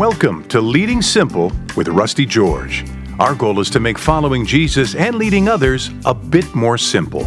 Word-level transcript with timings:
Welcome 0.00 0.48
to 0.48 0.62
Leading 0.62 1.02
Simple 1.02 1.52
with 1.76 1.86
Rusty 1.88 2.24
George. 2.24 2.86
Our 3.18 3.34
goal 3.34 3.60
is 3.60 3.68
to 3.68 3.80
make 3.80 3.98
following 3.98 4.46
Jesus 4.46 4.94
and 4.94 5.16
leading 5.16 5.46
others 5.46 5.90
a 6.06 6.14
bit 6.14 6.54
more 6.54 6.78
simple. 6.78 7.24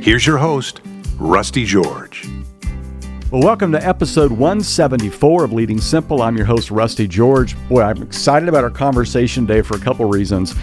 Here's 0.00 0.26
your 0.26 0.36
host, 0.36 0.80
Rusty 1.20 1.64
George. 1.64 2.28
Well, 3.30 3.42
welcome 3.42 3.70
to 3.70 3.86
episode 3.86 4.32
174 4.32 5.44
of 5.44 5.52
Leading 5.52 5.80
Simple. 5.80 6.20
I'm 6.20 6.36
your 6.36 6.46
host, 6.46 6.72
Rusty 6.72 7.06
George. 7.06 7.56
Boy, 7.68 7.82
I'm 7.82 8.02
excited 8.02 8.48
about 8.48 8.64
our 8.64 8.70
conversation 8.70 9.46
today 9.46 9.62
for 9.62 9.76
a 9.76 9.80
couple 9.80 10.04
reasons. 10.06 10.56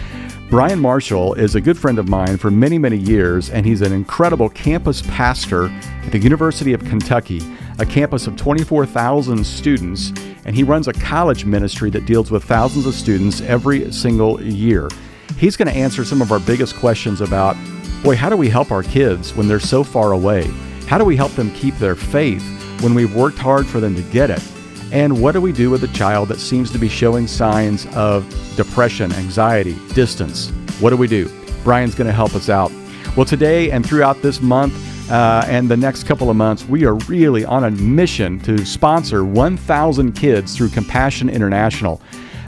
Brian 0.50 0.78
Marshall 0.78 1.32
is 1.32 1.54
a 1.54 1.62
good 1.62 1.78
friend 1.78 1.98
of 1.98 2.10
mine 2.10 2.36
for 2.36 2.50
many, 2.50 2.76
many 2.76 2.98
years, 2.98 3.48
and 3.48 3.64
he's 3.64 3.80
an 3.80 3.94
incredible 3.94 4.50
campus 4.50 5.00
pastor 5.00 5.70
at 6.04 6.12
the 6.12 6.18
University 6.18 6.74
of 6.74 6.84
Kentucky, 6.84 7.40
a 7.78 7.86
campus 7.86 8.26
of 8.26 8.36
24,000 8.36 9.42
students, 9.42 10.12
and 10.44 10.54
he 10.54 10.62
runs 10.62 10.88
a 10.88 10.92
college 10.92 11.44
ministry 11.44 11.90
that 11.90 12.06
deals 12.06 12.30
with 12.30 12.44
thousands 12.44 12.86
of 12.86 12.94
students 12.94 13.40
every 13.42 13.90
single 13.92 14.42
year. 14.42 14.88
He's 15.38 15.56
going 15.56 15.68
to 15.68 15.74
answer 15.74 16.04
some 16.04 16.22
of 16.22 16.32
our 16.32 16.40
biggest 16.40 16.76
questions 16.76 17.20
about, 17.20 17.56
boy, 18.02 18.16
how 18.16 18.28
do 18.28 18.36
we 18.36 18.48
help 18.48 18.70
our 18.70 18.82
kids 18.82 19.34
when 19.34 19.48
they're 19.48 19.60
so 19.60 19.82
far 19.82 20.12
away? 20.12 20.44
How 20.86 20.98
do 20.98 21.04
we 21.04 21.16
help 21.16 21.32
them 21.32 21.50
keep 21.52 21.74
their 21.76 21.96
faith 21.96 22.42
when 22.82 22.94
we've 22.94 23.14
worked 23.14 23.38
hard 23.38 23.66
for 23.66 23.80
them 23.80 23.94
to 23.94 24.02
get 24.02 24.30
it? 24.30 24.42
And 24.92 25.20
what 25.20 25.32
do 25.32 25.40
we 25.40 25.50
do 25.50 25.70
with 25.70 25.82
a 25.82 25.88
child 25.88 26.28
that 26.28 26.38
seems 26.38 26.70
to 26.70 26.78
be 26.78 26.88
showing 26.88 27.26
signs 27.26 27.86
of 27.96 28.28
depression, 28.56 29.12
anxiety, 29.14 29.76
distance? 29.94 30.50
What 30.78 30.90
do 30.90 30.96
we 30.96 31.08
do? 31.08 31.30
Brian's 31.64 31.94
going 31.94 32.06
to 32.06 32.12
help 32.12 32.34
us 32.34 32.48
out. 32.48 32.70
Well, 33.16 33.24
today 33.24 33.70
and 33.70 33.84
throughout 33.84 34.22
this 34.22 34.40
month 34.40 34.74
uh, 35.10 35.44
and 35.48 35.68
the 35.68 35.76
next 35.76 36.04
couple 36.04 36.30
of 36.30 36.36
months, 36.36 36.64
we 36.64 36.84
are 36.84 36.94
really 36.94 37.44
on 37.44 37.64
a 37.64 37.70
mission 37.70 38.40
to 38.40 38.64
sponsor 38.64 39.24
1,000 39.24 40.12
kids 40.12 40.56
through 40.56 40.70
Compassion 40.70 41.28
International. 41.28 42.00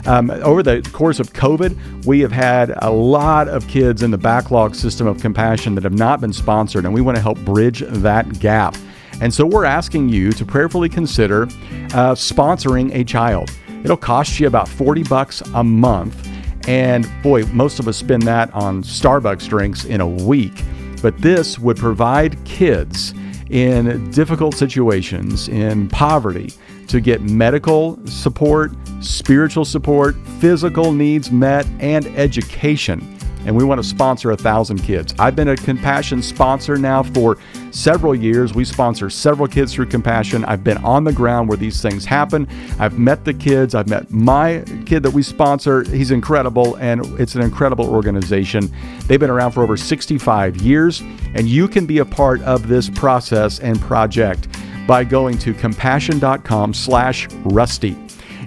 Um, 0.05 0.29
over 0.29 0.63
the 0.63 0.81
course 0.93 1.19
of 1.19 1.33
COVID, 1.33 2.05
we 2.05 2.21
have 2.21 2.31
had 2.31 2.73
a 2.81 2.89
lot 2.89 3.47
of 3.47 3.67
kids 3.67 4.03
in 4.03 4.11
the 4.11 4.17
backlog 4.17 4.73
system 4.73 5.05
of 5.05 5.21
compassion 5.21 5.75
that 5.75 5.83
have 5.83 5.93
not 5.93 6.21
been 6.21 6.31
sponsored, 6.31 6.85
and 6.85 6.93
we 6.93 7.01
want 7.01 7.17
to 7.17 7.21
help 7.21 7.37
bridge 7.39 7.83
that 7.85 8.39
gap. 8.39 8.75
And 9.19 9.33
so 9.33 9.45
we're 9.45 9.65
asking 9.65 10.09
you 10.09 10.31
to 10.31 10.45
prayerfully 10.45 10.89
consider 10.89 11.43
uh, 11.43 12.15
sponsoring 12.15 12.93
a 12.95 13.03
child. 13.03 13.51
It'll 13.83 13.97
cost 13.97 14.39
you 14.39 14.47
about 14.47 14.67
40 14.67 15.03
bucks 15.03 15.41
a 15.53 15.63
month. 15.63 16.27
And 16.67 17.09
boy, 17.21 17.45
most 17.47 17.79
of 17.79 17.87
us 17.87 17.97
spend 17.97 18.23
that 18.23 18.53
on 18.53 18.83
Starbucks 18.83 19.47
drinks 19.47 19.85
in 19.85 20.01
a 20.01 20.07
week. 20.07 20.63
But 21.01 21.17
this 21.19 21.59
would 21.59 21.77
provide 21.77 22.43
kids 22.45 23.13
in 23.49 24.11
difficult 24.11 24.55
situations, 24.55 25.47
in 25.47 25.87
poverty, 25.89 26.53
to 26.87 26.99
get 26.99 27.21
medical 27.21 27.99
support, 28.05 28.71
spiritual 29.01 29.65
support, 29.65 30.15
physical 30.39 30.91
needs 30.91 31.31
met, 31.31 31.65
and 31.79 32.05
education 32.17 33.16
and 33.47 33.55
we 33.55 33.63
want 33.63 33.81
to 33.81 33.87
sponsor 33.87 34.31
a 34.31 34.37
thousand 34.37 34.83
kids. 34.83 35.15
I've 35.17 35.35
been 35.35 35.47
a 35.47 35.55
Compassion 35.55 36.21
sponsor 36.21 36.77
now 36.77 37.01
for 37.01 37.37
several 37.71 38.13
years. 38.13 38.53
We 38.53 38.65
sponsor 38.65 39.09
several 39.09 39.47
kids 39.47 39.73
through 39.73 39.85
Compassion. 39.87 40.43
I've 40.45 40.63
been 40.63 40.77
on 40.79 41.05
the 41.05 41.13
ground 41.13 41.47
where 41.47 41.57
these 41.57 41.81
things 41.81 42.03
happen. 42.03 42.47
I've 42.77 42.99
met 42.99 43.23
the 43.23 43.33
kids. 43.33 43.73
I've 43.73 43.87
met 43.87 44.11
my 44.11 44.63
kid 44.85 45.01
that 45.03 45.11
we 45.11 45.23
sponsor. 45.23 45.83
He's 45.83 46.11
incredible, 46.11 46.75
and 46.75 47.05
it's 47.19 47.35
an 47.35 47.41
incredible 47.41 47.89
organization. 47.89 48.69
They've 49.07 49.19
been 49.19 49.29
around 49.29 49.53
for 49.53 49.63
over 49.63 49.77
65 49.77 50.57
years, 50.57 51.01
and 51.33 51.47
you 51.47 51.69
can 51.69 51.85
be 51.85 51.99
a 51.99 52.05
part 52.05 52.41
of 52.41 52.67
this 52.67 52.89
process 52.89 53.59
and 53.59 53.79
project 53.79 54.49
by 54.87 55.05
going 55.05 55.37
to 55.37 55.53
compassion.com 55.53 56.73
slash 56.73 57.29
rusty. 57.45 57.95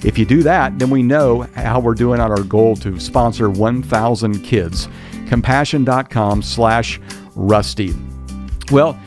If 0.03 0.17
you 0.17 0.25
do 0.25 0.43
that, 0.45 0.79
then 0.79 0.89
we 0.89 1.03
know 1.03 1.43
how 1.55 1.79
we're 1.79 1.95
doing 1.95 2.21
on 2.21 2.31
our 2.31 2.43
goal 2.43 2.75
to 2.77 2.99
sponsor 2.99 3.51
1,000 3.51 4.43
kids. 4.43 4.89
Compassion.com 5.29 6.43
slash 6.43 6.99
rusty. 7.35 7.95
Well, 8.73 8.99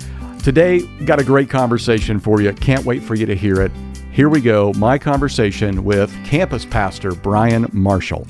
today 0.43 0.85
got 1.05 1.19
a 1.19 1.23
great 1.23 1.49
conversation 1.49 2.19
for 2.19 2.41
you. 2.41 2.53
Can't 2.53 2.85
wait 2.85 3.01
for 3.01 3.15
you 3.15 3.25
to 3.25 3.35
hear 3.35 3.61
it. 3.61 3.71
Here 4.11 4.29
we 4.29 4.39
go. 4.39 4.71
My 4.73 4.99
conversation 4.99 5.83
with 5.83 6.13
campus 6.23 6.65
pastor 6.65 7.11
Brian 7.11 7.67
Marshall. 7.73 8.27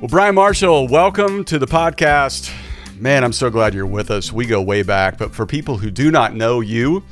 Well, 0.00 0.08
Brian 0.08 0.34
Marshall, 0.34 0.88
welcome 0.88 1.44
to 1.44 1.58
the 1.60 1.66
podcast. 1.66 2.52
Man, 2.98 3.22
I'm 3.22 3.32
so 3.32 3.48
glad 3.48 3.74
you're 3.74 3.86
with 3.86 4.10
us. 4.10 4.32
We 4.32 4.46
go 4.46 4.60
way 4.60 4.82
back, 4.82 5.18
but 5.18 5.32
for 5.32 5.46
people 5.46 5.78
who 5.78 5.90
do 5.90 6.10
not 6.10 6.34
know 6.34 6.60
you, 6.60 7.04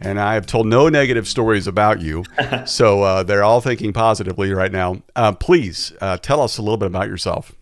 and 0.00 0.20
I 0.20 0.34
have 0.34 0.46
told 0.46 0.66
no 0.66 0.88
negative 0.88 1.26
stories 1.26 1.66
about 1.66 2.00
you. 2.00 2.24
so 2.66 3.02
uh, 3.02 3.22
they're 3.22 3.44
all 3.44 3.60
thinking 3.60 3.92
positively 3.92 4.52
right 4.52 4.72
now. 4.72 5.02
Uh, 5.16 5.32
please 5.32 5.92
uh, 6.00 6.18
tell 6.18 6.40
us 6.40 6.58
a 6.58 6.62
little 6.62 6.76
bit 6.76 6.86
about 6.86 7.08
yourself. 7.08 7.52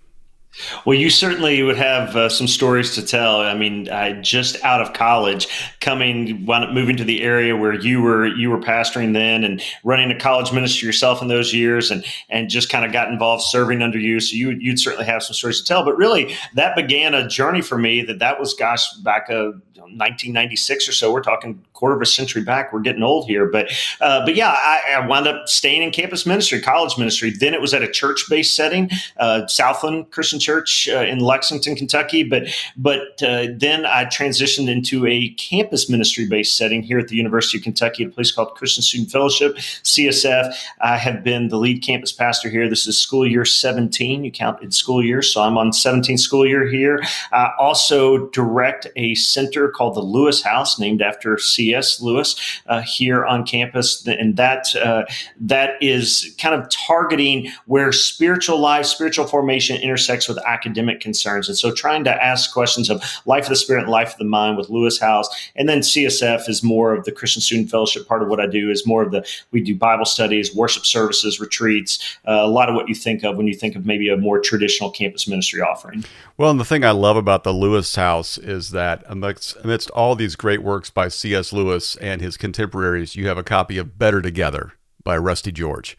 Well, 0.85 0.97
you 0.97 1.11
certainly 1.11 1.63
would 1.63 1.77
have 1.77 2.17
uh, 2.17 2.29
some 2.29 2.49
stories 2.49 2.95
to 2.95 3.05
tell. 3.05 3.41
I 3.41 3.55
mean, 3.55 3.91
I 3.91 4.13
just 4.23 4.63
out 4.65 4.81
of 4.81 4.95
college, 4.95 5.49
coming, 5.81 6.45
moving 6.47 6.97
to 6.97 7.05
the 7.05 7.23
area 7.23 7.55
where 7.55 7.75
you 7.75 8.01
were 8.01 8.27
you 8.27 8.51
were 8.51 8.61
pastoring 8.61 9.13
then, 9.13 9.45
and 9.45 9.63
running 9.85 10.11
a 10.11 10.19
college 10.19 10.53
ministry 10.53 10.87
yourself 10.87 11.21
in 11.21 11.29
those 11.29 11.53
years, 11.53 11.91
and 11.91 12.05
and 12.31 12.49
just 12.49 12.71
kind 12.71 12.85
of 12.85 12.93
got 12.93 13.09
involved 13.09 13.43
serving 13.45 13.83
under 13.83 13.99
you. 13.99 14.19
So 14.19 14.35
you 14.35 14.51
you'd 14.53 14.81
certainly 14.81 15.05
have 15.05 15.23
some 15.23 15.35
stories 15.35 15.61
to 15.61 15.67
tell. 15.67 15.85
But 15.85 15.99
really, 15.99 16.35
that 16.55 16.75
began 16.75 17.13
a 17.13 17.29
journey 17.29 17.61
for 17.61 17.77
me. 17.77 18.01
That 18.03 18.19
that 18.21 18.41
was 18.41 18.55
gosh 18.55 18.91
back 19.05 19.29
a 19.29 19.53
1996 19.82 20.88
or 20.88 20.92
so. 20.92 21.12
We're 21.12 21.22
talking 21.22 21.62
quarter 21.76 21.94
of 21.94 22.03
a 22.03 22.06
century 22.06 22.42
back. 22.42 22.72
We're 22.72 22.81
getting 22.81 23.03
old 23.03 23.26
here, 23.26 23.47
but 23.47 23.70
uh, 24.00 24.25
but 24.25 24.34
yeah, 24.34 24.50
I, 24.50 24.97
I, 24.97 25.06
wound 25.06 25.28
up 25.28 25.48
staying 25.48 25.82
in 25.82 25.91
campus 25.91 26.26
ministry, 26.26 26.60
college 26.60 26.97
ministry. 26.98 27.31
Then 27.31 27.54
it 27.54 27.60
was 27.60 27.75
at 27.75 27.82
a 27.82 27.91
church 27.91 28.25
based 28.28 28.54
setting, 28.54 28.91
uh, 29.19 29.47
Southland 29.47 30.10
Christian 30.10 30.41
Church 30.41 30.88
uh, 30.88 31.00
in 31.00 31.20
Lexington, 31.20 31.76
Kentucky. 31.76 32.25
But 32.25 32.48
but 32.76 33.22
uh, 33.22 33.48
then 33.54 33.87
I 33.87 34.06
transitioned 34.06 34.69
into 34.69 35.06
a 35.06 35.28
campus 35.31 35.88
ministry 35.88 36.26
based 36.26 36.56
setting 36.56 36.82
here 36.82 36.98
at 36.98 37.08
the 37.08 37.16
University 37.16 37.58
of 37.58 37.64
Kentucky, 37.64 38.04
at 38.04 38.10
a 38.10 38.12
place 38.12 38.32
called 38.32 38.54
Christian 38.54 38.82
Student 38.82 39.10
Fellowship 39.10 39.56
(CSF). 39.56 40.54
I 40.81 40.97
have 40.97 41.22
been 41.22 41.48
the 41.48 41.58
lead 41.58 41.82
campus 41.82 42.12
pastor 42.12 42.48
here. 42.48 42.69
This 42.69 42.87
is 42.87 42.98
school 42.98 43.26
year 43.26 43.44
17. 43.44 44.25
You 44.25 44.32
count 44.32 44.62
in 44.62 44.70
school 44.70 45.04
years, 45.04 45.32
so 45.32 45.43
I'm 45.43 45.58
on 45.58 45.72
17 45.72 46.19
school 46.19 46.47
year 46.47 46.66
here. 46.66 47.03
I 47.32 47.53
also 47.58 48.28
direct 48.28 48.87
a 48.97 49.14
center 49.14 49.66
called 49.71 49.94
the 49.94 50.00
Lewis 50.00 50.43
House, 50.43 50.78
named 50.78 51.03
after 51.03 51.38
C.S. 51.38 52.00
Lewis, 52.00 52.37
uh, 52.66 52.82
here 52.82 53.25
on 53.25 53.44
campus, 53.44 54.06
and 54.06 54.37
that 54.37 54.75
uh, 54.77 55.04
that 55.41 55.82
is 55.82 56.34
kind 56.38 56.54
of 56.54 56.69
targeting 56.71 57.50
where 57.66 57.93
spiritual 57.93 58.59
life, 58.59 58.87
spiritual 58.87 59.26
formation 59.26 59.81
intersects 59.81 60.28
with 60.28 60.38
academic 60.47 61.00
concerns, 61.00 61.49
and 61.49 61.56
so 61.56 61.72
trying 61.72 62.05
to 62.05 62.25
ask 62.25 62.53
questions 62.53 62.91
of 62.91 63.03
life 63.26 63.44
of 63.44 63.50
the 63.50 63.56
spirit 63.56 63.82
and 63.82 63.91
life 63.91 64.12
of 64.12 64.19
the 64.19 64.25
mind 64.25 64.56
with 64.56 64.69
Lewis 64.69 64.99
House, 64.99 65.28
and 65.56 65.69
then 65.69 65.81
CSF 65.81 66.49
is 66.49 66.62
more 66.62 66.94
of 66.94 67.05
the 67.05 67.12
Christian 67.12 67.43
Student 67.43 67.71
Fellowship. 67.71 68.06
Part 68.06 68.22
of 68.22 68.28
what 68.28 68.41
I 68.41 68.47
do 68.47 68.71
is 68.71 68.87
more 68.87 69.03
of 69.03 69.10
the 69.10 69.26
we 69.50 69.60
do 69.60 69.75
Bible 69.75 70.05
studies, 70.05 70.55
worship 70.55 70.84
services, 70.87 71.41
retreats, 71.41 72.19
uh, 72.26 72.32
a 72.32 72.49
lot 72.49 72.69
of 72.69 72.75
what 72.75 72.88
you 72.88 72.94
think 72.94 73.25
of 73.25 73.37
when 73.37 73.47
you 73.47 73.55
think 73.55 73.76
of 73.76 73.87
maybe 73.87 74.09
a 74.09 74.16
more 74.16 74.41
traditional 74.41 74.91
campus 74.91 75.28
ministry 75.28 75.60
offering. 75.60 76.05
Well, 76.37 76.50
and 76.50 76.60
the 76.60 76.65
thing 76.65 76.84
I 76.84 76.91
love 76.91 77.16
about 77.16 77.44
the 77.44 77.53
Lewis 77.53 77.94
House 77.97 78.38
is 78.38 78.71
that 78.71 79.03
amidst, 79.06 79.56
amidst 79.62 79.91
all 79.91 80.15
these 80.15 80.37
great 80.37 80.62
works 80.62 80.91
by 80.91 81.09
C.S. 81.09 81.53
Lewis 81.53 81.97
and 81.97 82.21
his 82.21 82.37
contemporaries, 82.37 83.17
you 83.17 83.28
have 83.28 83.39
a 83.39 83.44
copy 83.44 83.78
of 83.78 83.99
Better 83.99 84.22
Together 84.22 84.72
by 85.03 85.17
Rusty 85.17 85.53
George. 85.53 85.97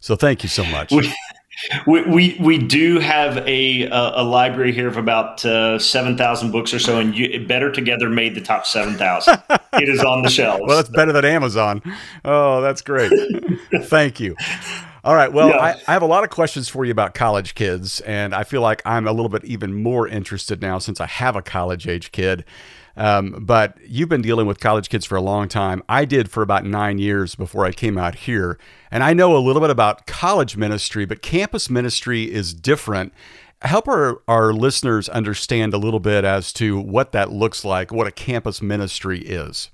So 0.00 0.16
thank 0.16 0.42
you 0.42 0.48
so 0.48 0.64
much. 0.64 0.92
We, 1.86 2.02
we, 2.02 2.36
we 2.40 2.58
do 2.58 3.00
have 3.00 3.36
a, 3.46 3.86
a, 3.90 4.22
library 4.22 4.72
here 4.72 4.88
of 4.88 4.96
about 4.96 5.44
uh, 5.44 5.78
7,000 5.78 6.52
books 6.52 6.72
or 6.72 6.78
so, 6.78 6.98
and 6.98 7.16
you, 7.16 7.46
Better 7.46 7.70
Together 7.70 8.08
made 8.08 8.34
the 8.34 8.40
top 8.40 8.66
7,000. 8.66 9.42
it 9.74 9.88
is 9.88 10.00
on 10.02 10.22
the 10.22 10.30
shelves. 10.30 10.62
Well, 10.66 10.76
that's 10.76 10.88
better 10.88 11.12
than 11.12 11.24
Amazon. 11.24 11.82
Oh, 12.24 12.62
that's 12.62 12.80
great. 12.80 13.12
Thank 13.82 14.20
you. 14.20 14.36
All 15.02 15.14
right. 15.14 15.32
Well, 15.32 15.48
yeah. 15.48 15.56
I, 15.56 15.70
I, 15.88 15.92
have 15.92 16.02
a 16.02 16.06
lot 16.06 16.24
of 16.24 16.30
questions 16.30 16.68
for 16.68 16.84
you 16.84 16.92
about 16.92 17.14
college 17.14 17.54
kids, 17.54 18.00
and 18.00 18.34
I 18.34 18.44
feel 18.44 18.60
like 18.60 18.82
I'm 18.84 19.06
a 19.06 19.12
little 19.12 19.30
bit 19.30 19.44
even 19.44 19.82
more 19.82 20.06
interested 20.06 20.60
now 20.60 20.78
since 20.78 21.00
I 21.00 21.06
have 21.06 21.36
a 21.36 21.42
college 21.42 21.88
age 21.88 22.12
kid. 22.12 22.44
Um, 22.96 23.36
but 23.40 23.76
you've 23.86 24.08
been 24.08 24.22
dealing 24.22 24.46
with 24.46 24.60
college 24.60 24.88
kids 24.88 25.04
for 25.04 25.16
a 25.16 25.20
long 25.20 25.48
time. 25.48 25.82
I 25.88 26.04
did 26.04 26.30
for 26.30 26.42
about 26.42 26.64
nine 26.64 26.98
years 26.98 27.34
before 27.34 27.64
I 27.64 27.72
came 27.72 27.96
out 27.96 28.14
here. 28.14 28.58
And 28.90 29.02
I 29.02 29.12
know 29.12 29.36
a 29.36 29.38
little 29.38 29.60
bit 29.60 29.70
about 29.70 30.06
college 30.06 30.56
ministry, 30.56 31.04
but 31.04 31.22
campus 31.22 31.70
ministry 31.70 32.30
is 32.30 32.52
different. 32.52 33.12
Help 33.62 33.88
our, 33.88 34.22
our 34.26 34.52
listeners 34.52 35.08
understand 35.08 35.74
a 35.74 35.78
little 35.78 36.00
bit 36.00 36.24
as 36.24 36.52
to 36.54 36.78
what 36.78 37.12
that 37.12 37.30
looks 37.30 37.64
like, 37.64 37.92
what 37.92 38.06
a 38.06 38.12
campus 38.12 38.62
ministry 38.62 39.20
is. 39.20 39.70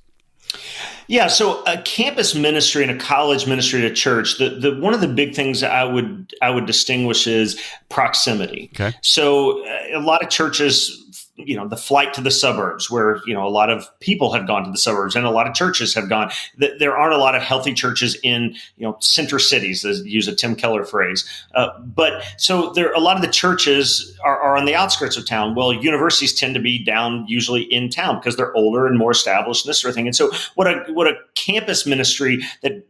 Yeah, 1.08 1.28
so 1.28 1.62
a 1.64 1.80
campus 1.82 2.34
ministry 2.34 2.82
and 2.82 2.90
a 2.90 2.98
college 2.98 3.46
ministry 3.46 3.84
at 3.84 3.90
a 3.90 3.94
church, 3.94 4.38
the, 4.38 4.50
the 4.50 4.76
one 4.80 4.92
of 4.94 5.00
the 5.00 5.08
big 5.08 5.34
things 5.34 5.62
I 5.62 5.84
would 5.84 6.32
I 6.42 6.50
would 6.50 6.66
distinguish 6.66 7.26
is 7.26 7.60
proximity. 7.88 8.70
Okay. 8.74 8.96
So 9.02 9.64
uh, 9.64 9.98
a 9.98 10.00
lot 10.00 10.22
of 10.22 10.30
churches 10.30 11.25
you 11.36 11.56
know 11.56 11.68
the 11.68 11.76
flight 11.76 12.14
to 12.14 12.20
the 12.20 12.30
suburbs 12.30 12.90
where 12.90 13.20
you 13.26 13.34
know 13.34 13.46
a 13.46 13.50
lot 13.50 13.70
of 13.70 13.88
people 14.00 14.32
have 14.32 14.46
gone 14.46 14.64
to 14.64 14.70
the 14.70 14.78
suburbs 14.78 15.14
and 15.14 15.26
a 15.26 15.30
lot 15.30 15.46
of 15.46 15.54
churches 15.54 15.94
have 15.94 16.08
gone. 16.08 16.30
There 16.56 16.96
aren't 16.96 17.14
a 17.14 17.18
lot 17.18 17.34
of 17.34 17.42
healthy 17.42 17.74
churches 17.74 18.16
in 18.22 18.54
you 18.76 18.86
know 18.86 18.96
center 19.00 19.38
cities 19.38 19.82
to 19.82 19.94
use 20.08 20.28
a 20.28 20.34
tim 20.34 20.56
keller 20.56 20.84
phrase. 20.84 21.24
Uh, 21.54 21.78
but 21.80 22.22
so 22.38 22.72
there 22.72 22.92
a 22.92 23.00
lot 23.00 23.16
of 23.16 23.22
the 23.22 23.28
churches 23.28 24.16
are, 24.24 24.38
are 24.38 24.56
on 24.56 24.64
the 24.64 24.74
outskirts 24.74 25.16
of 25.16 25.26
town. 25.26 25.54
Well 25.54 25.72
universities 25.72 26.34
tend 26.34 26.54
to 26.54 26.60
be 26.60 26.82
down 26.82 27.26
usually 27.28 27.62
in 27.62 27.90
town 27.90 28.16
because 28.16 28.36
they're 28.36 28.54
older 28.56 28.86
and 28.86 28.98
more 28.98 29.10
established 29.10 29.64
and 29.64 29.70
this 29.70 29.80
sort 29.80 29.90
of 29.90 29.94
thing. 29.94 30.06
And 30.06 30.16
so 30.16 30.30
what 30.54 30.66
a 30.66 30.84
what 30.92 31.06
a 31.06 31.14
campus 31.34 31.86
ministry 31.86 32.42
that 32.62 32.84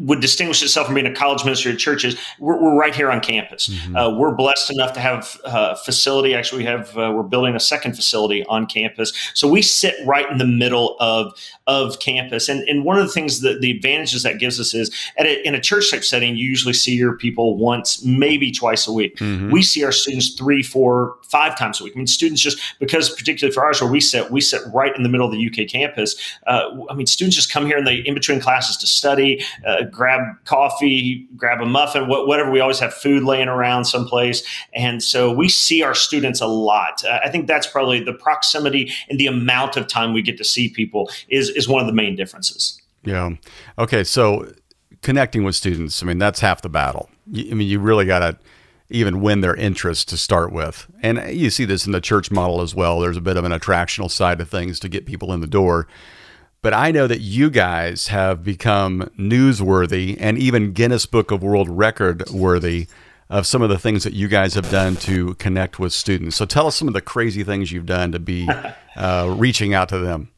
would 0.00 0.20
distinguish 0.20 0.62
itself 0.62 0.86
from 0.86 0.94
being 0.94 1.06
a 1.06 1.14
college 1.14 1.44
ministry 1.44 1.70
of 1.72 1.78
churches. 1.78 2.16
We're, 2.38 2.60
we're 2.60 2.76
right 2.76 2.94
here 2.94 3.10
on 3.10 3.20
campus. 3.20 3.68
Mm-hmm. 3.68 3.96
Uh, 3.96 4.18
we're 4.18 4.34
blessed 4.34 4.72
enough 4.72 4.92
to 4.94 5.00
have 5.00 5.38
a 5.44 5.48
uh, 5.48 5.74
facility. 5.76 6.34
Actually, 6.34 6.62
we 6.62 6.64
have 6.64 6.96
uh, 6.96 7.12
we're 7.14 7.22
building 7.22 7.54
a 7.54 7.60
second 7.60 7.94
facility 7.94 8.44
on 8.46 8.66
campus, 8.66 9.12
so 9.34 9.46
we 9.46 9.62
sit 9.62 9.94
right 10.06 10.28
in 10.30 10.38
the 10.38 10.46
middle 10.46 10.96
of 11.00 11.32
of 11.70 12.00
campus. 12.00 12.48
And 12.48 12.68
and 12.68 12.84
one 12.84 12.98
of 12.98 13.06
the 13.06 13.12
things 13.12 13.40
that 13.42 13.60
the 13.60 13.70
advantages 13.70 14.24
that 14.24 14.38
gives 14.38 14.58
us 14.58 14.74
is 14.74 14.90
at 15.16 15.26
a, 15.26 15.46
in 15.46 15.54
a 15.54 15.60
church 15.60 15.90
type 15.90 16.02
setting, 16.02 16.36
you 16.36 16.46
usually 16.46 16.74
see 16.74 16.94
your 16.96 17.16
people 17.16 17.56
once, 17.56 18.04
maybe 18.04 18.50
twice 18.50 18.88
a 18.88 18.92
week. 18.92 19.16
Mm-hmm. 19.18 19.52
We 19.52 19.62
see 19.62 19.84
our 19.84 19.92
students 19.92 20.34
three, 20.34 20.64
four, 20.64 21.16
five 21.22 21.56
times 21.56 21.80
a 21.80 21.84
week. 21.84 21.92
I 21.94 21.98
mean, 21.98 22.08
students 22.08 22.42
just 22.42 22.60
because 22.80 23.08
particularly 23.10 23.54
for 23.54 23.64
ours 23.64 23.80
where 23.80 23.90
we 23.90 24.00
sit, 24.00 24.32
we 24.32 24.40
sit 24.40 24.62
right 24.74 24.94
in 24.96 25.04
the 25.04 25.08
middle 25.08 25.26
of 25.26 25.32
the 25.32 25.46
UK 25.46 25.68
campus. 25.68 26.16
Uh, 26.46 26.70
I 26.90 26.94
mean, 26.94 27.06
students 27.06 27.36
just 27.36 27.52
come 27.52 27.66
here 27.66 27.78
and 27.78 27.86
they 27.86 27.96
in 27.98 28.14
between 28.14 28.40
classes 28.40 28.76
to 28.78 28.86
study 28.86 29.44
uh, 29.64 29.84
grab 29.84 30.22
coffee, 30.44 31.28
grab 31.36 31.60
a 31.60 31.66
muffin, 31.66 32.08
whatever. 32.08 32.50
We 32.50 32.58
always 32.58 32.80
have 32.80 32.92
food 32.92 33.22
laying 33.22 33.48
around 33.48 33.84
someplace. 33.84 34.42
And 34.74 35.02
so 35.02 35.32
we 35.32 35.48
see 35.48 35.82
our 35.82 35.94
students 35.94 36.40
a 36.40 36.46
lot. 36.46 37.04
Uh, 37.04 37.20
I 37.24 37.28
think 37.28 37.46
that's 37.46 37.66
probably 37.66 38.02
the 38.02 38.12
proximity 38.12 38.92
and 39.08 39.20
the 39.20 39.28
amount 39.28 39.76
of 39.76 39.86
time 39.86 40.12
we 40.12 40.22
get 40.22 40.36
to 40.38 40.44
see 40.44 40.68
people 40.68 41.10
is, 41.28 41.50
is 41.60 41.68
one 41.68 41.80
of 41.80 41.86
the 41.86 41.92
main 41.92 42.16
differences. 42.16 42.80
Yeah. 43.04 43.30
Okay. 43.78 44.04
So 44.04 44.52
connecting 45.02 45.44
with 45.44 45.54
students, 45.54 46.02
I 46.02 46.06
mean, 46.06 46.18
that's 46.18 46.40
half 46.40 46.62
the 46.62 46.68
battle. 46.68 47.08
I 47.28 47.54
mean, 47.54 47.68
you 47.68 47.78
really 47.78 48.04
got 48.04 48.18
to 48.20 48.38
even 48.90 49.20
win 49.20 49.40
their 49.40 49.54
interest 49.54 50.08
to 50.08 50.16
start 50.16 50.52
with. 50.52 50.86
And 51.02 51.34
you 51.34 51.50
see 51.50 51.64
this 51.64 51.86
in 51.86 51.92
the 51.92 52.00
church 52.00 52.30
model 52.30 52.60
as 52.60 52.74
well. 52.74 53.00
There's 53.00 53.16
a 53.16 53.22
bit 53.22 53.36
of 53.36 53.44
an 53.44 53.52
attractional 53.52 54.10
side 54.10 54.40
of 54.40 54.48
things 54.48 54.80
to 54.80 54.88
get 54.88 55.06
people 55.06 55.32
in 55.32 55.40
the 55.40 55.46
door. 55.46 55.86
But 56.62 56.74
I 56.74 56.90
know 56.90 57.06
that 57.06 57.20
you 57.20 57.48
guys 57.50 58.08
have 58.08 58.44
become 58.44 59.10
newsworthy 59.18 60.16
and 60.20 60.36
even 60.36 60.72
Guinness 60.72 61.06
Book 61.06 61.30
of 61.30 61.42
World 61.42 61.68
Record 61.70 62.28
worthy 62.30 62.88
of 63.30 63.46
some 63.46 63.62
of 63.62 63.70
the 63.70 63.78
things 63.78 64.02
that 64.04 64.12
you 64.12 64.28
guys 64.28 64.54
have 64.54 64.70
done 64.70 64.96
to 64.96 65.34
connect 65.36 65.78
with 65.78 65.92
students. 65.92 66.36
So 66.36 66.44
tell 66.44 66.66
us 66.66 66.76
some 66.76 66.88
of 66.88 66.94
the 66.94 67.00
crazy 67.00 67.44
things 67.44 67.70
you've 67.70 67.86
done 67.86 68.12
to 68.12 68.18
be 68.18 68.48
uh, 68.96 69.34
reaching 69.38 69.72
out 69.72 69.88
to 69.90 69.98
them. 69.98 70.30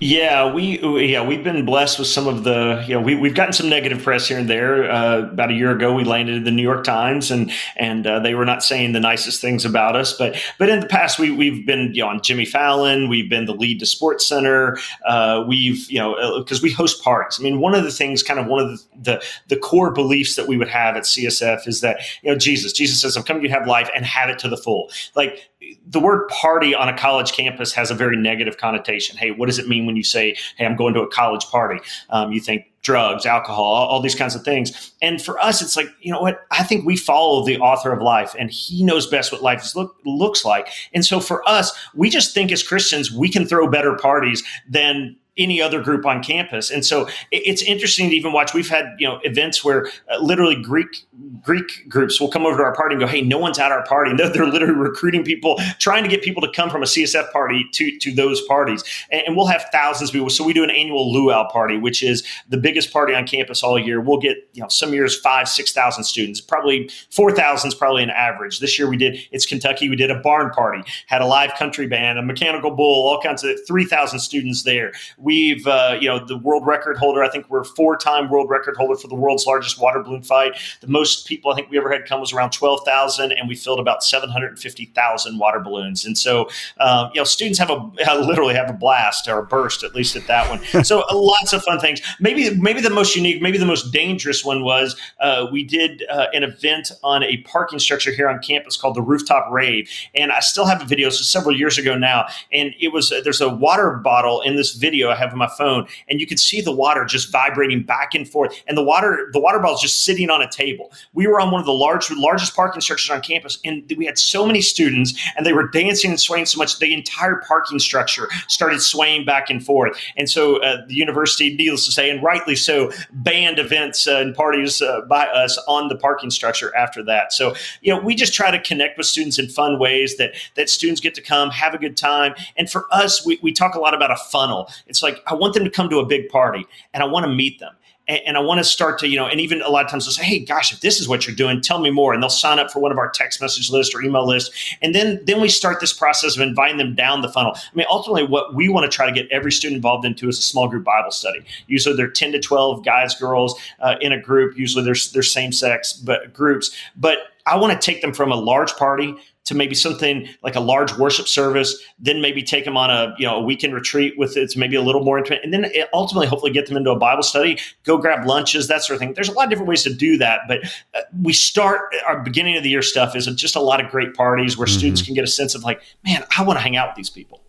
Yeah, 0.00 0.52
we 0.52 0.80
yeah 1.08 1.24
we've 1.24 1.44
been 1.44 1.64
blessed 1.64 2.00
with 2.00 2.08
some 2.08 2.26
of 2.26 2.42
the 2.42 2.84
you 2.86 2.94
know 2.94 3.00
we 3.00 3.14
we've 3.14 3.34
gotten 3.34 3.52
some 3.52 3.68
negative 3.68 4.02
press 4.02 4.26
here 4.26 4.38
and 4.38 4.50
there. 4.50 4.90
Uh, 4.90 5.20
about 5.20 5.52
a 5.52 5.54
year 5.54 5.70
ago, 5.70 5.94
we 5.94 6.02
landed 6.02 6.34
in 6.34 6.42
the 6.42 6.50
New 6.50 6.64
York 6.64 6.82
Times, 6.82 7.30
and 7.30 7.52
and 7.76 8.04
uh, 8.04 8.18
they 8.18 8.34
were 8.34 8.44
not 8.44 8.64
saying 8.64 8.92
the 8.92 8.98
nicest 8.98 9.40
things 9.40 9.64
about 9.64 9.94
us. 9.94 10.12
But 10.12 10.36
but 10.58 10.68
in 10.68 10.80
the 10.80 10.88
past, 10.88 11.20
we 11.20 11.30
we've 11.30 11.64
been 11.64 11.94
you 11.94 12.02
know 12.02 12.08
on 12.08 12.20
Jimmy 12.22 12.44
Fallon, 12.44 13.08
we've 13.08 13.30
been 13.30 13.44
the 13.44 13.54
lead 13.54 13.78
to 13.80 13.86
Sports 13.86 14.26
Center. 14.26 14.78
Uh, 15.06 15.44
we've 15.46 15.88
you 15.88 16.00
know 16.00 16.40
because 16.40 16.58
uh, 16.58 16.64
we 16.64 16.72
host 16.72 17.00
parties. 17.04 17.38
I 17.38 17.44
mean, 17.44 17.60
one 17.60 17.76
of 17.76 17.84
the 17.84 17.92
things, 17.92 18.24
kind 18.24 18.40
of 18.40 18.46
one 18.46 18.60
of 18.60 18.70
the, 18.70 18.84
the, 19.00 19.24
the 19.46 19.56
core 19.56 19.92
beliefs 19.92 20.34
that 20.34 20.48
we 20.48 20.56
would 20.56 20.68
have 20.68 20.96
at 20.96 21.04
CSF 21.04 21.68
is 21.68 21.82
that 21.82 22.00
you 22.20 22.32
know 22.32 22.36
Jesus 22.36 22.72
Jesus 22.72 23.00
says, 23.00 23.16
"I'm 23.16 23.22
coming 23.22 23.44
to 23.44 23.48
have 23.48 23.68
life 23.68 23.88
and 23.94 24.04
have 24.04 24.28
it 24.28 24.40
to 24.40 24.48
the 24.48 24.56
full." 24.56 24.90
Like 25.14 25.48
the 25.86 26.00
word 26.00 26.28
party 26.28 26.74
on 26.74 26.88
a 26.88 26.96
college 26.96 27.32
campus 27.32 27.72
has 27.72 27.90
a 27.90 27.94
very 27.94 28.16
negative 28.16 28.56
connotation. 28.58 29.16
Hey, 29.16 29.30
what 29.30 29.46
does 29.46 29.58
it 29.58 29.68
mean 29.68 29.86
when 29.86 29.96
you 29.96 30.02
say, 30.02 30.36
hey, 30.56 30.66
I'm 30.66 30.76
going 30.76 30.94
to 30.94 31.02
a 31.02 31.08
college 31.08 31.44
party? 31.46 31.80
Um, 32.10 32.32
you 32.32 32.40
think 32.40 32.66
drugs, 32.82 33.26
alcohol, 33.26 33.64
all, 33.64 33.86
all, 33.88 34.00
these 34.00 34.14
kinds 34.14 34.34
of 34.34 34.44
things. 34.44 34.92
And 35.00 35.20
for 35.20 35.38
us, 35.40 35.62
it's 35.62 35.76
like, 35.76 35.88
you 36.00 36.12
know 36.12 36.20
what? 36.20 36.42
I 36.50 36.62
think 36.62 36.84
we 36.84 36.96
follow 36.96 37.44
the 37.44 37.58
author 37.58 37.92
of 37.92 38.02
life 38.02 38.36
and 38.38 38.50
he 38.50 38.84
knows 38.84 39.06
best 39.06 39.32
what 39.32 39.42
life 39.42 39.74
look, 39.74 39.96
looks 40.04 40.44
like. 40.44 40.68
And 40.92 41.04
so 41.04 41.18
for 41.18 41.46
us, 41.48 41.72
we 41.94 42.10
just 42.10 42.34
think 42.34 42.52
as 42.52 42.62
Christians, 42.62 43.10
we 43.10 43.30
can 43.30 43.46
throw 43.46 43.68
better 43.68 43.96
parties 43.96 44.42
than 44.68 45.16
any 45.36 45.60
other 45.60 45.82
group 45.82 46.06
on 46.06 46.22
campus. 46.22 46.70
And 46.70 46.84
so 46.84 47.08
it's 47.32 47.62
interesting 47.62 48.10
to 48.10 48.16
even 48.16 48.32
watch. 48.32 48.54
We've 48.54 48.68
had 48.68 48.94
you 48.98 49.08
know 49.08 49.18
events 49.24 49.64
where 49.64 49.88
uh, 50.08 50.18
literally 50.18 50.60
Greek 50.60 51.06
Greek 51.42 51.88
groups 51.88 52.20
will 52.20 52.28
come 52.28 52.44
over 52.46 52.56
to 52.56 52.62
our 52.62 52.74
party 52.74 52.94
and 52.94 53.00
go, 53.00 53.06
"Hey, 53.06 53.20
no 53.20 53.38
one's 53.38 53.58
at 53.58 53.72
our 53.72 53.84
party." 53.84 54.04
And 54.14 54.18
they're, 54.18 54.28
they're 54.28 54.46
literally 54.46 54.74
recruiting 54.74 55.24
people, 55.24 55.58
trying 55.78 56.04
to 56.04 56.10
get 56.10 56.22
people 56.22 56.42
to 56.42 56.50
come 56.52 56.68
from 56.68 56.82
a 56.82 56.86
CSF 56.86 57.32
party 57.32 57.64
to 57.72 57.98
to 57.98 58.12
those 58.12 58.42
parties. 58.42 58.84
And, 59.10 59.22
and, 59.26 59.36
we'll 59.36 59.46
have 59.46 59.64
thousands 59.72 60.10
of 60.10 60.14
people. 60.14 60.28
So 60.28 60.44
we 60.44 60.52
do 60.52 60.62
an 60.62 60.70
annual 60.70 61.10
luau 61.10 61.48
party, 61.50 61.78
which 61.78 62.02
is 62.02 62.22
the 62.48 62.58
biggest 62.58 62.92
party 62.92 63.14
on 63.14 63.26
campus 63.26 63.62
all 63.62 63.78
year. 63.78 64.00
We'll 64.00 64.18
get 64.18 64.36
you 64.52 64.62
know 64.62 64.68
some 64.68 64.92
years 64.92 65.18
five 65.18 65.48
six 65.48 65.72
thousand 65.72 66.04
students, 66.04 66.40
probably 66.40 66.90
four 67.10 67.32
thousand 67.32 67.68
is 67.68 67.74
probably 67.74 68.02
an 68.02 68.10
average. 68.10 68.60
This 68.60 68.78
year 68.78 68.88
we 68.88 68.96
did 68.96 69.18
it's 69.32 69.46
Kentucky. 69.46 69.88
We 69.88 69.96
did 69.96 70.10
a 70.10 70.20
barn 70.20 70.50
party, 70.50 70.82
had 71.06 71.22
a 71.22 71.26
live 71.26 71.54
country 71.54 71.86
band, 71.86 72.18
a 72.18 72.22
mechanical 72.22 72.70
bull, 72.70 73.08
all 73.08 73.20
kinds 73.20 73.42
of 73.42 73.58
three 73.66 73.86
thousand 73.86 74.20
students 74.20 74.62
there 74.62 74.92
We've, 75.18 75.66
uh, 75.66 75.96
you 76.00 76.08
know, 76.08 76.24
the 76.24 76.36
world 76.36 76.66
record 76.66 76.96
holder. 76.96 77.22
I 77.22 77.30
think 77.30 77.48
we're 77.48 77.64
four 77.64 77.96
time 77.96 78.30
world 78.30 78.50
record 78.50 78.76
holder 78.76 78.96
for 78.96 79.08
the 79.08 79.14
world's 79.14 79.46
largest 79.46 79.80
water 79.80 80.02
balloon 80.02 80.22
fight. 80.22 80.56
The 80.80 80.88
most 80.88 81.03
people 81.26 81.52
I 81.52 81.54
think 81.54 81.70
we 81.70 81.78
ever 81.78 81.90
had 81.92 82.06
come 82.06 82.20
was 82.20 82.32
around 82.32 82.50
12,000, 82.50 83.32
and 83.32 83.48
we 83.48 83.54
filled 83.54 83.80
about 83.80 84.02
750,000 84.02 85.38
water 85.38 85.60
balloons. 85.60 86.04
And 86.04 86.16
so, 86.16 86.48
um, 86.78 87.10
you 87.14 87.20
know, 87.20 87.24
students 87.24 87.58
have 87.58 87.70
a 87.70 87.74
literally 88.14 88.54
have 88.54 88.70
a 88.70 88.72
blast 88.72 89.28
or 89.28 89.38
a 89.38 89.46
burst, 89.46 89.84
at 89.84 89.94
least 89.94 90.16
at 90.16 90.26
that 90.26 90.48
one. 90.48 90.84
so 90.84 91.02
uh, 91.02 91.14
lots 91.14 91.52
of 91.52 91.62
fun 91.62 91.80
things. 91.80 92.00
Maybe, 92.20 92.50
maybe 92.56 92.80
the 92.80 92.90
most 92.90 93.16
unique, 93.16 93.42
maybe 93.42 93.58
the 93.58 93.66
most 93.66 93.92
dangerous 93.92 94.44
one 94.44 94.64
was 94.64 94.96
uh, 95.20 95.46
we 95.50 95.64
did 95.64 96.04
uh, 96.10 96.26
an 96.32 96.42
event 96.42 96.92
on 97.02 97.22
a 97.22 97.38
parking 97.38 97.78
structure 97.78 98.12
here 98.12 98.28
on 98.28 98.40
campus 98.40 98.76
called 98.76 98.94
the 98.94 99.02
Rooftop 99.02 99.50
Rave. 99.50 99.88
And 100.14 100.32
I 100.32 100.40
still 100.40 100.66
have 100.66 100.82
a 100.82 100.84
video, 100.84 101.10
so 101.10 101.22
several 101.22 101.56
years 101.56 101.78
ago 101.78 101.96
now. 101.96 102.26
And 102.52 102.74
it 102.80 102.88
was, 102.88 103.12
uh, 103.12 103.20
there's 103.22 103.40
a 103.40 103.48
water 103.48 103.92
bottle 103.92 104.40
in 104.42 104.56
this 104.56 104.74
video 104.74 105.10
I 105.10 105.16
have 105.16 105.32
on 105.32 105.38
my 105.38 105.50
phone, 105.58 105.86
and 106.08 106.20
you 106.20 106.26
could 106.26 106.38
see 106.38 106.60
the 106.60 106.72
water 106.72 107.04
just 107.04 107.30
vibrating 107.30 107.82
back 107.82 108.14
and 108.14 108.28
forth. 108.28 108.62
And 108.66 108.76
the 108.76 108.82
water, 108.82 109.28
the 109.32 109.40
water 109.40 109.58
bottle 109.58 109.74
is 109.76 109.80
just 109.80 110.04
sitting 110.04 110.30
on 110.30 110.42
a 110.42 110.50
table. 110.50 110.92
We 111.12 111.26
were 111.26 111.40
on 111.40 111.50
one 111.50 111.60
of 111.60 111.66
the 111.66 111.72
large, 111.72 112.10
largest 112.10 112.54
parking 112.54 112.80
structures 112.80 113.10
on 113.10 113.20
campus, 113.20 113.58
and 113.64 113.90
we 113.96 114.06
had 114.06 114.18
so 114.18 114.46
many 114.46 114.60
students, 114.60 115.14
and 115.36 115.46
they 115.46 115.52
were 115.52 115.68
dancing 115.68 116.10
and 116.10 116.20
swaying 116.20 116.46
so 116.46 116.58
much 116.58 116.78
the 116.78 116.94
entire 116.94 117.42
parking 117.46 117.78
structure 117.78 118.28
started 118.48 118.80
swaying 118.80 119.24
back 119.24 119.50
and 119.50 119.64
forth. 119.64 119.98
And 120.16 120.28
so 120.28 120.62
uh, 120.62 120.84
the 120.86 120.94
university, 120.94 121.54
needless 121.54 121.86
to 121.86 121.92
say, 121.92 122.10
and 122.10 122.22
rightly 122.22 122.56
so, 122.56 122.92
banned 123.12 123.58
events 123.58 124.06
uh, 124.06 124.16
and 124.16 124.34
parties 124.34 124.82
uh, 124.82 125.02
by 125.08 125.26
us 125.26 125.58
on 125.68 125.88
the 125.88 125.96
parking 125.96 126.30
structure 126.30 126.74
after 126.76 127.02
that. 127.04 127.32
So 127.32 127.54
you 127.80 127.94
know, 127.94 128.00
we 128.00 128.14
just 128.14 128.34
try 128.34 128.50
to 128.50 128.60
connect 128.60 128.98
with 128.98 129.06
students 129.06 129.38
in 129.38 129.48
fun 129.48 129.78
ways 129.78 130.16
that 130.16 130.34
that 130.54 130.68
students 130.68 131.00
get 131.00 131.14
to 131.14 131.22
come 131.22 131.50
have 131.50 131.74
a 131.74 131.78
good 131.78 131.96
time. 131.96 132.34
And 132.56 132.70
for 132.70 132.86
us, 132.90 133.24
we, 133.24 133.38
we 133.42 133.52
talk 133.52 133.74
a 133.74 133.80
lot 133.80 133.94
about 133.94 134.10
a 134.10 134.16
funnel. 134.16 134.70
It's 134.86 135.02
like 135.02 135.22
I 135.26 135.34
want 135.34 135.54
them 135.54 135.64
to 135.64 135.70
come 135.70 135.88
to 135.90 135.98
a 135.98 136.06
big 136.06 136.28
party 136.28 136.66
and 136.92 137.02
I 137.02 137.06
want 137.06 137.24
to 137.24 137.32
meet 137.32 137.60
them. 137.60 137.74
And, 138.08 138.20
and 138.26 138.36
I 138.36 138.40
want 138.40 138.58
to 138.58 138.64
start 138.64 138.98
to, 139.00 139.08
you 139.08 139.16
know, 139.16 139.26
and 139.26 139.40
even 139.40 139.62
a 139.62 139.68
lot 139.68 139.84
of 139.84 139.90
times 139.90 140.04
they'll 140.04 140.12
say, 140.12 140.24
Hey, 140.24 140.38
gosh, 140.40 140.72
if 140.72 140.80
this 140.80 141.00
is 141.00 141.08
what 141.08 141.26
you're 141.26 141.36
doing, 141.36 141.60
tell 141.60 141.78
me 141.78 141.90
more. 141.90 142.12
And 142.12 142.22
they'll 142.22 142.30
sign 142.30 142.58
up 142.58 142.70
for 142.70 142.80
one 142.80 142.92
of 142.92 142.98
our 142.98 143.10
text 143.10 143.40
message 143.40 143.70
list 143.70 143.94
or 143.94 144.02
email 144.02 144.26
list. 144.26 144.52
And 144.82 144.94
then, 144.94 145.20
then 145.24 145.40
we 145.40 145.48
start 145.48 145.80
this 145.80 145.92
process 145.92 146.36
of 146.36 146.42
inviting 146.42 146.76
them 146.76 146.94
down 146.94 147.22
the 147.22 147.28
funnel. 147.28 147.52
I 147.56 147.74
mean, 147.74 147.86
ultimately 147.90 148.26
what 148.26 148.54
we 148.54 148.68
want 148.68 148.90
to 148.90 148.94
try 148.94 149.06
to 149.06 149.12
get 149.12 149.30
every 149.30 149.52
student 149.52 149.76
involved 149.76 150.04
into 150.04 150.28
is 150.28 150.38
a 150.38 150.42
small 150.42 150.68
group 150.68 150.84
Bible 150.84 151.10
study. 151.10 151.44
Usually 151.66 151.96
they're 151.96 152.10
10 152.10 152.32
to 152.32 152.40
12 152.40 152.84
guys, 152.84 153.14
girls 153.14 153.58
uh, 153.80 153.96
in 154.00 154.12
a 154.12 154.20
group. 154.20 154.56
Usually 154.56 154.84
they're, 154.84 154.96
they're 155.12 155.22
same 155.22 155.52
sex, 155.52 155.92
but 155.92 156.32
groups, 156.32 156.74
but 156.96 157.18
I 157.46 157.56
want 157.56 157.72
to 157.72 157.78
take 157.78 158.00
them 158.00 158.12
from 158.12 158.32
a 158.32 158.36
large 158.36 158.74
party 158.76 159.14
to 159.44 159.54
maybe 159.54 159.74
something 159.74 160.26
like 160.42 160.54
a 160.54 160.60
large 160.60 160.96
worship 160.96 161.28
service, 161.28 161.78
then 161.98 162.22
maybe 162.22 162.42
take 162.42 162.64
them 162.64 162.76
on 162.76 162.90
a 162.90 163.14
you 163.18 163.26
know 163.26 163.36
a 163.36 163.42
weekend 163.42 163.74
retreat 163.74 164.14
with 164.16 164.36
it's 164.36 164.56
maybe 164.56 164.76
a 164.76 164.82
little 164.82 165.04
more 165.04 165.18
intimate, 165.18 165.40
and 165.44 165.52
then 165.52 165.70
ultimately 165.92 166.26
hopefully 166.26 166.50
get 166.50 166.66
them 166.66 166.76
into 166.76 166.90
a 166.90 166.98
Bible 166.98 167.22
study, 167.22 167.58
go 167.84 167.98
grab 167.98 168.26
lunches, 168.26 168.68
that 168.68 168.82
sort 168.82 168.96
of 168.96 169.00
thing. 169.00 169.12
There's 169.14 169.28
a 169.28 169.32
lot 169.32 169.44
of 169.44 169.50
different 169.50 169.68
ways 169.68 169.82
to 169.82 169.92
do 169.92 170.16
that, 170.18 170.40
but 170.48 170.64
uh, 170.94 171.00
we 171.22 171.32
start 171.32 171.94
our 172.06 172.22
beginning 172.22 172.56
of 172.56 172.62
the 172.62 172.70
year 172.70 172.82
stuff 172.82 173.14
is 173.14 173.26
just 173.26 173.56
a 173.56 173.60
lot 173.60 173.84
of 173.84 173.90
great 173.90 174.14
parties 174.14 174.56
where 174.56 174.66
mm-hmm. 174.66 174.78
students 174.78 175.02
can 175.02 175.14
get 175.14 175.24
a 175.24 175.28
sense 175.28 175.54
of 175.54 175.62
like, 175.62 175.82
man, 176.04 176.24
I 176.36 176.42
want 176.42 176.58
to 176.58 176.62
hang 176.62 176.76
out 176.76 176.88
with 176.88 176.96
these 176.96 177.10
people. 177.10 177.40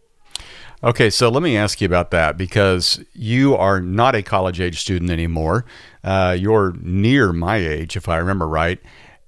Okay, 0.84 1.10
so 1.10 1.30
let 1.30 1.42
me 1.42 1.58
ask 1.58 1.82
you 1.82 1.86
about 1.86 2.12
that 2.12 2.38
because 2.38 3.04
you 3.14 3.56
are 3.56 3.80
not 3.80 4.14
a 4.14 4.22
college 4.22 4.60
age 4.60 4.82
student 4.82 5.10
anymore. 5.10 5.66
Uh, 6.04 6.36
you're 6.38 6.74
near 6.82 7.32
my 7.32 7.56
age, 7.56 7.96
if 7.96 8.10
I 8.10 8.18
remember 8.18 8.48
right. 8.48 8.80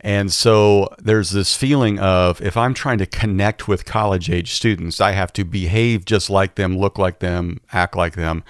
And 0.07 0.31
so 0.31 0.87
there's 0.99 1.31
this 1.31 1.53
feeling 1.53 1.99
of 1.99 2.41
if 2.41 2.55
I'm 2.55 2.73
trying 2.73 2.97
to 2.99 3.05
connect 3.05 3.67
with 3.67 3.83
college 3.83 4.29
age 4.29 4.53
students, 4.53 5.01
I 5.01 5.11
have 5.11 5.33
to 5.33 5.43
behave 5.43 6.05
just 6.05 6.29
like 6.29 6.55
them, 6.55 6.77
look 6.77 6.97
like 6.97 7.19
them, 7.19 7.59
act 7.73 7.93
like 7.93 8.15
them. 8.15 8.45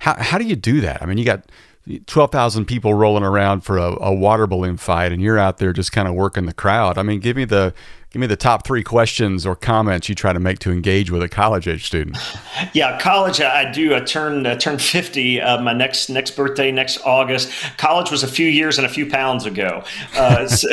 How, 0.00 0.22
how 0.22 0.36
do 0.36 0.44
you 0.44 0.56
do 0.56 0.82
that? 0.82 1.00
I 1.00 1.06
mean, 1.06 1.16
you 1.16 1.24
got 1.24 1.46
12,000 2.04 2.66
people 2.66 2.92
rolling 2.92 3.24
around 3.24 3.62
for 3.62 3.78
a, 3.78 3.96
a, 3.98 4.12
water 4.12 4.46
balloon 4.46 4.76
fight 4.76 5.10
and 5.10 5.22
you're 5.22 5.38
out 5.38 5.56
there 5.56 5.72
just 5.72 5.90
kind 5.90 6.06
of 6.06 6.12
working 6.12 6.44
the 6.44 6.52
crowd. 6.52 6.98
I 6.98 7.02
mean, 7.02 7.20
give 7.20 7.34
me 7.34 7.46
the 7.46 7.72
give 8.10 8.20
me 8.20 8.26
the 8.26 8.36
top 8.36 8.66
three 8.66 8.82
questions 8.82 9.46
or 9.46 9.54
comments 9.54 10.08
you 10.08 10.14
try 10.14 10.32
to 10.32 10.40
make 10.40 10.58
to 10.58 10.72
engage 10.72 11.10
with 11.10 11.22
a 11.22 11.28
college 11.28 11.68
age 11.68 11.86
student. 11.86 12.16
Yeah, 12.74 12.98
college. 13.00 13.40
I 13.40 13.70
do. 13.72 13.94
I 13.94 14.00
turn 14.00 14.46
I 14.46 14.54
turned 14.54 14.82
fifty. 14.82 15.40
Uh, 15.40 15.62
my 15.62 15.72
next 15.72 16.10
next 16.10 16.32
birthday 16.32 16.70
next 16.70 16.98
August. 17.04 17.50
College 17.78 18.10
was 18.10 18.22
a 18.22 18.28
few 18.28 18.46
years 18.46 18.76
and 18.76 18.86
a 18.86 18.88
few 18.88 19.08
pounds 19.08 19.46
ago. 19.46 19.82
Uh, 20.14 20.46
so, 20.46 20.68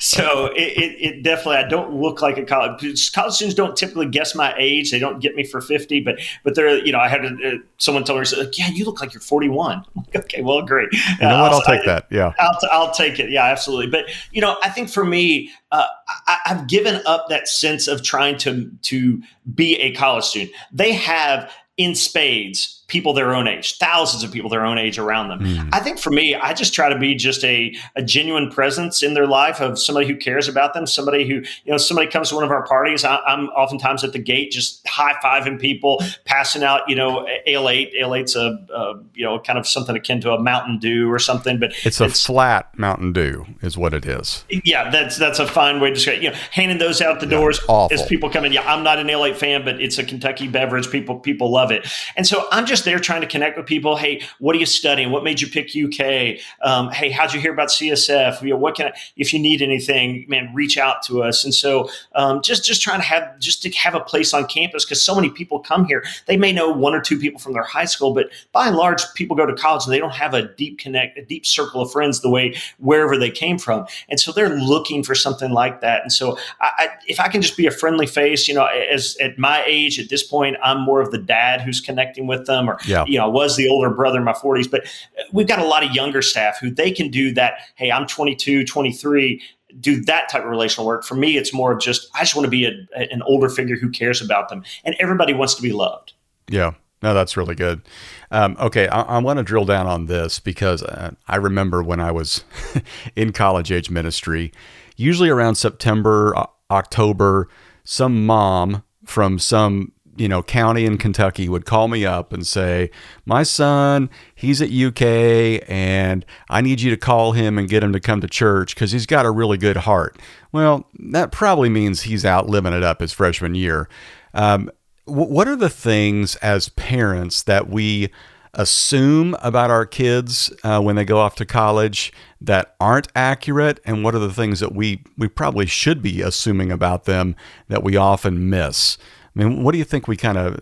so 0.00 0.46
it, 0.56 0.60
it, 0.60 0.96
it, 1.00 1.22
definitely. 1.22 1.56
I 1.56 1.68
don't 1.68 1.92
look 1.94 2.22
like 2.22 2.38
a 2.38 2.44
college. 2.44 3.12
College 3.12 3.34
students 3.34 3.54
don't 3.54 3.76
typically 3.76 4.06
guess 4.06 4.34
my 4.34 4.54
age. 4.56 4.90
They 4.90 4.98
don't 4.98 5.20
get 5.20 5.36
me 5.36 5.44
for 5.44 5.60
fifty, 5.60 6.00
but 6.00 6.18
but 6.42 6.54
they're 6.54 6.78
you 6.84 6.90
know 6.90 7.00
I 7.00 7.08
had 7.08 7.24
a, 7.24 7.58
someone 7.76 8.04
tell 8.04 8.18
me 8.18 8.24
like, 8.36 8.56
yeah, 8.58 8.68
you 8.70 8.86
look 8.86 9.00
like 9.00 9.12
you're 9.12 9.20
forty 9.20 9.50
one. 9.50 9.84
okay, 10.16 10.40
well, 10.40 10.62
great. 10.62 10.88
You 10.92 11.28
know 11.28 11.42
what? 11.42 11.52
I'll, 11.52 11.54
I'll 11.56 11.62
take 11.62 11.82
I, 11.82 11.86
that. 11.86 12.06
Yeah, 12.10 12.32
I'll, 12.38 12.58
I'll 12.72 12.92
take 12.92 13.18
it. 13.18 13.30
Yeah, 13.30 13.44
absolutely. 13.44 13.88
But 13.88 14.06
you 14.32 14.40
know, 14.40 14.56
I 14.62 14.70
think 14.70 14.88
for 14.88 15.04
me, 15.04 15.50
uh, 15.72 15.86
I, 16.26 16.38
have 16.44 16.68
given 16.68 17.00
up 17.06 17.28
that 17.28 17.48
sense 17.48 17.88
of 17.88 18.02
trying 18.02 18.38
to 18.38 18.70
to 18.82 19.22
be 19.54 19.76
a 19.76 19.92
college 19.92 20.24
student. 20.24 20.52
They 20.72 20.92
have 20.92 21.52
in 21.76 21.94
spades 21.94 22.75
people 22.88 23.12
their 23.12 23.34
own 23.34 23.48
age, 23.48 23.78
thousands 23.78 24.22
of 24.22 24.30
people 24.30 24.48
their 24.48 24.64
own 24.64 24.78
age 24.78 24.98
around 24.98 25.28
them. 25.28 25.40
Mm. 25.40 25.68
I 25.72 25.80
think 25.80 25.98
for 25.98 26.10
me, 26.10 26.36
I 26.36 26.54
just 26.54 26.72
try 26.72 26.88
to 26.88 26.98
be 26.98 27.16
just 27.16 27.42
a, 27.44 27.74
a 27.96 28.02
genuine 28.02 28.50
presence 28.50 29.02
in 29.02 29.14
their 29.14 29.26
life 29.26 29.60
of 29.60 29.78
somebody 29.78 30.06
who 30.06 30.16
cares 30.16 30.46
about 30.46 30.72
them, 30.72 30.86
somebody 30.86 31.26
who, 31.26 31.34
you 31.34 31.72
know, 31.72 31.78
somebody 31.78 32.08
comes 32.08 32.28
to 32.28 32.36
one 32.36 32.44
of 32.44 32.50
our 32.50 32.64
parties. 32.64 33.04
I, 33.04 33.20
am 33.26 33.48
oftentimes 33.48 34.04
at 34.04 34.12
the 34.12 34.20
gate 34.20 34.52
just 34.52 34.86
high 34.86 35.14
fiving 35.22 35.60
people, 35.60 36.00
passing 36.24 36.62
out, 36.62 36.82
you 36.88 36.94
know, 36.94 37.26
Ale 37.46 37.68
8. 37.68 37.92
Ale 37.96 38.10
8's 38.10 38.36
a, 38.36 38.64
a, 38.72 39.02
you 39.14 39.24
know, 39.24 39.40
kind 39.40 39.58
of 39.58 39.66
something 39.66 39.96
akin 39.96 40.20
to 40.20 40.32
a 40.32 40.40
Mountain 40.40 40.78
Dew 40.78 41.10
or 41.10 41.18
something, 41.18 41.58
but 41.58 41.72
it's 41.84 42.00
a 42.00 42.08
flat 42.08 42.76
Mountain 42.78 43.12
Dew, 43.12 43.46
is 43.62 43.76
what 43.76 43.94
it 43.94 44.06
is. 44.06 44.44
Yeah, 44.64 44.90
that's 44.90 45.16
that's 45.16 45.40
a 45.40 45.46
fine 45.46 45.80
way 45.80 45.88
to 45.88 45.94
describe 45.94 46.22
You 46.22 46.30
know, 46.30 46.36
handing 46.52 46.78
those 46.78 47.00
out 47.00 47.18
the 47.18 47.26
doors 47.26 47.58
as 47.90 48.06
people 48.06 48.30
come 48.30 48.44
in. 48.44 48.52
Yeah, 48.52 48.62
I'm 48.72 48.84
not 48.84 48.98
an 48.98 49.10
Ale 49.10 49.24
8 49.24 49.36
fan, 49.36 49.64
but 49.64 49.80
it's 49.80 49.98
a 49.98 50.04
Kentucky 50.04 50.46
beverage. 50.46 50.88
People 50.90 51.18
people 51.18 51.50
love 51.50 51.72
it. 51.72 51.86
And 52.16 52.26
so 52.26 52.46
I'm 52.52 52.64
just 52.66 52.75
there 52.82 52.98
trying 52.98 53.20
to 53.20 53.26
connect 53.26 53.56
with 53.56 53.66
people. 53.66 53.96
Hey, 53.96 54.22
what 54.38 54.54
are 54.56 54.58
you 54.58 54.66
studying? 54.66 55.10
What 55.10 55.24
made 55.24 55.40
you 55.40 55.48
pick 55.48 55.70
UK? 55.76 56.38
Um, 56.62 56.90
hey, 56.90 57.10
how'd 57.10 57.32
you 57.32 57.40
hear 57.40 57.52
about 57.52 57.68
CSF? 57.68 58.42
You 58.42 58.50
know, 58.50 58.56
what 58.56 58.74
can 58.74 58.88
I, 58.88 58.92
if 59.16 59.32
you 59.32 59.38
need 59.38 59.62
anything, 59.62 60.24
man, 60.28 60.52
reach 60.54 60.78
out 60.78 61.02
to 61.04 61.22
us. 61.22 61.44
And 61.44 61.54
so 61.54 61.88
um, 62.14 62.42
just 62.42 62.64
just 62.64 62.82
trying 62.82 63.00
to 63.00 63.06
have 63.06 63.38
just 63.38 63.62
to 63.62 63.70
have 63.70 63.94
a 63.94 64.00
place 64.00 64.34
on 64.34 64.46
campus 64.46 64.84
because 64.84 65.02
so 65.02 65.14
many 65.14 65.30
people 65.30 65.60
come 65.60 65.84
here. 65.84 66.04
They 66.26 66.36
may 66.36 66.52
know 66.52 66.70
one 66.70 66.94
or 66.94 67.00
two 67.00 67.18
people 67.18 67.40
from 67.40 67.52
their 67.52 67.62
high 67.62 67.84
school, 67.84 68.12
but 68.12 68.30
by 68.52 68.68
and 68.68 68.76
large, 68.76 69.02
people 69.14 69.36
go 69.36 69.46
to 69.46 69.54
college 69.54 69.84
and 69.84 69.92
they 69.92 69.98
don't 69.98 70.14
have 70.14 70.34
a 70.34 70.42
deep 70.54 70.78
connect, 70.78 71.18
a 71.18 71.24
deep 71.24 71.46
circle 71.46 71.80
of 71.80 71.90
friends 71.90 72.20
the 72.20 72.30
way 72.30 72.56
wherever 72.78 73.16
they 73.16 73.30
came 73.30 73.58
from. 73.58 73.86
And 74.08 74.20
so 74.20 74.32
they're 74.32 74.56
looking 74.56 75.02
for 75.02 75.14
something 75.14 75.50
like 75.50 75.80
that. 75.80 76.02
And 76.02 76.12
so 76.12 76.38
I, 76.60 76.70
I, 76.78 76.88
if 77.06 77.20
I 77.20 77.28
can 77.28 77.42
just 77.42 77.56
be 77.56 77.66
a 77.66 77.70
friendly 77.70 78.06
face, 78.06 78.48
you 78.48 78.54
know, 78.54 78.66
as 78.66 79.16
at 79.20 79.38
my 79.38 79.64
age 79.66 79.98
at 79.98 80.08
this 80.08 80.22
point, 80.22 80.56
I'm 80.62 80.80
more 80.80 81.00
of 81.00 81.10
the 81.10 81.18
dad 81.18 81.60
who's 81.60 81.80
connecting 81.80 82.26
with 82.26 82.46
them, 82.46 82.65
or 82.68 82.78
yeah. 82.86 83.04
you 83.06 83.18
know, 83.18 83.24
I 83.24 83.28
was 83.28 83.56
the 83.56 83.68
older 83.68 83.90
brother 83.90 84.18
in 84.18 84.24
my 84.24 84.32
40s. 84.32 84.70
But 84.70 84.86
we've 85.32 85.46
got 85.46 85.58
a 85.58 85.64
lot 85.64 85.84
of 85.84 85.92
younger 85.92 86.22
staff 86.22 86.58
who 86.60 86.70
they 86.70 86.90
can 86.90 87.10
do 87.10 87.32
that. 87.34 87.58
Hey, 87.76 87.90
I'm 87.90 88.06
22, 88.06 88.64
23 88.64 89.42
do 89.80 90.00
that 90.02 90.28
type 90.28 90.42
of 90.42 90.50
relational 90.50 90.86
work. 90.86 91.04
For 91.04 91.14
me, 91.14 91.36
it's 91.36 91.52
more 91.52 91.72
of 91.72 91.80
just 91.80 92.08
I 92.14 92.20
just 92.20 92.34
want 92.34 92.44
to 92.44 92.50
be 92.50 92.64
a, 92.64 92.72
an 93.12 93.22
older 93.22 93.48
figure 93.48 93.76
who 93.76 93.90
cares 93.90 94.22
about 94.22 94.48
them, 94.48 94.64
and 94.84 94.94
everybody 94.98 95.34
wants 95.34 95.54
to 95.54 95.62
be 95.62 95.72
loved. 95.72 96.14
Yeah, 96.48 96.72
no, 97.02 97.14
that's 97.14 97.36
really 97.36 97.54
good. 97.54 97.82
Um, 98.30 98.56
okay, 98.58 98.88
I, 98.88 99.02
I 99.02 99.18
want 99.18 99.38
to 99.38 99.42
drill 99.42 99.64
down 99.64 99.86
on 99.86 100.06
this 100.06 100.40
because 100.40 100.82
uh, 100.82 101.12
I 101.28 101.36
remember 101.36 101.82
when 101.82 102.00
I 102.00 102.10
was 102.10 102.44
in 103.16 103.32
college 103.32 103.70
age 103.70 103.90
ministry, 103.90 104.52
usually 104.96 105.28
around 105.28 105.56
September, 105.56 106.34
October, 106.70 107.48
some 107.84 108.24
mom 108.26 108.82
from 109.04 109.38
some 109.38 109.92
you 110.16 110.28
know 110.28 110.42
county 110.42 110.84
in 110.84 110.98
Kentucky 110.98 111.48
would 111.48 111.64
call 111.64 111.88
me 111.88 112.04
up 112.04 112.32
and 112.32 112.46
say, 112.46 112.90
"My 113.24 113.42
son, 113.42 114.10
he's 114.34 114.60
at 114.62 114.70
UK 114.70 115.62
and 115.68 116.24
I 116.48 116.60
need 116.60 116.80
you 116.80 116.90
to 116.90 116.96
call 116.96 117.32
him 117.32 117.58
and 117.58 117.68
get 117.68 117.82
him 117.82 117.92
to 117.92 118.00
come 118.00 118.20
to 118.20 118.28
church 118.28 118.76
cuz 118.76 118.92
he's 118.92 119.06
got 119.06 119.26
a 119.26 119.30
really 119.30 119.58
good 119.58 119.78
heart." 119.78 120.18
Well, 120.52 120.88
that 120.98 121.32
probably 121.32 121.68
means 121.68 122.02
he's 122.02 122.24
out 122.24 122.48
living 122.48 122.72
it 122.72 122.82
up 122.82 123.00
his 123.00 123.12
freshman 123.12 123.54
year. 123.54 123.88
Um, 124.34 124.70
what 125.04 125.46
are 125.46 125.56
the 125.56 125.70
things 125.70 126.36
as 126.36 126.68
parents 126.70 127.42
that 127.44 127.68
we 127.68 128.10
assume 128.56 129.36
about 129.42 129.70
our 129.70 129.86
kids 129.86 130.52
uh, 130.64 130.80
when 130.80 130.96
they 130.96 131.04
go 131.04 131.18
off 131.18 131.36
to 131.36 131.44
college 131.44 132.12
that 132.40 132.74
aren't 132.80 133.08
accurate 133.14 133.78
and 133.84 134.02
what 134.02 134.14
are 134.14 134.18
the 134.18 134.32
things 134.32 134.60
that 134.60 134.74
we 134.74 135.02
we 135.18 135.28
probably 135.28 135.66
should 135.66 136.00
be 136.02 136.22
assuming 136.22 136.72
about 136.72 137.04
them 137.04 137.36
that 137.68 137.84
we 137.84 137.96
often 137.96 138.48
miss 138.48 138.96
I 139.36 139.44
mean, 139.44 139.62
what 139.62 139.72
do 139.72 139.78
you 139.78 139.84
think 139.84 140.08
we 140.08 140.16
kind 140.16 140.38
of 140.38 140.58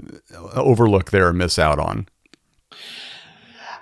overlook 0.55 1.11
there 1.11 1.29
or 1.29 1.33
miss 1.33 1.59
out 1.59 1.79
on? 1.79 2.09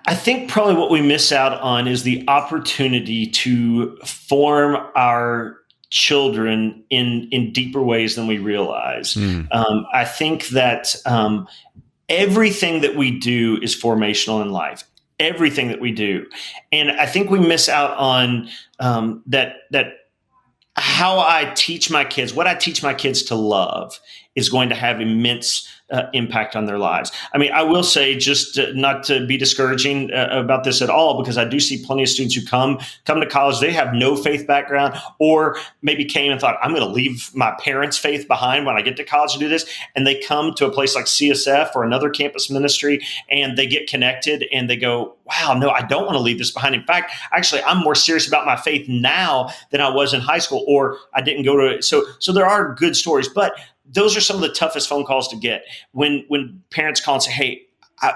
I 0.06 0.14
think 0.14 0.50
probably 0.50 0.74
what 0.74 0.90
we 0.90 1.00
miss 1.00 1.32
out 1.32 1.58
on 1.60 1.86
is 1.86 2.02
the 2.02 2.24
opportunity 2.28 3.26
to 3.28 3.96
form 4.04 4.76
our 4.94 5.58
children 5.90 6.82
in 6.90 7.28
in 7.30 7.52
deeper 7.52 7.82
ways 7.82 8.16
than 8.16 8.26
we 8.26 8.38
realize. 8.38 9.14
Mm. 9.14 9.46
Um, 9.52 9.86
I 9.92 10.04
think 10.04 10.48
that 10.48 10.96
um, 11.06 11.46
everything 12.08 12.80
that 12.80 12.96
we 12.96 13.18
do 13.18 13.58
is 13.62 13.80
formational 13.80 14.42
in 14.42 14.50
life. 14.50 14.84
Everything 15.20 15.68
that 15.68 15.80
we 15.80 15.92
do, 15.92 16.26
and 16.72 16.90
I 16.90 17.06
think 17.06 17.30
we 17.30 17.38
miss 17.38 17.68
out 17.68 17.96
on 17.96 18.48
um, 18.80 19.22
that 19.26 19.54
that 19.70 19.92
how 20.74 21.20
I 21.20 21.52
teach 21.54 21.90
my 21.90 22.04
kids, 22.04 22.34
what 22.34 22.48
I 22.48 22.56
teach 22.56 22.82
my 22.82 22.94
kids 22.94 23.22
to 23.24 23.36
love 23.36 24.00
is 24.34 24.48
going 24.48 24.68
to 24.68 24.74
have 24.74 25.00
immense 25.00 25.68
uh, 25.92 26.08
impact 26.14 26.56
on 26.56 26.64
their 26.64 26.78
lives. 26.78 27.12
I 27.34 27.38
mean, 27.38 27.52
I 27.52 27.62
will 27.62 27.82
say, 27.82 28.16
just 28.16 28.54
to, 28.54 28.72
not 28.72 29.04
to 29.04 29.26
be 29.26 29.36
discouraging 29.36 30.10
uh, 30.10 30.28
about 30.32 30.64
this 30.64 30.80
at 30.80 30.88
all, 30.88 31.20
because 31.20 31.36
I 31.36 31.44
do 31.44 31.60
see 31.60 31.84
plenty 31.84 32.02
of 32.02 32.08
students 32.08 32.34
who 32.34 32.44
come 32.44 32.78
come 33.04 33.20
to 33.20 33.26
college, 33.26 33.60
they 33.60 33.72
have 33.72 33.92
no 33.92 34.16
faith 34.16 34.46
background, 34.46 34.94
or 35.18 35.56
maybe 35.82 36.04
came 36.04 36.32
and 36.32 36.40
thought, 36.40 36.56
I'm 36.62 36.70
going 36.70 36.82
to 36.82 36.88
leave 36.88 37.30
my 37.34 37.54
parents' 37.60 37.98
faith 37.98 38.26
behind 38.26 38.64
when 38.64 38.74
I 38.76 38.80
get 38.80 38.96
to 38.96 39.04
college 39.04 39.34
to 39.34 39.38
do 39.38 39.48
this, 39.48 39.70
and 39.94 40.06
they 40.06 40.18
come 40.18 40.54
to 40.54 40.66
a 40.66 40.72
place 40.72 40.94
like 40.94 41.04
CSF 41.04 41.70
or 41.74 41.84
another 41.84 42.08
campus 42.08 42.50
ministry, 42.50 43.04
and 43.30 43.58
they 43.58 43.66
get 43.66 43.86
connected, 43.86 44.46
and 44.50 44.70
they 44.70 44.76
go, 44.76 45.14
Wow, 45.26 45.54
no, 45.54 45.70
I 45.70 45.82
don't 45.82 46.04
want 46.04 46.16
to 46.16 46.22
leave 46.22 46.38
this 46.38 46.50
behind. 46.50 46.74
In 46.74 46.84
fact, 46.84 47.12
actually, 47.32 47.62
I'm 47.62 47.78
more 47.78 47.94
serious 47.94 48.26
about 48.26 48.44
my 48.44 48.56
faith 48.56 48.88
now 48.88 49.50
than 49.70 49.80
I 49.80 49.88
was 49.88 50.14
in 50.14 50.20
high 50.20 50.38
school, 50.38 50.64
or 50.66 50.98
I 51.14 51.20
didn't 51.20 51.44
go 51.44 51.56
to. 51.56 51.76
It. 51.76 51.84
So, 51.84 52.04
so 52.18 52.32
there 52.32 52.46
are 52.46 52.74
good 52.74 52.96
stories, 52.96 53.28
but 53.28 53.54
those 53.92 54.16
are 54.16 54.20
some 54.20 54.36
of 54.36 54.42
the 54.42 54.50
toughest 54.50 54.88
phone 54.88 55.04
calls 55.04 55.28
to 55.28 55.36
get 55.36 55.64
when 55.92 56.24
when 56.28 56.62
parents 56.70 57.00
call 57.00 57.14
and 57.14 57.22
say, 57.22 57.30
"Hey, 57.30 57.62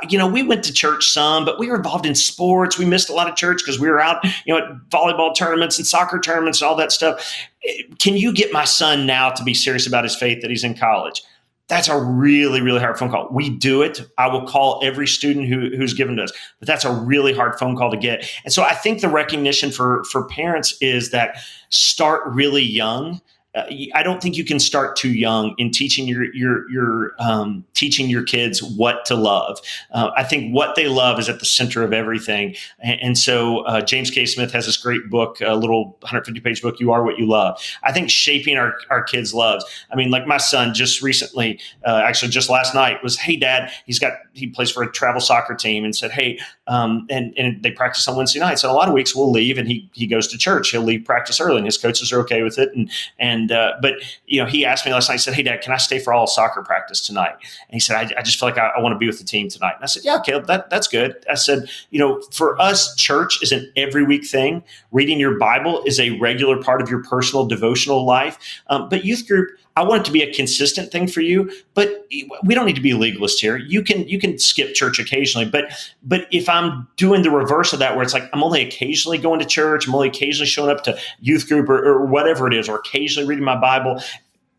you 0.09 0.18
know, 0.18 0.26
we 0.26 0.42
went 0.42 0.64
to 0.64 0.73
church 0.73 1.11
some, 1.11 1.45
but 1.45 1.59
we 1.59 1.68
were 1.68 1.76
involved 1.76 2.06
in 2.06 2.14
sports. 2.14 2.78
We 2.78 2.85
missed 2.85 3.09
a 3.09 3.12
lot 3.12 3.28
of 3.28 3.37
church 3.37 3.59
because 3.59 3.78
we 3.78 3.88
were 3.88 4.00
out, 4.00 4.25
you 4.45 4.54
know, 4.54 4.59
at 4.59 4.88
volleyball 4.90 5.35
tournaments 5.35 5.78
and 5.78 5.87
soccer 5.87 6.18
tournaments 6.18 6.61
and 6.61 6.68
all 6.68 6.76
that 6.76 6.92
stuff. 6.92 7.33
Eh, 7.64 7.83
can 7.99 8.16
you 8.16 8.33
get 8.33 8.52
my 8.52 8.64
son 8.64 9.06
now 9.06 9.30
to 9.30 9.45
be 9.45 9.54
serious 9.54 9.87
about 9.87 10.04
his 10.04 10.16
faith 10.16 10.40
that 10.42 10.50
he's 10.50 10.64
in 10.64 10.75
college?" 10.75 11.23
That's 11.68 11.88
a 11.88 11.99
really, 11.99 12.61
really 12.61 12.78
hard 12.78 12.97
phone 12.97 13.11
call. 13.11 13.28
We 13.33 13.50
do 13.50 13.83
it. 13.83 14.00
I 14.18 14.28
will 14.28 14.47
call 14.47 14.80
every 14.85 15.09
student 15.09 15.49
who, 15.49 15.76
who's 15.76 15.95
given 15.95 16.14
to 16.16 16.23
us, 16.23 16.33
but 16.61 16.68
that's 16.68 16.85
a 16.85 16.92
really 16.92 17.35
hard 17.35 17.59
phone 17.59 17.76
call 17.76 17.90
to 17.90 17.97
get. 17.97 18.30
And 18.45 18.52
so 18.52 18.62
I 18.62 18.73
think 18.73 19.00
the 19.00 19.09
recognition 19.09 19.73
for 19.73 20.04
for 20.04 20.28
parents 20.28 20.76
is 20.80 21.11
that 21.11 21.38
start 21.71 22.23
really 22.26 22.62
young 22.62 23.21
uh, 23.56 23.64
I 23.94 24.02
don't 24.02 24.22
think 24.22 24.36
you 24.36 24.44
can 24.44 24.60
start 24.60 24.96
too 24.96 25.12
young 25.12 25.54
in 25.56 25.70
teaching 25.70 26.06
your 26.06 26.25
your 26.34 26.70
your 26.70 27.14
um, 27.18 27.64
teaching 27.72 28.10
your 28.10 28.22
kids 28.22 28.62
what 28.62 29.04
to 29.06 29.14
love. 29.14 29.60
Uh, 29.92 30.10
I 30.16 30.25
think 30.25 30.54
what 30.54 30.76
they 30.76 30.88
love 30.88 31.18
is 31.18 31.28
at 31.28 31.40
the 31.40 31.46
center 31.46 31.82
of 31.82 31.92
everything. 31.92 32.54
And, 32.80 33.00
and 33.00 33.18
so 33.18 33.60
uh, 33.60 33.80
James 33.80 34.10
K. 34.10 34.26
Smith 34.26 34.52
has 34.52 34.66
this 34.66 34.76
great 34.76 35.08
book, 35.08 35.40
a 35.40 35.54
little 35.54 35.96
150 36.00 36.40
page 36.40 36.60
book, 36.60 36.78
"You 36.80 36.92
Are 36.92 37.02
What 37.02 37.18
You 37.18 37.26
Love." 37.26 37.58
I 37.82 37.92
think 37.92 38.10
shaping 38.10 38.58
our 38.58 38.76
our 38.90 39.02
kids' 39.02 39.32
loves. 39.32 39.64
I 39.90 39.96
mean, 39.96 40.10
like 40.10 40.26
my 40.26 40.36
son 40.36 40.75
just 40.75 41.00
recently, 41.00 41.58
uh, 41.86 42.02
actually 42.04 42.30
just 42.30 42.50
last 42.50 42.75
night, 42.75 43.02
was, 43.02 43.16
"Hey, 43.18 43.36
Dad," 43.36 43.72
he's 43.86 43.98
got 43.98 44.12
he 44.34 44.48
plays 44.48 44.70
for 44.70 44.82
a 44.82 44.92
travel 44.92 45.20
soccer 45.20 45.54
team, 45.54 45.82
and 45.82 45.96
said, 45.96 46.10
"Hey," 46.10 46.38
um, 46.66 47.06
and 47.08 47.32
and 47.38 47.62
they 47.62 47.70
practice 47.70 48.06
on 48.06 48.16
Wednesday 48.16 48.40
nights. 48.40 48.62
And 48.64 48.70
a 48.70 48.75
lot 48.75 48.88
of 48.88 48.92
weeks 48.92 49.16
we'll 49.16 49.32
leave, 49.32 49.56
and 49.56 49.66
he 49.66 49.88
he 49.94 50.06
goes 50.06 50.28
to 50.28 50.36
church. 50.36 50.70
He'll 50.70 50.82
leave 50.82 51.06
practice 51.06 51.40
early, 51.40 51.56
and 51.56 51.66
his 51.66 51.78
coaches 51.78 52.12
are 52.12 52.20
okay 52.20 52.42
with 52.42 52.58
it, 52.58 52.75
and 52.75 52.90
and 53.18 53.46
and 53.47 53.53
uh, 53.53 53.75
but 53.81 53.95
you 54.26 54.41
know, 54.43 54.47
he 54.47 54.65
asked 54.65 54.85
me 54.85 54.93
last 54.93 55.09
night. 55.09 55.15
He 55.15 55.19
said, 55.19 55.35
"Hey, 55.35 55.43
Dad, 55.43 55.61
can 55.61 55.73
I 55.73 55.76
stay 55.76 55.99
for 55.99 56.12
all 56.12 56.26
soccer 56.26 56.62
practice 56.62 57.00
tonight?" 57.00 57.33
And 57.35 57.73
he 57.73 57.81
said, 57.81 57.97
"I, 57.97 58.19
I 58.19 58.23
just 58.23 58.38
feel 58.38 58.49
like 58.49 58.59
I, 58.59 58.69
I 58.76 58.81
want 58.81 58.95
to 58.95 58.99
be 58.99 59.07
with 59.07 59.19
the 59.19 59.25
team 59.25 59.49
tonight." 59.49 59.75
And 59.76 59.85
I 59.85 59.87
said, 59.87 60.05
"Yeah, 60.05 60.21
Caleb, 60.25 60.47
that 60.47 60.71
that's 60.71 60.88
good." 60.88 61.25
I 61.31 61.35
said, 61.35 61.69
"You 61.91 62.00
know, 62.00 62.21
for 62.33 62.61
us, 62.61 62.95
church 62.97 63.43
is 63.43 63.53
an 63.53 63.71
every 63.76 64.05
week 64.05 64.26
thing. 64.26 64.65
Reading 64.93 65.21
your 65.21 65.38
Bible 65.38 65.83
is 65.85 66.00
a 66.00 66.11
regular 66.19 66.61
part 66.61 66.83
of 66.83 66.91
your 66.91 67.03
personal 67.03 67.47
devotional 67.47 68.05
life. 68.05 68.38
Um, 68.69 68.88
but 68.88 69.05
youth 69.05 69.26
group." 69.26 69.50
I 69.76 69.83
want 69.83 70.00
it 70.00 70.04
to 70.06 70.12
be 70.12 70.23
a 70.23 70.33
consistent 70.33 70.90
thing 70.90 71.06
for 71.06 71.21
you, 71.21 71.52
but 71.75 72.06
we 72.42 72.54
don't 72.54 72.64
need 72.64 72.76
to 72.76 72.83
be 72.83 72.95
legalist 72.95 73.40
here. 73.40 73.59
You 73.59 73.83
can 73.83 74.09
you 74.09 74.18
can 74.18 74.38
skip 74.38 74.75
church 74.75 74.99
occasionally, 74.99 75.49
but 75.49 75.66
but 76.02 76.26
if 76.33 76.49
I'm 76.49 76.88
doing 76.97 77.23
the 77.23 77.30
reverse 77.30 77.75
of 77.75 77.78
that, 77.80 77.95
where 77.95 78.02
it's 78.02 78.14
like 78.14 78.28
I'm 78.33 78.42
only 78.42 78.62
occasionally 78.62 79.18
going 79.18 79.38
to 79.40 79.47
church, 79.47 79.87
I'm 79.87 79.95
only 79.95 80.09
occasionally 80.09 80.47
showing 80.47 80.71
up 80.71 80.83
to 80.85 80.99
youth 81.21 81.47
group 81.47 81.68
or, 81.68 81.85
or 81.85 82.06
whatever 82.06 82.47
it 82.47 82.54
is, 82.54 82.68
or 82.68 82.76
occasionally 82.76 83.28
reading 83.28 83.45
my 83.45 83.61
Bible, 83.61 84.02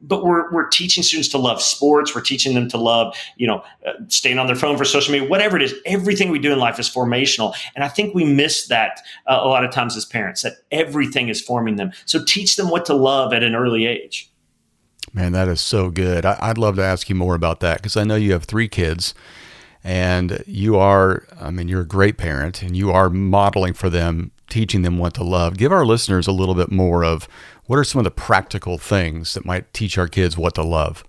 but 0.01 0.23
we're, 0.23 0.51
we're 0.51 0.67
teaching 0.67 1.01
students 1.01 1.29
to 1.29 1.37
love 1.37 1.59
sports 1.61 2.13
we're 2.13 2.21
teaching 2.21 2.53
them 2.53 2.69
to 2.69 2.77
love 2.77 3.15
you 3.37 3.47
know 3.47 3.63
uh, 3.85 3.93
staying 4.09 4.37
on 4.37 4.45
their 4.45 4.55
phone 4.55 4.77
for 4.77 4.85
social 4.85 5.11
media 5.11 5.27
whatever 5.27 5.57
it 5.57 5.63
is 5.63 5.73
everything 5.85 6.29
we 6.29 6.39
do 6.39 6.53
in 6.53 6.59
life 6.59 6.79
is 6.79 6.87
formational. 6.89 7.55
And 7.75 7.83
i 7.83 7.87
think 7.87 8.13
we 8.13 8.23
miss 8.23 8.67
that 8.67 9.01
uh, 9.25 9.39
a 9.41 9.47
lot 9.47 9.63
of 9.63 9.71
times 9.71 9.97
as 9.97 10.05
parents 10.05 10.43
that 10.43 10.53
everything 10.71 11.29
is 11.29 11.41
forming 11.41 11.77
them. 11.77 11.91
So 12.05 12.23
teach 12.23 12.55
them 12.55 12.69
what 12.69 12.85
to 12.85 12.93
love 12.93 13.33
at 13.33 13.41
an 13.43 13.55
early 13.55 13.87
age 13.87 14.29
man 15.13 15.31
that 15.31 15.47
is 15.47 15.61
so 15.61 15.89
good 15.89 16.25
I, 16.25 16.49
would 16.49 16.57
love 16.57 16.75
to 16.75 16.83
ask 16.83 17.09
you 17.09 17.15
more 17.15 17.35
about 17.35 17.59
that 17.61 17.77
because 17.77 17.97
i 17.97 18.03
know 18.03 18.15
you 18.15 18.33
have 18.33 18.45
three 18.45 18.67
kids 18.67 19.13
and 19.83 20.43
you 20.45 20.77
are 20.77 21.25
i 21.39 21.49
mean 21.49 21.67
you're 21.67 21.81
a 21.81 21.87
great 21.87 22.17
parent 22.17 22.61
and 22.61 22.75
you 22.75 22.91
are 22.91 23.09
modeling 23.09 23.73
for 23.73 23.89
them 23.89 24.31
teaching 24.49 24.81
them 24.81 24.97
what 24.97 25.13
to 25.15 25.23
love 25.23 25.57
give 25.57 25.71
our 25.71 25.85
listeners 25.85 26.27
a 26.27 26.31
little 26.31 26.55
bit 26.55 26.71
more 26.71 27.03
of 27.03 27.27
what 27.67 27.77
are 27.77 27.83
some 27.83 27.99
of 27.99 28.05
the 28.05 28.11
practical 28.11 28.77
things 28.77 29.33
that 29.33 29.45
might 29.45 29.71
teach 29.73 29.97
our 29.97 30.07
kids 30.07 30.37
what 30.37 30.55
to 30.55 30.63
love? 30.63 31.03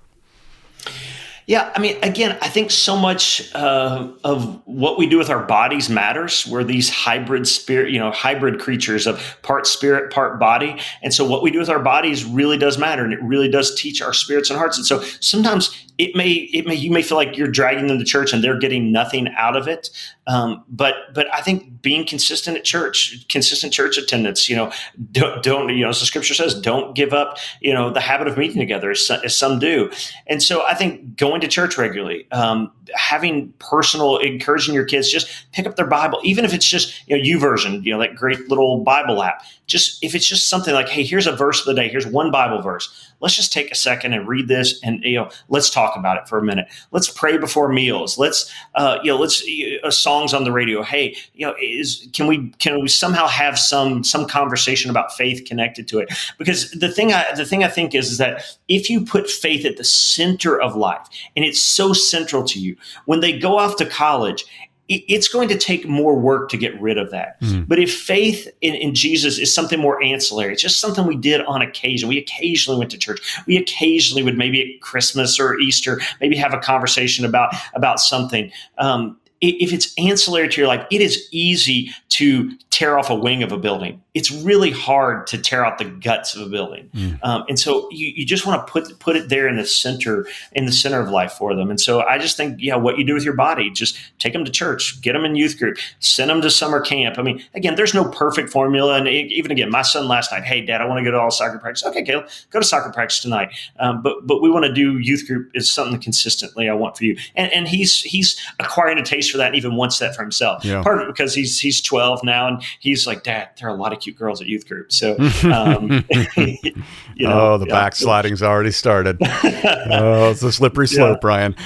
Yeah, 1.49 1.73
I 1.75 1.81
mean, 1.81 1.97
again, 2.03 2.37
I 2.43 2.49
think 2.49 2.71
so 2.71 2.95
much 2.95 3.51
uh, 3.55 4.07
of 4.23 4.61
what 4.67 4.99
we 4.99 5.07
do 5.07 5.17
with 5.17 5.31
our 5.31 5.43
bodies 5.43 5.89
matters. 5.89 6.47
We're 6.47 6.63
these 6.63 6.91
hybrid 6.91 7.49
spirit, 7.49 7.91
you 7.91 7.99
know, 7.99 8.11
hybrid 8.11 8.61
creatures 8.61 9.07
of 9.07 9.39
part 9.41 9.67
spirit, 9.67 10.13
part 10.13 10.39
body, 10.39 10.79
and 11.03 11.15
so 11.15 11.25
what 11.25 11.43
we 11.43 11.51
do 11.51 11.59
with 11.59 11.71
our 11.71 11.79
bodies 11.79 12.23
really 12.23 12.59
does 12.59 12.77
matter, 12.77 13.03
and 13.03 13.15
it 13.15 13.23
really 13.23 13.49
does 13.49 13.75
teach 13.81 14.03
our 14.03 14.13
spirits 14.13 14.51
and 14.51 14.59
hearts. 14.59 14.77
And 14.77 14.87
so 14.87 15.01
sometimes 15.21 15.75
it 15.99 16.15
may 16.17 16.31
it 16.31 16.67
may 16.67 16.75
you 16.75 16.91
may 16.91 17.03
feel 17.03 17.19
like 17.19 17.37
you're 17.37 17.51
dragging 17.51 17.89
them 17.89 17.99
to 17.99 18.05
church 18.05 18.33
and 18.33 18.43
they're 18.43 18.59
getting 18.59 18.93
nothing 18.93 19.29
out 19.37 19.57
of 19.57 19.69
it. 19.69 19.91
Um, 20.27 20.65
but 20.69 20.95
but 21.15 21.27
i 21.35 21.41
think 21.41 21.81
being 21.81 22.07
consistent 22.07 22.57
at 22.57 22.65
church 22.65 23.27
consistent 23.29 23.73
church 23.73 23.97
attendance 23.97 24.49
you 24.49 24.55
know 24.55 24.71
don't, 25.11 25.43
don't 25.43 25.69
you 25.71 25.83
know 25.83 25.89
as 25.89 26.01
the 26.01 26.07
scripture 26.07 26.35
says 26.35 26.61
don't 26.61 26.95
give 26.95 27.15
up 27.15 27.39
you 27.61 27.73
know 27.73 27.91
the 27.91 28.01
habit 28.01 28.29
of 28.29 28.37
meeting 28.37 28.59
together 28.59 28.91
as, 28.91 29.11
as 29.25 29.35
some 29.35 29.59
do. 29.59 29.91
And 30.27 30.43
so 30.43 30.67
i 30.67 30.75
think 30.75 31.17
going 31.17 31.41
to 31.41 31.49
church 31.49 31.79
regularly 31.79 32.31
um, 32.31 32.71
having 32.95 33.53
personal 33.59 34.17
encouraging 34.19 34.75
your 34.75 34.85
kids 34.85 35.11
just 35.11 35.29
pick 35.53 35.67
up 35.67 35.77
their 35.77 35.87
bible 35.87 36.21
even 36.23 36.45
if 36.45 36.55
it's 36.55 36.67
just 36.67 37.09
you 37.09 37.17
know 37.17 37.23
YouVersion 37.23 37.85
you 37.85 37.93
know 37.93 37.99
that 38.01 38.15
great 38.15 38.49
little 38.49 38.79
bible 38.79 39.23
app. 39.23 39.43
Just 39.67 40.03
if 40.03 40.15
it's 40.15 40.27
just 40.27 40.49
something 40.49 40.73
like 40.73 40.89
hey 40.89 41.03
here's 41.03 41.27
a 41.27 41.37
verse 41.37 41.61
of 41.61 41.67
the 41.67 41.75
day. 41.75 41.89
Here's 41.89 42.07
one 42.07 42.31
bible 42.31 42.63
verse. 42.63 43.13
Let's 43.21 43.35
just 43.35 43.53
take 43.53 43.71
a 43.71 43.75
second 43.75 44.13
and 44.15 44.27
read 44.27 44.49
this 44.49 44.81
and 44.83 45.03
you 45.03 45.17
know 45.17 45.31
let's 45.49 45.69
talk 45.69 45.97
about 45.97 46.17
it 46.17 46.29
for 46.29 46.39
a 46.39 46.43
minute. 46.43 46.69
Let's 46.91 47.11
pray 47.11 47.37
before 47.37 47.69
meals. 47.69 48.17
Let's 48.17 48.53
uh, 48.75 48.99
you 49.03 49.11
know 49.11 49.19
let's 49.19 49.45
uh, 49.83 49.91
songs 49.91 50.33
on 50.33 50.45
the 50.45 50.53
radio. 50.53 50.83
Hey 50.83 51.17
you 51.35 51.47
know 51.47 51.55
is 51.61 52.09
can 52.13 52.27
we 52.27 52.49
can 52.59 52.81
we 52.81 52.89
somehow 52.89 53.27
have 53.27 53.59
some 53.59 54.03
some 54.05 54.27
conversation 54.27 54.91
about 54.91 55.15
faith 55.15 55.45
connected 55.47 55.87
to 55.89 55.99
it? 55.99 56.13
Because 56.39 56.71
the 56.71 56.91
thing 56.91 57.13
i 57.13 57.27
the 57.35 57.45
thing 57.45 57.63
i 57.63 57.69
think 57.69 57.95
is, 57.95 58.11
is 58.11 58.19
that 58.19 58.57
if 58.69 58.89
you 58.89 59.05
put 59.05 59.29
faith 59.29 59.67
at 59.67 59.77
the 59.77 59.85
center 59.85 60.59
of 60.61 60.77
life 60.77 61.07
and 61.37 61.45
it's 61.45 61.61
so 61.61 61.93
central 61.93 62.43
to 62.45 62.59
you 62.59 62.77
when 63.07 63.21
they 63.21 63.39
go 63.39 63.59
off 63.59 63.77
to 63.77 63.87
college 63.87 64.45
it's 64.89 65.29
going 65.29 65.49
to 65.49 65.59
take 65.59 65.87
more 65.87 66.19
work 66.19 66.49
to 66.49 66.57
get 66.57 66.79
rid 66.81 66.97
of 66.97 67.11
that. 67.11 67.39
Mm. 67.43 67.69
But 67.69 67.79
if 67.79 67.95
faith 67.95 68.49
in, 68.63 68.75
in, 68.75 68.95
Jesus 68.95 69.39
is 69.39 69.55
something 69.55 69.79
more 69.79 70.03
ancillary, 70.03 70.55
it's 70.55 70.63
just 70.63 70.81
something 70.81 71.07
we 71.07 71.17
did 71.17 71.43
on 71.43 71.61
occasion. 71.61 72.09
We 72.09 72.17
occasionally 72.17 72.79
went 72.79 72.91
to 72.93 72.99
church. 72.99 73.21
We 73.47 73.59
occasionally 73.59 74.23
would 74.23 74.39
maybe 74.39 74.77
at 74.77 74.81
Christmas 74.81 75.39
or 75.39 75.59
Easter 75.59 76.01
maybe 76.21 76.37
have 76.37 76.55
a 76.55 76.59
conversation 76.59 77.27
about 77.27 77.55
about 77.75 78.01
something. 78.01 78.51
Um, 78.79 79.19
if 79.41 79.73
it's 79.73 79.95
ancillary 79.99 80.49
to 80.49 80.61
your 80.61 80.69
life, 80.69 80.87
it 80.91 81.01
is 81.01 81.29
easy 81.31 81.91
to 82.11 82.51
tear 82.71 82.99
off 82.99 83.11
a 83.11 83.15
wing 83.15 83.43
of 83.43 83.53
a 83.53 83.59
building. 83.59 84.03
It's 84.15 84.33
really 84.33 84.73
hard 84.73 85.27
to 85.29 85.39
tear 85.39 85.65
out 85.65 85.79
the 85.79 85.85
guts 85.85 86.35
of 86.35 86.45
a 86.45 86.51
building, 86.51 86.91
mm. 86.93 87.19
um, 87.23 87.45
and 87.49 87.59
so 87.59 87.89
you, 87.93 88.09
you 88.09 88.27
just 88.27 88.47
want 88.47 88.67
to 88.67 88.73
put 88.73 88.99
put 88.99 89.15
it 89.15 89.29
there 89.29 89.47
in 89.47 89.57
the 89.57 89.65
center 89.65 90.27
in 90.53 90.67
the 90.67 90.73
center 90.73 91.01
of 91.01 91.09
life 91.09 91.33
for 91.33 91.55
them. 91.55 91.71
And 91.71 91.81
so 91.81 92.01
I 92.01 92.19
just 92.19 92.37
think, 92.37 92.57
yeah, 92.61 92.75
what 92.75 92.99
you 92.99 93.05
do 93.05 93.15
with 93.15 93.25
your 93.25 93.35
body, 93.35 93.71
just 93.71 93.97
take 94.19 94.33
them 94.33 94.45
to 94.45 94.51
church, 94.51 95.01
get 95.03 95.13
them 95.13 95.25
in 95.25 95.37
youth 95.37 95.57
group, 95.57 95.79
send 96.01 96.31
them 96.31 96.43
to 96.43 96.51
summer 96.51 96.81
camp. 96.81 97.17
I 97.17 97.23
mean, 97.23 97.45
again, 97.55 97.77
there's 97.77 97.95
no 97.95 98.11
perfect 98.11 98.51
formula, 98.51 98.97
and 98.97 99.07
even 99.07 99.53
again, 99.53 99.71
my 99.71 99.83
son 99.83 100.09
last 100.09 100.33
night, 100.33 100.43
hey, 100.43 100.63
Dad, 100.63 100.81
I 100.81 100.87
want 100.87 100.99
to 100.99 101.05
go 101.05 101.13
to 101.13 101.21
all 101.21 101.31
soccer 101.31 101.59
practice. 101.59 101.85
Okay, 101.85 102.03
Caleb, 102.03 102.29
go 102.51 102.59
to 102.59 102.67
soccer 102.67 102.91
practice 102.91 103.21
tonight. 103.21 103.51
Um, 103.79 104.03
but 104.03 104.27
but 104.27 104.43
we 104.43 104.51
want 104.51 104.65
to 104.65 104.73
do 104.73 104.99
youth 104.99 105.29
group 105.29 105.51
is 105.55 105.71
something 105.71 106.01
consistently 106.01 106.69
I 106.69 106.75
want 106.75 106.97
for 106.97 107.05
you, 107.05 107.17
and 107.37 107.53
and 107.53 107.69
he's 107.69 108.01
he's 108.01 108.37
acquiring 108.59 108.99
a 108.99 109.05
taste 109.05 109.28
for 109.31 109.39
that, 109.39 109.49
and 109.49 109.57
even 109.57 109.77
wants 109.77 109.99
that 109.99 110.15
for 110.15 110.23
himself. 110.23 110.65
Yeah. 110.65 110.83
Part 110.83 111.01
of 111.01 111.09
it 111.09 111.15
because 111.15 111.35
he's 111.35 111.59
he's 111.59 111.81
12 111.81 112.25
now 112.25 112.49
and 112.49 112.63
he's 112.81 113.07
like, 113.07 113.23
Dad, 113.23 113.51
there 113.59 113.69
are 113.69 113.75
a 113.75 113.79
lot 113.79 113.93
of 113.93 114.01
cute 114.01 114.17
girls 114.17 114.41
at 114.41 114.47
youth 114.47 114.67
group. 114.69 114.93
So, 114.93 115.17
um, 115.45 116.05
you 116.37 117.27
know, 117.27 117.53
oh, 117.53 117.59
the 117.59 117.67
yeah. 117.67 117.75
backsliding's 117.75 118.43
already 118.43 118.71
started. 118.71 119.19
oh, 119.23 120.31
it's 120.31 120.43
a 120.43 120.53
slippery 120.53 120.89
slope, 120.89 121.17
yeah. 121.17 121.21
Brian. 121.21 121.57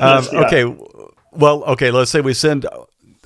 Um. 0.00 0.26
Okay. 0.32 0.64
Well, 1.32 1.64
okay. 1.64 1.90
Let's 1.90 2.10
say 2.10 2.20
we 2.20 2.34
send 2.34 2.66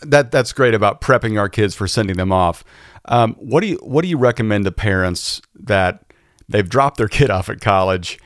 that. 0.02 0.30
That's 0.30 0.52
great 0.52 0.74
about 0.74 1.00
prepping 1.00 1.38
our 1.38 1.48
kids 1.48 1.74
for 1.74 1.86
sending 1.86 2.16
them 2.16 2.32
off. 2.32 2.64
Um, 3.06 3.34
what 3.34 3.60
do 3.60 3.68
you 3.68 3.78
What 3.82 4.02
do 4.02 4.08
you 4.08 4.18
recommend 4.18 4.64
to 4.64 4.72
parents 4.72 5.40
that 5.54 6.04
they've 6.48 6.68
dropped 6.68 6.98
their 6.98 7.08
kid 7.08 7.30
off 7.30 7.48
at 7.48 7.60
college, 7.60 8.18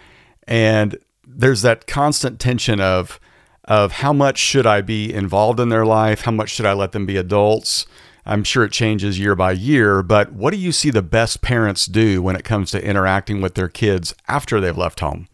and 0.46 0.98
there's 1.26 1.62
that 1.62 1.86
constant 1.86 2.40
tension 2.40 2.80
of 2.80 3.20
of 3.70 3.92
how 3.92 4.12
much 4.12 4.36
should 4.36 4.66
I 4.66 4.80
be 4.80 5.14
involved 5.14 5.60
in 5.60 5.68
their 5.68 5.86
life? 5.86 6.22
How 6.22 6.32
much 6.32 6.50
should 6.50 6.66
I 6.66 6.72
let 6.72 6.90
them 6.90 7.06
be 7.06 7.16
adults? 7.16 7.86
I'm 8.26 8.42
sure 8.42 8.64
it 8.64 8.72
changes 8.72 9.18
year 9.18 9.36
by 9.36 9.52
year, 9.52 10.02
but 10.02 10.32
what 10.32 10.50
do 10.50 10.58
you 10.58 10.72
see 10.72 10.90
the 10.90 11.02
best 11.02 11.40
parents 11.40 11.86
do 11.86 12.20
when 12.20 12.34
it 12.34 12.44
comes 12.44 12.72
to 12.72 12.84
interacting 12.84 13.40
with 13.40 13.54
their 13.54 13.68
kids 13.68 14.12
after 14.26 14.60
they've 14.60 14.76
left 14.76 14.98
home? 14.98 15.28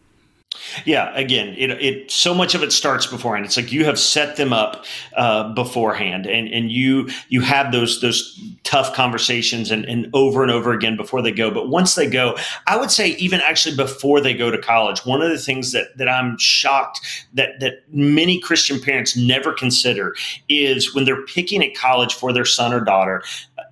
Yeah, 0.85 1.13
again, 1.15 1.55
it, 1.57 1.71
it 1.71 2.11
so 2.11 2.33
much 2.33 2.55
of 2.55 2.63
it 2.63 2.71
starts 2.71 3.05
beforehand. 3.05 3.45
It's 3.45 3.57
like 3.57 3.71
you 3.71 3.85
have 3.85 3.99
set 3.99 4.35
them 4.35 4.53
up 4.53 4.85
uh, 5.15 5.53
beforehand, 5.53 6.25
and 6.25 6.47
and 6.47 6.71
you 6.71 7.09
you 7.29 7.41
have 7.41 7.71
those 7.71 8.01
those 8.01 8.39
tough 8.63 8.93
conversations 8.93 9.71
and, 9.71 9.85
and 9.85 10.09
over 10.13 10.41
and 10.43 10.51
over 10.51 10.73
again 10.73 10.97
before 10.97 11.21
they 11.21 11.31
go. 11.31 11.51
But 11.51 11.69
once 11.69 11.95
they 11.95 12.09
go, 12.09 12.37
I 12.67 12.77
would 12.77 12.91
say 12.91 13.09
even 13.09 13.41
actually 13.41 13.75
before 13.75 14.21
they 14.21 14.33
go 14.33 14.51
to 14.51 14.57
college, 14.57 15.05
one 15.05 15.21
of 15.21 15.29
the 15.29 15.37
things 15.37 15.71
that 15.71 15.97
that 15.97 16.09
I'm 16.09 16.37
shocked 16.37 16.99
that 17.33 17.59
that 17.59 17.83
many 17.91 18.39
Christian 18.39 18.79
parents 18.79 19.15
never 19.15 19.53
consider 19.53 20.15
is 20.49 20.93
when 20.93 21.05
they're 21.05 21.25
picking 21.25 21.61
a 21.61 21.71
college 21.71 22.13
for 22.13 22.33
their 22.33 22.45
son 22.45 22.73
or 22.73 22.81
daughter, 22.81 23.23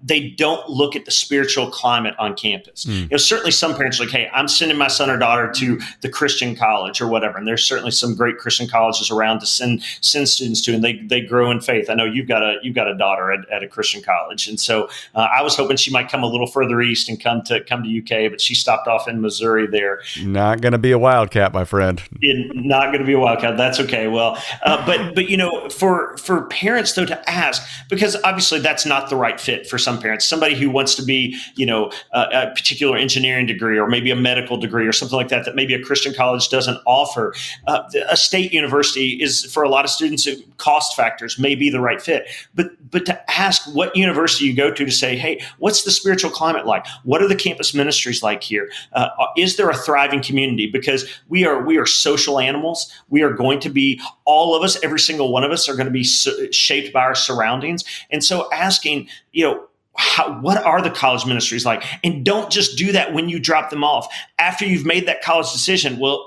they 0.06 0.30
don't 0.30 0.70
look 0.70 0.96
at 0.96 1.06
the 1.06 1.12
spiritual 1.12 1.72
climate 1.72 2.14
on 2.20 2.36
campus. 2.36 2.86
Mm. 2.86 3.02
You 3.02 3.08
know, 3.12 3.18
certainly 3.18 3.50
some 3.50 3.76
parents 3.76 4.00
are 4.00 4.04
like, 4.04 4.12
hey, 4.14 4.30
I'm 4.32 4.48
sending 4.48 4.78
my 4.78 4.88
son 4.88 5.10
or 5.10 5.18
daughter 5.18 5.52
to 5.52 5.80
the 6.02 6.10
Christian 6.10 6.56
college 6.56 7.02
or 7.02 7.08
whatever. 7.08 7.40
And 7.40 7.48
there's 7.48 7.66
certainly 7.66 7.90
some 7.90 8.14
great 8.14 8.38
Christian 8.38 8.68
colleges 8.68 9.10
around 9.10 9.40
to 9.40 9.48
send 9.48 9.82
send 10.02 10.30
students 10.30 10.62
to, 10.62 10.76
and 10.76 10.84
they 10.84 10.98
they 10.98 11.22
grow 11.22 11.50
in 11.50 11.60
faith. 11.60 11.90
I 11.90 11.96
know 11.96 12.06
you've 12.06 12.28
got 12.28 12.44
a 12.44 12.58
you've 12.62 12.76
got 12.76 12.88
a 12.88 12.96
daughter 12.96 13.32
at, 13.32 13.50
at 13.50 13.64
a 13.64 13.68
Christian 13.68 14.04
college, 14.04 14.48
and 14.48 14.60
so 14.60 14.90
uh, 15.16 15.28
I 15.36 15.42
was 15.42 15.56
hoping 15.56 15.78
she 15.78 15.92
might 15.92 16.10
come 16.10 16.24
a 16.24 16.28
little 16.28 16.48
further 16.48 16.82
east 16.82 17.10
and 17.10 17.20
come 17.20 17.42
to 17.44 17.64
come 17.64 17.84
to 17.84 18.00
UK, 18.00 18.30
but 18.30 18.40
she 18.40 18.54
stopped 18.54 18.88
off 18.88 19.08
in 19.08 19.22
Missouri 19.22 19.66
there. 19.66 20.02
Not 20.22 20.62
going 20.62 20.74
to 20.74 20.78
be 20.78 20.92
a 20.92 21.00
wildcat, 21.00 21.52
my 21.52 21.66
friend. 21.66 22.02
It, 22.22 22.56
not 22.56 22.88
going 22.88 23.00
to 23.00 23.06
be 23.06 23.14
a 23.14 23.20
wildcat. 23.20 23.58
That's 23.58 23.80
okay. 23.80 24.08
Well, 24.08 24.38
uh, 24.64 24.86
but 24.86 25.16
but 25.16 25.30
you 25.30 25.38
know, 25.38 25.68
for 25.70 26.16
for 26.18 26.44
parents 26.44 26.94
though 26.94 27.06
to 27.06 27.30
ask 27.30 27.68
because 27.90 28.16
obviously 28.24 28.60
that's 28.60 28.86
not 28.86 29.10
the 29.10 29.16
right 29.16 29.40
fit 29.40 29.68
for 29.68 29.80
some 29.80 29.95
parents. 29.98 30.26
Somebody 30.26 30.56
who 30.56 30.70
wants 30.70 30.96
to 30.96 31.04
be, 31.04 31.38
you 31.56 31.66
know, 31.66 31.92
a, 32.14 32.20
a 32.20 32.52
particular 32.56 32.98
engineering 32.98 33.46
degree 33.46 33.78
or 33.78 33.88
maybe 33.88 34.12
a 34.12 34.16
medical 34.16 34.58
degree 34.58 34.88
or 34.88 34.94
something 34.94 35.18
like 35.18 35.30
that 35.30 35.46
that 35.46 35.56
maybe 35.56 35.74
a 35.74 35.82
Christian 35.82 36.14
college 36.14 36.50
doesn't 36.50 36.80
offer. 36.86 37.34
Uh, 37.68 37.84
a 38.10 38.18
state 38.18 38.54
university 38.54 39.22
is 39.22 39.46
for 39.46 39.64
a 39.64 39.70
lot 39.70 39.86
of 39.86 39.92
students, 39.92 40.28
cost 40.58 40.96
factors 40.96 41.38
may 41.38 41.56
be 41.56 41.70
the 41.70 41.80
right 41.80 42.02
fit. 42.02 42.28
But 42.54 42.68
but 42.92 43.06
to 43.06 43.32
ask 43.32 43.64
what 43.74 43.96
university 43.96 44.46
you 44.46 44.56
go 44.56 44.72
to 44.72 44.86
to 44.86 44.92
say, 44.92 45.18
hey, 45.18 45.42
what's 45.58 45.84
the 45.84 45.92
spiritual 45.92 46.32
climate 46.32 46.66
like? 46.66 46.86
What 47.04 47.22
are 47.22 47.28
the 47.28 47.36
campus 47.36 47.74
ministries 47.74 48.24
like 48.24 48.44
here? 48.44 48.70
Uh, 48.94 49.10
is 49.38 49.58
there 49.58 49.70
a 49.70 49.76
thriving 49.76 50.22
community? 50.22 50.68
Because 50.68 51.10
we 51.28 51.46
are 51.46 51.64
we 51.64 51.78
are 51.78 51.86
social 51.86 52.40
animals. 52.40 52.92
We 53.10 53.22
are 53.22 53.32
going 53.32 53.60
to 53.62 53.70
be 53.70 54.02
all 54.26 54.56
of 54.56 54.64
us, 54.64 54.82
every 54.84 55.00
single 55.00 55.32
one 55.32 55.44
of 55.44 55.52
us, 55.52 55.68
are 55.68 55.76
going 55.76 55.88
to 55.88 55.92
be 55.92 56.04
shaped 56.04 56.94
by 56.94 57.02
our 57.02 57.16
surroundings. 57.16 57.84
And 58.12 58.24
so 58.24 58.52
asking, 58.52 59.10
you 59.32 59.44
know 59.44 59.68
how, 59.98 60.40
what 60.40 60.64
are 60.64 60.82
the 60.82 60.90
college 60.92 61.26
ministries 61.26 61.66
like? 61.66 61.84
And 62.04 62.26
don't 62.26 62.52
just 62.52 62.78
do 62.78 62.92
that 62.92 63.14
when 63.14 63.30
you 63.30 63.40
drop 63.40 63.70
them 63.70 63.84
off. 63.84 64.08
After 64.40 64.66
you've 64.66 64.86
made 64.86 65.08
that 65.08 65.22
college 65.22 65.52
decision, 65.52 66.00
well, 66.00 66.26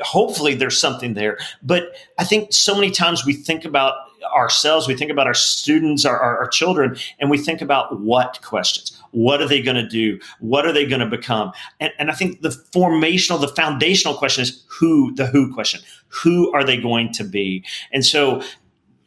hopefully 0.00 0.54
there's 0.54 0.78
something 0.78 1.14
there. 1.14 1.38
But 1.62 1.94
I 2.18 2.24
think 2.24 2.52
so 2.52 2.74
many 2.74 2.90
times 2.90 3.24
we 3.24 3.34
think 3.34 3.64
about 3.64 3.94
ourselves, 4.34 4.88
we 4.88 4.94
think 4.94 5.10
about 5.10 5.26
our 5.26 5.34
students, 5.34 6.04
our, 6.04 6.18
our, 6.18 6.38
our 6.38 6.48
children, 6.48 6.96
and 7.18 7.30
we 7.30 7.38
think 7.38 7.60
about 7.60 8.00
what 8.00 8.40
questions. 8.42 9.00
What 9.12 9.40
are 9.40 9.48
they 9.48 9.62
going 9.62 9.76
to 9.76 9.88
do? 9.88 10.18
What 10.40 10.66
are 10.66 10.72
they 10.72 10.86
going 10.86 11.00
to 11.00 11.06
become? 11.06 11.52
And, 11.80 11.92
and 11.98 12.10
I 12.10 12.14
think 12.14 12.42
the 12.42 12.48
formational, 12.48 13.40
the 13.40 13.48
foundational 13.48 14.14
question 14.14 14.42
is 14.42 14.64
who, 14.68 15.14
the 15.14 15.26
who 15.26 15.52
question. 15.52 15.80
Who 16.08 16.52
are 16.52 16.64
they 16.64 16.80
going 16.80 17.12
to 17.14 17.24
be? 17.24 17.64
And 17.92 18.04
so 18.04 18.42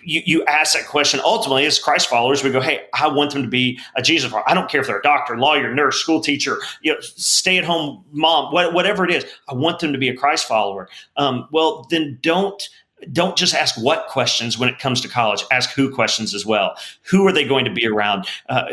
you, 0.01 0.21
you 0.25 0.45
ask 0.45 0.75
that 0.75 0.87
question 0.87 1.19
ultimately 1.23 1.65
as 1.65 1.79
Christ 1.79 2.09
followers, 2.09 2.43
we 2.43 2.51
go, 2.51 2.61
Hey, 2.61 2.85
I 2.93 3.07
want 3.07 3.31
them 3.31 3.43
to 3.43 3.49
be 3.49 3.79
a 3.95 4.01
Jesus 4.01 4.31
follower. 4.31 4.49
I 4.49 4.53
don't 4.53 4.69
care 4.69 4.81
if 4.81 4.87
they're 4.87 4.99
a 4.99 5.03
doctor, 5.03 5.37
lawyer, 5.37 5.73
nurse, 5.73 5.99
school 5.99 6.21
teacher, 6.21 6.57
you 6.81 6.93
know, 6.93 6.99
stay 7.01 7.57
at 7.57 7.63
home 7.63 8.03
mom, 8.11 8.53
whatever 8.53 9.05
it 9.05 9.11
is. 9.11 9.25
I 9.47 9.53
want 9.53 9.79
them 9.79 9.93
to 9.93 9.99
be 9.99 10.09
a 10.09 10.15
Christ 10.15 10.47
follower. 10.47 10.89
Um, 11.17 11.47
well, 11.51 11.87
then 11.89 12.19
don't 12.21 12.67
don't 13.11 13.37
just 13.37 13.53
ask 13.53 13.75
what 13.81 14.07
questions 14.07 14.57
when 14.57 14.69
it 14.69 14.79
comes 14.79 15.01
to 15.01 15.07
college 15.07 15.43
ask 15.51 15.71
who 15.71 15.93
questions 15.93 16.33
as 16.33 16.45
well. 16.45 16.75
Who 17.03 17.25
are 17.27 17.31
they 17.31 17.45
going 17.45 17.65
to 17.65 17.71
be 17.71 17.87
around? 17.87 18.27
Uh, 18.49 18.65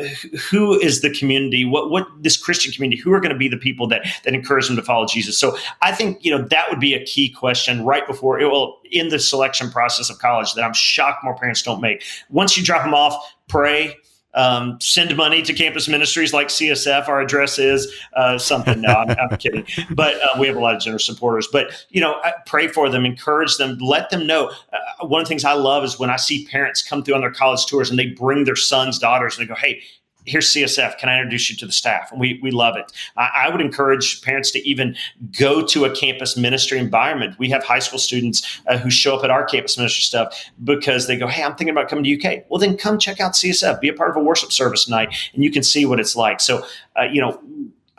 who 0.50 0.78
is 0.80 1.00
the 1.00 1.10
community? 1.10 1.64
What 1.64 1.90
what 1.90 2.06
this 2.22 2.36
christian 2.36 2.72
community 2.72 3.00
who 3.00 3.12
are 3.12 3.20
going 3.20 3.32
to 3.32 3.38
be 3.38 3.48
the 3.48 3.56
people 3.56 3.86
that 3.88 4.06
that 4.24 4.34
encourage 4.34 4.66
them 4.66 4.76
to 4.76 4.82
follow 4.82 5.06
jesus? 5.06 5.38
So 5.38 5.56
i 5.82 5.92
think 5.92 6.24
you 6.24 6.30
know 6.30 6.42
that 6.42 6.70
would 6.70 6.80
be 6.80 6.94
a 6.94 7.04
key 7.04 7.30
question 7.30 7.84
right 7.84 8.06
before 8.06 8.40
it 8.40 8.46
will 8.46 8.78
in 8.90 9.08
the 9.08 9.18
selection 9.18 9.70
process 9.70 10.10
of 10.10 10.18
college 10.18 10.54
that 10.54 10.64
i'm 10.64 10.74
shocked 10.74 11.24
more 11.24 11.36
parents 11.36 11.62
don't 11.62 11.80
make. 11.80 12.02
Once 12.30 12.56
you 12.56 12.64
drop 12.64 12.82
them 12.82 12.94
off 12.94 13.14
pray 13.48 13.96
um, 14.36 14.78
send 14.80 15.16
money 15.16 15.42
to 15.42 15.52
campus 15.52 15.88
ministries 15.88 16.32
like 16.32 16.48
CSF. 16.48 17.08
Our 17.08 17.20
address 17.20 17.58
is 17.58 17.92
uh, 18.14 18.38
something. 18.38 18.80
No, 18.80 18.90
I'm, 18.90 19.10
I'm 19.18 19.36
kidding. 19.38 19.66
But 19.90 20.14
uh, 20.22 20.38
we 20.38 20.46
have 20.46 20.56
a 20.56 20.60
lot 20.60 20.76
of 20.76 20.82
generous 20.82 21.04
supporters. 21.04 21.48
But 21.50 21.86
you 21.88 22.00
know, 22.00 22.20
pray 22.44 22.68
for 22.68 22.88
them, 22.88 23.04
encourage 23.04 23.56
them, 23.56 23.78
let 23.78 24.10
them 24.10 24.26
know. 24.26 24.52
Uh, 24.72 25.06
one 25.06 25.22
of 25.22 25.26
the 25.26 25.28
things 25.28 25.44
I 25.44 25.54
love 25.54 25.82
is 25.84 25.98
when 25.98 26.10
I 26.10 26.16
see 26.16 26.46
parents 26.46 26.82
come 26.82 27.02
through 27.02 27.14
on 27.14 27.22
their 27.22 27.30
college 27.30 27.66
tours 27.66 27.90
and 27.90 27.98
they 27.98 28.06
bring 28.06 28.44
their 28.44 28.56
sons, 28.56 28.98
daughters, 28.98 29.38
and 29.38 29.46
they 29.46 29.48
go, 29.48 29.58
"Hey, 29.58 29.82
here's 30.26 30.48
CSF. 30.48 30.98
Can 30.98 31.08
I 31.08 31.16
introduce 31.16 31.48
you 31.48 31.56
to 31.56 31.66
the 31.66 31.72
staff? 31.72 32.10
And 32.10 32.20
we, 32.20 32.38
we 32.42 32.50
love 32.50 32.76
it. 32.76 32.92
I, 33.16 33.30
I, 33.46 33.50
would 33.50 33.60
encourage 33.60 34.20
parents 34.22 34.50
to 34.52 34.68
even 34.68 34.96
go 35.38 35.64
to 35.64 35.84
a 35.84 35.94
campus 35.94 36.36
ministry 36.36 36.78
environment. 36.78 37.38
We 37.38 37.48
have 37.50 37.64
high 37.64 37.78
school 37.78 37.98
students 37.98 38.60
uh, 38.66 38.78
who 38.78 38.90
show 38.90 39.16
up 39.16 39.24
at 39.24 39.30
our 39.30 39.44
campus 39.44 39.78
ministry 39.78 40.02
stuff 40.02 40.50
because 40.64 41.06
they 41.06 41.16
go, 41.16 41.26
Hey, 41.26 41.42
I'm 41.42 41.54
thinking 41.54 41.70
about 41.70 41.88
coming 41.88 42.04
to 42.04 42.14
UK. 42.14 42.44
Well, 42.48 42.58
then 42.58 42.76
come 42.76 42.98
check 42.98 43.20
out 43.20 43.32
CSF, 43.32 43.80
be 43.80 43.88
a 43.88 43.94
part 43.94 44.10
of 44.10 44.16
a 44.16 44.20
worship 44.20 44.52
service 44.52 44.88
night, 44.88 45.14
and 45.34 45.42
you 45.42 45.50
can 45.50 45.62
see 45.62 45.86
what 45.86 46.00
it's 46.00 46.16
like. 46.16 46.40
So, 46.40 46.66
uh, 46.98 47.04
you 47.04 47.20
know, 47.20 47.40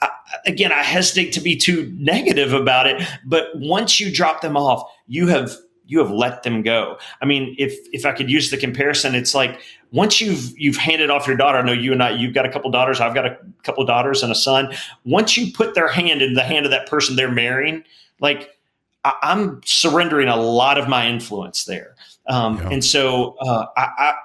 I, 0.01 0.09
again, 0.45 0.71
I 0.71 0.83
hesitate 0.83 1.31
to 1.33 1.41
be 1.41 1.55
too 1.55 1.91
negative 1.97 2.53
about 2.53 2.87
it, 2.87 3.01
but 3.25 3.47
once 3.55 3.99
you 3.99 4.11
drop 4.11 4.41
them 4.41 4.57
off, 4.57 4.89
you 5.07 5.27
have 5.27 5.55
you 5.88 6.00
have 6.00 6.12
let 6.12 6.43
them 6.43 6.62
go. 6.62 6.97
I 7.21 7.26
mean, 7.26 7.56
if 7.58 7.78
if 7.93 8.06
I 8.06 8.12
could 8.12 8.30
use 8.30 8.52
the 8.52 8.58
comparison, 8.58 9.15
it's 9.15 9.34
like 9.34 9.60
once 9.91 10.21
you've 10.21 10.58
you've 10.58 10.78
handed 10.78 11.10
off 11.10 11.28
your 11.28 11.38
daughter. 11.38 11.58
I 11.58 11.62
know 11.62 11.71
you 11.71 11.93
and 11.93 12.04
I, 12.04 12.12
you've 12.12 12.34
got 12.34 12.45
a 12.45 12.52
couple 12.52 12.69
daughters. 12.69 13.00
I've 13.00 13.15
got 13.15 13.26
a 13.26 13.38
couple 13.63 13.84
daughters 13.86 14.21
and 14.23 14.32
a 14.32 14.36
son. 14.36 14.73
Once 15.06 15.38
you 15.38 15.52
put 15.52 15.76
their 15.76 15.88
hand 15.88 16.21
in 16.21 16.34
the 16.34 16.43
hand 16.43 16.65
of 16.65 16.71
that 16.71 16.88
person 16.88 17.15
they're 17.15 17.32
marrying, 17.32 17.84
like 18.19 18.58
I, 19.04 19.13
am 19.23 19.62
surrendering 19.65 20.28
a 20.28 20.36
lot 20.36 20.78
of 20.78 20.88
my 20.88 21.08
influence 21.08 21.65
there. 21.65 21.95
Um, 22.28 22.58
yeah. 22.58 22.69
And 22.71 22.86
so 22.86 23.38
uh, 23.39 23.65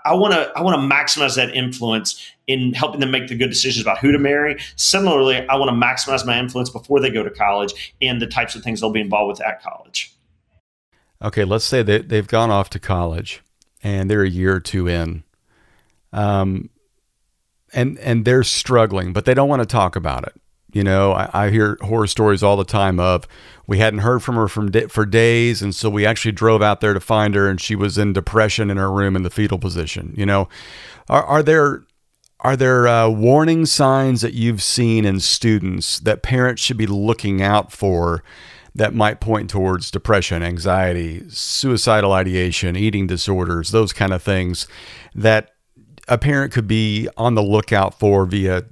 I 0.04 0.14
want 0.14 0.34
to 0.34 0.50
I 0.56 0.62
want 0.62 0.80
to 0.80 0.94
maximize 0.94 1.36
that 1.36 1.54
influence 1.54 2.20
in 2.48 2.72
helping 2.72 3.00
them 3.00 3.12
make 3.12 3.28
the 3.28 3.36
good 3.36 3.50
decisions 3.50 3.84
about 3.84 3.98
who 3.98 4.10
to 4.10 4.18
marry. 4.18 4.60
Similarly, 4.74 5.46
I 5.48 5.54
want 5.54 5.68
to 5.68 5.76
maximize 5.76 6.26
my 6.26 6.38
influence 6.38 6.68
before 6.68 6.98
they 6.98 7.10
go 7.10 7.22
to 7.22 7.30
college 7.30 7.94
and 8.02 8.20
the 8.20 8.26
types 8.26 8.56
of 8.56 8.64
things 8.64 8.80
they'll 8.80 8.90
be 8.90 9.00
involved 9.00 9.38
with 9.38 9.46
at 9.46 9.62
college. 9.62 10.12
Okay, 11.22 11.44
let's 11.44 11.64
say 11.64 11.82
that 11.82 12.08
they've 12.08 12.26
gone 12.26 12.50
off 12.50 12.68
to 12.70 12.78
college 12.78 13.42
and 13.82 14.10
they're 14.10 14.24
a 14.24 14.28
year 14.28 14.56
or 14.56 14.60
two 14.60 14.88
in. 14.88 15.22
Um, 16.12 16.70
and 17.72 17.98
and 18.00 18.24
they're 18.24 18.44
struggling, 18.44 19.12
but 19.12 19.24
they 19.24 19.34
don't 19.34 19.48
want 19.48 19.62
to 19.62 19.66
talk 19.66 19.96
about 19.96 20.24
it. 20.24 20.34
You 20.72 20.84
know, 20.84 21.12
I, 21.12 21.30
I, 21.32 21.50
hear 21.50 21.76
horror 21.82 22.06
stories 22.06 22.42
all 22.42 22.56
the 22.56 22.64
time 22.64 22.98
of 22.98 23.28
we 23.66 23.78
hadn't 23.78 24.00
heard 24.00 24.22
from 24.22 24.36
her 24.36 24.48
from 24.48 24.70
for 24.88 25.04
days, 25.04 25.62
and 25.62 25.74
so 25.74 25.90
we 25.90 26.06
actually 26.06 26.32
drove 26.32 26.62
out 26.62 26.80
there 26.80 26.94
to 26.94 27.00
find 27.00 27.34
her, 27.34 27.48
and 27.48 27.60
she 27.60 27.74
was 27.74 27.98
in 27.98 28.12
depression 28.12 28.70
in 28.70 28.78
her 28.78 28.90
room 28.90 29.16
in 29.16 29.22
the 29.22 29.30
fetal 29.30 29.58
position. 29.58 30.14
You 30.16 30.26
know, 30.26 30.48
are, 31.08 31.24
are 31.24 31.42
there 31.42 31.84
are 32.40 32.56
there 32.56 32.88
uh, 32.88 33.08
warning 33.08 33.66
signs 33.66 34.22
that 34.22 34.34
you've 34.34 34.62
seen 34.62 35.04
in 35.04 35.20
students 35.20 35.98
that 36.00 36.22
parents 36.22 36.62
should 36.62 36.78
be 36.78 36.86
looking 36.86 37.42
out 37.42 37.70
for 37.70 38.22
that 38.74 38.94
might 38.94 39.20
point 39.20 39.50
towards 39.50 39.90
depression, 39.90 40.42
anxiety, 40.42 41.28
suicidal 41.28 42.12
ideation, 42.12 42.76
eating 42.76 43.06
disorders, 43.06 43.70
those 43.70 43.92
kind 43.92 44.12
of 44.12 44.22
things 44.22 44.66
that 45.14 45.50
a 46.08 46.18
parent 46.18 46.52
could 46.52 46.66
be 46.66 47.08
on 47.16 47.34
the 47.34 47.42
lookout 47.42 47.98
for 47.98 48.24
via 48.26 48.64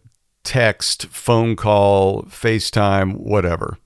text, 0.43 1.07
phone 1.07 1.55
call, 1.57 2.23
FaceTime, 2.25 3.17
whatever? 3.17 3.79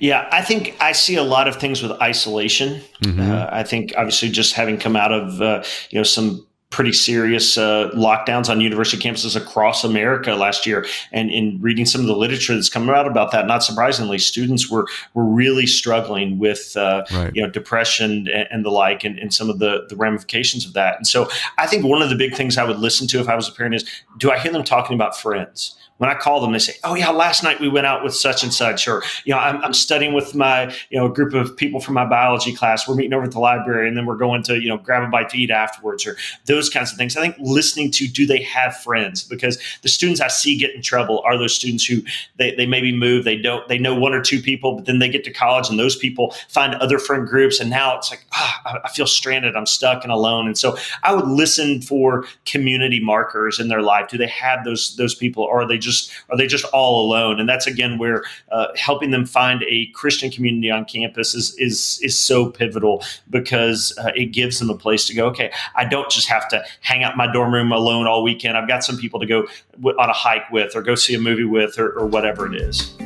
Yeah, 0.00 0.28
I 0.32 0.42
think 0.42 0.76
I 0.80 0.92
see 0.92 1.16
a 1.16 1.22
lot 1.22 1.48
of 1.48 1.56
things 1.56 1.82
with 1.82 1.92
isolation. 1.92 2.82
Mm-hmm. 3.02 3.20
Uh, 3.20 3.46
I 3.50 3.62
think 3.62 3.94
obviously 3.96 4.28
just 4.28 4.54
having 4.54 4.76
come 4.76 4.96
out 4.96 5.12
of 5.12 5.40
uh, 5.40 5.62
you 5.90 5.98
know 5.98 6.02
some 6.02 6.46
pretty 6.72 6.92
serious 6.92 7.56
uh, 7.56 7.90
lockdowns 7.90 8.48
on 8.48 8.60
university 8.60 8.96
campuses 8.96 9.36
across 9.36 9.84
America 9.84 10.34
last 10.34 10.66
year. 10.66 10.84
And 11.12 11.30
in 11.30 11.60
reading 11.60 11.86
some 11.86 12.00
of 12.00 12.06
the 12.08 12.16
literature 12.16 12.54
that's 12.54 12.70
coming 12.70 12.90
out 12.90 13.06
about 13.06 13.30
that, 13.32 13.46
not 13.46 13.62
surprisingly, 13.62 14.18
students 14.18 14.68
were 14.70 14.86
were 15.14 15.24
really 15.24 15.66
struggling 15.66 16.38
with 16.38 16.76
uh, 16.76 17.04
right. 17.12 17.30
you 17.34 17.42
know 17.42 17.50
depression 17.50 18.26
and, 18.28 18.48
and 18.50 18.64
the 18.64 18.70
like, 18.70 19.04
and, 19.04 19.18
and, 19.18 19.32
some 19.32 19.48
of 19.48 19.58
the 19.60 19.86
the 19.88 19.96
ramifications 19.96 20.66
of 20.66 20.72
that. 20.72 20.96
And 20.96 21.06
so, 21.06 21.28
I 21.58 21.66
think 21.66 21.84
one 21.84 22.02
of 22.02 22.08
the 22.10 22.16
big 22.16 22.34
things 22.34 22.58
I 22.58 22.64
would 22.64 22.78
listen 22.78 23.06
to 23.08 23.20
if 23.20 23.28
I 23.28 23.36
was 23.36 23.48
a 23.48 23.52
parent 23.52 23.74
is, 23.74 23.84
do 24.18 24.32
I 24.32 24.38
hear 24.38 24.50
them 24.50 24.64
talking 24.64 24.94
about 24.94 25.16
friends? 25.16 25.76
When 26.02 26.10
I 26.10 26.16
call 26.16 26.40
them, 26.40 26.50
they 26.50 26.58
say, 26.58 26.72
"Oh 26.82 26.96
yeah, 26.96 27.10
last 27.10 27.44
night 27.44 27.60
we 27.60 27.68
went 27.68 27.86
out 27.86 28.02
with 28.02 28.12
such 28.12 28.42
and 28.42 28.52
such," 28.52 28.88
or 28.88 29.04
you 29.24 29.32
know, 29.32 29.38
I'm, 29.38 29.62
I'm 29.62 29.72
studying 29.72 30.14
with 30.14 30.34
my 30.34 30.64
you 30.90 30.98
know 30.98 31.06
a 31.06 31.08
group 31.08 31.32
of 31.32 31.56
people 31.56 31.78
from 31.78 31.94
my 31.94 32.04
biology 32.04 32.52
class. 32.52 32.88
We're 32.88 32.96
meeting 32.96 33.12
over 33.12 33.22
at 33.22 33.30
the 33.30 33.38
library, 33.38 33.86
and 33.86 33.96
then 33.96 34.04
we're 34.04 34.16
going 34.16 34.42
to 34.42 34.60
you 34.60 34.68
know 34.68 34.78
grab 34.78 35.04
a 35.04 35.06
bite 35.06 35.28
to 35.28 35.38
eat 35.38 35.52
afterwards, 35.52 36.04
or 36.04 36.16
those 36.46 36.68
kinds 36.68 36.90
of 36.90 36.98
things. 36.98 37.16
I 37.16 37.20
think 37.20 37.36
listening 37.38 37.92
to 37.92 38.08
do 38.08 38.26
they 38.26 38.42
have 38.42 38.76
friends 38.78 39.22
because 39.22 39.62
the 39.82 39.88
students 39.88 40.20
I 40.20 40.26
see 40.26 40.58
get 40.58 40.74
in 40.74 40.82
trouble 40.82 41.22
are 41.24 41.38
those 41.38 41.54
students 41.54 41.86
who 41.86 42.02
they, 42.36 42.52
they 42.56 42.66
maybe 42.66 42.90
move, 42.92 43.22
they 43.22 43.36
don't 43.36 43.68
they 43.68 43.78
know 43.78 43.94
one 43.94 44.12
or 44.12 44.22
two 44.22 44.42
people, 44.42 44.74
but 44.74 44.86
then 44.86 44.98
they 44.98 45.08
get 45.08 45.22
to 45.22 45.32
college 45.32 45.70
and 45.70 45.78
those 45.78 45.94
people 45.94 46.34
find 46.48 46.74
other 46.74 46.98
friend 46.98 47.28
groups, 47.28 47.60
and 47.60 47.70
now 47.70 47.96
it's 47.96 48.10
like 48.10 48.26
ah, 48.32 48.80
I 48.84 48.88
feel 48.88 49.06
stranded, 49.06 49.54
I'm 49.54 49.66
stuck 49.66 50.02
and 50.02 50.12
alone. 50.12 50.48
And 50.48 50.58
so 50.58 50.76
I 51.04 51.14
would 51.14 51.28
listen 51.28 51.80
for 51.80 52.24
community 52.44 52.98
markers 52.98 53.60
in 53.60 53.68
their 53.68 53.82
life. 53.82 54.08
Do 54.08 54.18
they 54.18 54.26
have 54.26 54.64
those 54.64 54.96
those 54.96 55.14
people, 55.14 55.44
or 55.44 55.62
are 55.62 55.68
they 55.68 55.78
just 55.78 55.91
just 55.92 56.12
are 56.30 56.36
they 56.36 56.46
just 56.46 56.64
all 56.66 57.04
alone? 57.04 57.40
And 57.40 57.48
that's 57.48 57.66
again 57.66 57.98
where 57.98 58.24
uh, 58.50 58.68
helping 58.76 59.10
them 59.10 59.26
find 59.26 59.62
a 59.68 59.86
Christian 59.88 60.30
community 60.30 60.70
on 60.70 60.84
campus 60.84 61.34
is 61.34 61.56
is 61.58 62.00
is 62.02 62.18
so 62.18 62.50
pivotal 62.50 63.04
because 63.30 63.96
uh, 63.98 64.12
it 64.14 64.26
gives 64.26 64.58
them 64.58 64.70
a 64.70 64.76
place 64.76 65.06
to 65.06 65.14
go. 65.14 65.26
Okay, 65.26 65.52
I 65.76 65.84
don't 65.84 66.10
just 66.10 66.28
have 66.28 66.48
to 66.48 66.64
hang 66.80 67.02
out 67.04 67.16
my 67.16 67.30
dorm 67.32 67.52
room 67.52 67.72
alone 67.72 68.06
all 68.06 68.22
weekend. 68.22 68.56
I've 68.56 68.68
got 68.68 68.84
some 68.84 68.96
people 68.96 69.20
to 69.20 69.26
go 69.26 69.46
on 69.84 70.08
a 70.08 70.12
hike 70.12 70.50
with, 70.50 70.76
or 70.76 70.82
go 70.82 70.94
see 70.94 71.14
a 71.14 71.20
movie 71.20 71.44
with, 71.44 71.78
or, 71.78 71.90
or 71.92 72.06
whatever 72.06 72.52
it 72.52 72.60
is. 72.60 72.96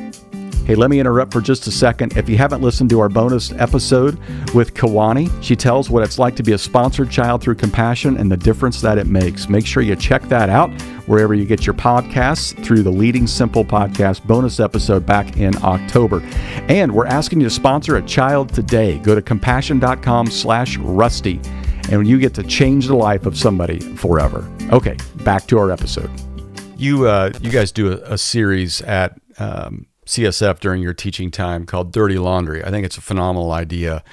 Hey, 0.67 0.75
let 0.75 0.89
me 0.89 0.99
interrupt 0.99 1.31
for 1.31 1.39
just 1.39 1.65
a 1.67 1.71
second. 1.71 2.17
If 2.17 2.27
you 2.27 2.37
haven't 2.37 2.61
listened 2.61 2.89
to 2.89 2.99
our 2.99 3.07
bonus 3.07 3.53
episode 3.53 4.19
with 4.53 4.73
Kawani, 4.73 5.31
she 5.41 5.55
tells 5.55 5.89
what 5.89 6.03
it's 6.03 6.19
like 6.19 6.35
to 6.35 6.43
be 6.43 6.51
a 6.51 6.57
sponsored 6.57 7.09
child 7.09 7.41
through 7.41 7.55
compassion 7.55 8.17
and 8.17 8.29
the 8.29 8.35
difference 8.35 8.81
that 8.81 8.97
it 8.97 9.07
makes. 9.07 9.47
Make 9.47 9.65
sure 9.65 9.81
you 9.81 9.95
check 9.95 10.23
that 10.23 10.49
out 10.49 10.69
wherever 11.05 11.33
you 11.33 11.45
get 11.45 11.65
your 11.65 11.73
podcasts 11.73 12.53
through 12.65 12.83
the 12.83 12.91
Leading 12.91 13.27
Simple 13.27 13.63
podcast 13.63 14.27
bonus 14.27 14.59
episode 14.59 15.05
back 15.05 15.37
in 15.37 15.55
October. 15.63 16.21
And 16.67 16.93
we're 16.93 17.07
asking 17.07 17.39
you 17.39 17.47
to 17.47 17.53
sponsor 17.53 17.95
a 17.95 18.01
child 18.01 18.53
today. 18.53 18.97
Go 18.99 19.15
to 19.15 19.21
compassion.com 19.21 20.27
slash 20.27 20.75
rusty 20.79 21.39
and 21.89 22.05
you 22.05 22.19
get 22.19 22.33
to 22.33 22.43
change 22.43 22.87
the 22.87 22.95
life 22.97 23.25
of 23.25 23.37
somebody 23.37 23.79
forever. 23.95 24.45
Okay, 24.73 24.97
back 25.23 25.47
to 25.47 25.59
our 25.59 25.71
episode. 25.71 26.11
You 26.75 27.07
uh, 27.07 27.31
you 27.39 27.51
guys 27.51 27.71
do 27.71 27.93
a, 27.93 28.15
a 28.15 28.17
series 28.17 28.81
at 28.81 29.17
um, 29.39 29.87
CSF 30.07 30.59
during 30.59 30.81
your 30.81 30.93
teaching 30.93 31.29
time 31.29 31.65
called 31.65 31.91
Dirty 31.91 32.17
Laundry. 32.17 32.63
I 32.63 32.71
think 32.71 32.85
it's 32.85 32.97
a 32.97 33.01
phenomenal 33.01 33.51
idea 33.51 34.03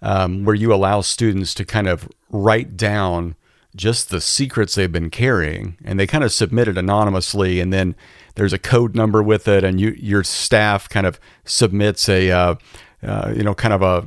um, 0.00 0.44
where 0.44 0.54
you 0.54 0.72
allow 0.74 1.00
students 1.00 1.54
to 1.54 1.64
kind 1.64 1.88
of 1.88 2.08
write 2.30 2.76
down 2.76 3.36
just 3.74 4.10
the 4.10 4.20
secrets 4.20 4.74
they've 4.74 4.92
been 4.92 5.10
carrying 5.10 5.76
and 5.84 5.98
they 5.98 6.06
kind 6.06 6.24
of 6.24 6.32
submit 6.32 6.68
it 6.68 6.76
anonymously 6.76 7.58
and 7.58 7.72
then 7.72 7.94
there's 8.34 8.52
a 8.52 8.58
code 8.58 8.94
number 8.94 9.22
with 9.22 9.48
it 9.48 9.64
and 9.64 9.80
you 9.80 9.92
your 9.92 10.22
staff 10.22 10.88
kind 10.90 11.06
of 11.06 11.18
submits 11.44 12.06
a 12.06 12.30
uh, 12.30 12.54
uh, 13.02 13.32
you 13.34 13.42
know 13.42 13.54
kind 13.54 13.72
of 13.72 13.80
a 13.80 14.04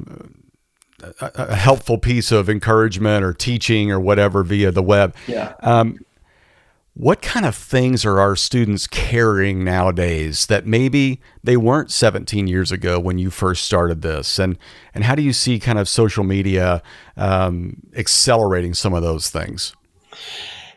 a 1.21 1.55
helpful 1.55 1.97
piece 1.97 2.31
of 2.31 2.49
encouragement 2.49 3.23
or 3.23 3.33
teaching 3.33 3.91
or 3.91 3.99
whatever 3.99 4.43
via 4.43 4.71
the 4.71 4.81
web. 4.81 5.15
Yeah. 5.27 5.53
Um, 5.61 5.99
what 6.95 7.21
kind 7.21 7.45
of 7.45 7.53
things 7.53 8.05
are 8.05 8.21
our 8.21 8.37
students 8.37 8.87
carrying 8.87 9.65
nowadays 9.65 10.45
that 10.45 10.65
maybe 10.65 11.19
they 11.43 11.57
weren't 11.57 11.91
17 11.91 12.47
years 12.47 12.71
ago 12.71 12.97
when 12.99 13.19
you 13.19 13.29
first 13.29 13.65
started 13.65 14.01
this 14.01 14.39
and 14.39 14.57
and 14.93 15.03
how 15.03 15.13
do 15.13 15.21
you 15.21 15.33
see 15.33 15.59
kind 15.59 15.77
of 15.77 15.89
social 15.89 16.23
media 16.23 16.81
um, 17.17 17.75
accelerating 17.95 18.73
some 18.73 18.93
of 18.93 19.03
those 19.03 19.29
things 19.29 19.75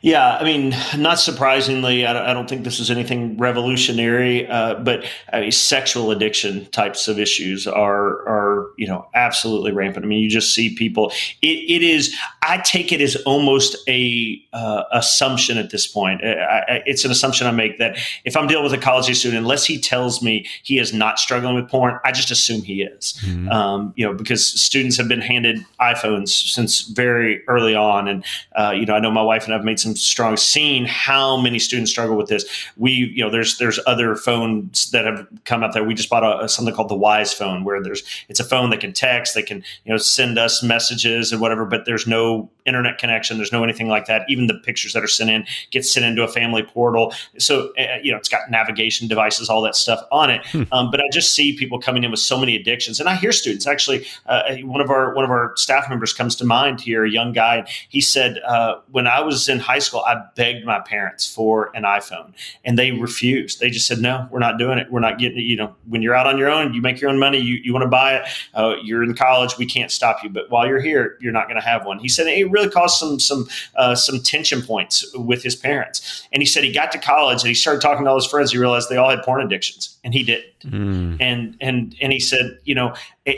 Yeah, 0.01 0.37
I 0.37 0.45
mean, 0.45 0.77
not 0.97 1.19
surprisingly, 1.19 2.07
I 2.07 2.33
don't, 2.33 2.49
think 2.49 2.63
this 2.63 2.79
is 2.79 2.89
anything 2.89 3.37
revolutionary, 3.37 4.47
uh, 4.47 4.75
but 4.75 5.05
I 5.33 5.41
mean, 5.41 5.53
sexual 5.53 6.13
addiction 6.13 6.67
types 6.67 7.09
of 7.09 7.19
issues 7.19 7.67
are 7.67 8.29
are 8.29 8.71
you 8.77 8.87
know 8.87 9.09
absolutely 9.15 9.73
rampant. 9.73 10.05
I 10.05 10.09
mean, 10.09 10.21
you 10.21 10.31
just 10.31 10.55
see 10.55 10.75
people. 10.77 11.11
It, 11.43 11.47
it 11.49 11.83
is. 11.83 12.17
I 12.49 12.57
take 12.59 12.93
it 12.93 13.03
as 13.03 13.15
almost 13.27 13.77
a 13.87 14.43
uh, 14.55 14.85
assumption 14.91 15.59
at 15.59 15.69
this 15.69 15.87
point. 15.87 16.25
I, 16.25 16.29
I, 16.29 16.83
it's 16.87 17.05
an 17.05 17.11
assumption 17.11 17.47
I 17.47 17.51
make 17.51 17.77
that 17.77 17.99
if 18.25 18.39
I'm 18.39 18.47
dealing 18.47 18.65
with 18.65 18.73
a 18.73 18.79
college 18.79 19.15
student, 19.15 19.39
unless 19.39 19.67
he 19.67 19.79
tells 19.79 20.23
me 20.23 20.47
he 20.63 20.79
is 20.79 20.95
not 20.95 21.19
struggling 21.19 21.57
with 21.57 21.69
porn, 21.69 22.01
I 22.05 22.13
just 22.13 22.31
assume 22.31 22.63
he 22.63 22.81
is. 22.83 23.13
Mm-hmm. 23.21 23.51
Um, 23.51 23.93
you 23.97 24.07
know, 24.07 24.15
because 24.15 24.47
students 24.47 24.97
have 24.97 25.09
been 25.09 25.21
handed 25.21 25.59
iPhones 25.79 26.29
since 26.29 26.81
very 26.81 27.47
early 27.49 27.75
on, 27.75 28.09
and 28.09 28.25
uh, 28.59 28.71
you 28.71 28.87
know, 28.87 28.95
I 28.95 29.01
know 29.01 29.11
my 29.11 29.23
wife 29.23 29.45
and 29.45 29.55
I've 29.55 29.65
made 29.65 29.79
some 29.79 29.95
strong 29.95 30.39
seeing 30.39 30.87
how 30.87 31.37
many 31.37 31.59
students 31.59 31.91
struggle 31.91 32.17
with 32.17 32.29
this. 32.29 32.47
We, 32.79 32.93
you 32.93 33.23
know, 33.23 33.31
there's 33.31 33.59
there's 33.59 33.79
other 33.87 34.17
phones 34.17 34.91
that 34.93 35.05
have 35.05 35.27
come 35.45 35.63
out 35.63 35.75
there. 35.75 35.85
We 35.85 35.93
just 35.93 36.09
bought 36.09 36.25
a, 36.25 36.49
something 36.49 36.75
called 36.75 36.89
the 36.89 36.97
Wise 36.97 37.35
phone, 37.35 37.65
where 37.65 37.83
there's 37.83 38.03
it's 38.31 38.41
a 38.41 38.45
phone 38.45 38.71
that 38.71 38.81
can 38.81 38.95
text, 38.95 39.35
they 39.35 39.43
can 39.43 39.59
you 39.85 39.93
know 39.93 39.99
send 39.99 40.39
us 40.39 40.63
messages 40.63 41.31
and 41.31 41.43
whatever, 41.43 41.67
but 41.67 41.85
there's 41.85 42.07
no 42.07 42.38
internet 42.69 42.99
connection, 42.99 43.39
there's 43.39 43.53
no 43.53 43.65
anything 43.65 43.89
like 43.89 44.07
that. 44.07 44.25
Even 44.29 44.47
the 44.47 44.55
pictures 44.55 44.93
that 44.93 45.03
are 45.03 45.09
sent 45.09 45.31
in 45.31 45.47
get 45.71 45.85
sent 45.85 46.05
into 46.05 46.23
a 46.23 46.29
family 46.29 46.63
portal. 46.63 47.13
So 47.39 47.73
uh, 47.79 47.99
you 48.03 48.13
know, 48.13 48.19
it's 48.19 48.29
got 48.29 48.51
navigation 48.51 49.09
devices, 49.09 49.49
all 49.49 49.63
that 49.63 49.75
stuff 49.75 50.01
on 50.13 50.31
it. 50.31 50.47
Hmm. 50.47 50.65
Um, 50.71 50.91
but 50.91 51.01
I 51.01 51.05
just 51.11 51.35
see 51.35 51.57
people 51.57 51.81
coming 51.81 52.05
in 52.05 52.11
with 52.11 52.21
so 52.21 52.39
many 52.39 52.55
addictions, 52.55 53.01
and 53.01 53.09
I 53.09 53.17
hear 53.17 53.33
students 53.33 53.67
actually. 53.67 54.07
Uh, 54.27 54.57
one 54.63 54.81
of 54.81 54.91
our 54.91 55.15
one 55.15 55.25
of 55.25 55.31
our 55.31 55.53
staff 55.57 55.89
members 55.89 56.13
comes 56.13 56.37
to 56.37 56.45
mind 56.45 56.81
here, 56.81 57.05
a 57.05 57.11
young 57.11 57.33
guy. 57.33 57.67
He 57.89 58.01
said, 58.01 58.39
uh, 58.47 58.77
"When 58.91 59.07
I 59.07 59.21
was 59.21 59.49
in 59.49 59.59
high 59.59 59.79
school, 59.79 60.01
I 60.07 60.23
begged 60.37 60.65
my 60.65 60.81
parents 60.81 61.33
for 61.33 61.71
an 61.75 61.85
iPhone, 61.85 62.35
and 62.65 62.79
they 62.79 62.93
refused. 62.93 63.61
They 63.61 63.71
just 63.71 63.87
said, 63.87 63.99
"No, 63.99 64.29
we're 64.31 64.39
not 64.39 64.59
doing 64.59 64.79
it. 64.79 64.91
We're 64.91 65.01
not 65.01 65.19
getting 65.19 65.39
it. 65.39 65.43
You 65.43 65.57
know, 65.57 65.75
when 65.89 66.03
you're 66.03 66.15
out 66.15 66.27
on 66.27 66.39
your 66.39 66.51
own, 66.51 66.75
you 66.75 66.83
make 66.83 67.01
your 67.01 67.11
own 67.11 67.19
money. 67.19 67.39
You, 67.39 67.57
you 67.63 67.73
want 67.73 67.85
to 67.85 67.89
buy 67.89 68.17
it. 68.17 68.29
Uh, 68.55 68.75
you're 68.83 69.03
in 69.03 69.15
college. 69.15 69.57
We 69.59 69.67
can't 69.67 69.91
stop 69.91 70.23
you. 70.23 70.31
But 70.31 70.51
while 70.51 70.67
you're 70.67 70.81
here, 70.81 71.17
you're 71.21 71.33
not 71.33 71.49
going 71.49 71.61
to 71.61 71.67
have 71.67 71.85
one." 71.85 71.99
He 71.99 72.09
said 72.09 72.27
it 72.29 72.51
really 72.51 72.69
caused 72.69 72.99
some 72.99 73.19
some 73.19 73.49
uh, 73.77 73.95
some 73.95 74.21
tension 74.21 74.63
points 74.63 75.05
with 75.15 75.43
his 75.43 75.57
parents. 75.57 76.27
And 76.33 76.43
he 76.43 76.47
said 76.47 76.65
he 76.65 76.73
got 76.73 76.93
to 76.93 76.99
college 76.99 77.43
and 77.43 77.49
he 77.49 77.55
started 77.55 77.81
talking 77.81 78.05
to 78.05 78.11
all 78.11 78.17
his 78.17 78.27
friends. 78.27 78.53
He 78.53 78.59
realized 78.59 78.89
they 78.89 78.97
all 78.97 79.11
had 79.11 79.23
porn 79.23 79.41
addictions, 79.41 79.99
and 80.05 80.15
he 80.15 80.23
Mm. 80.65 81.17
And 81.21 81.57
and 81.61 81.95
and 82.01 82.13
he 82.13 82.21
said, 82.21 82.59
you 82.65 82.75
know, 82.75 82.95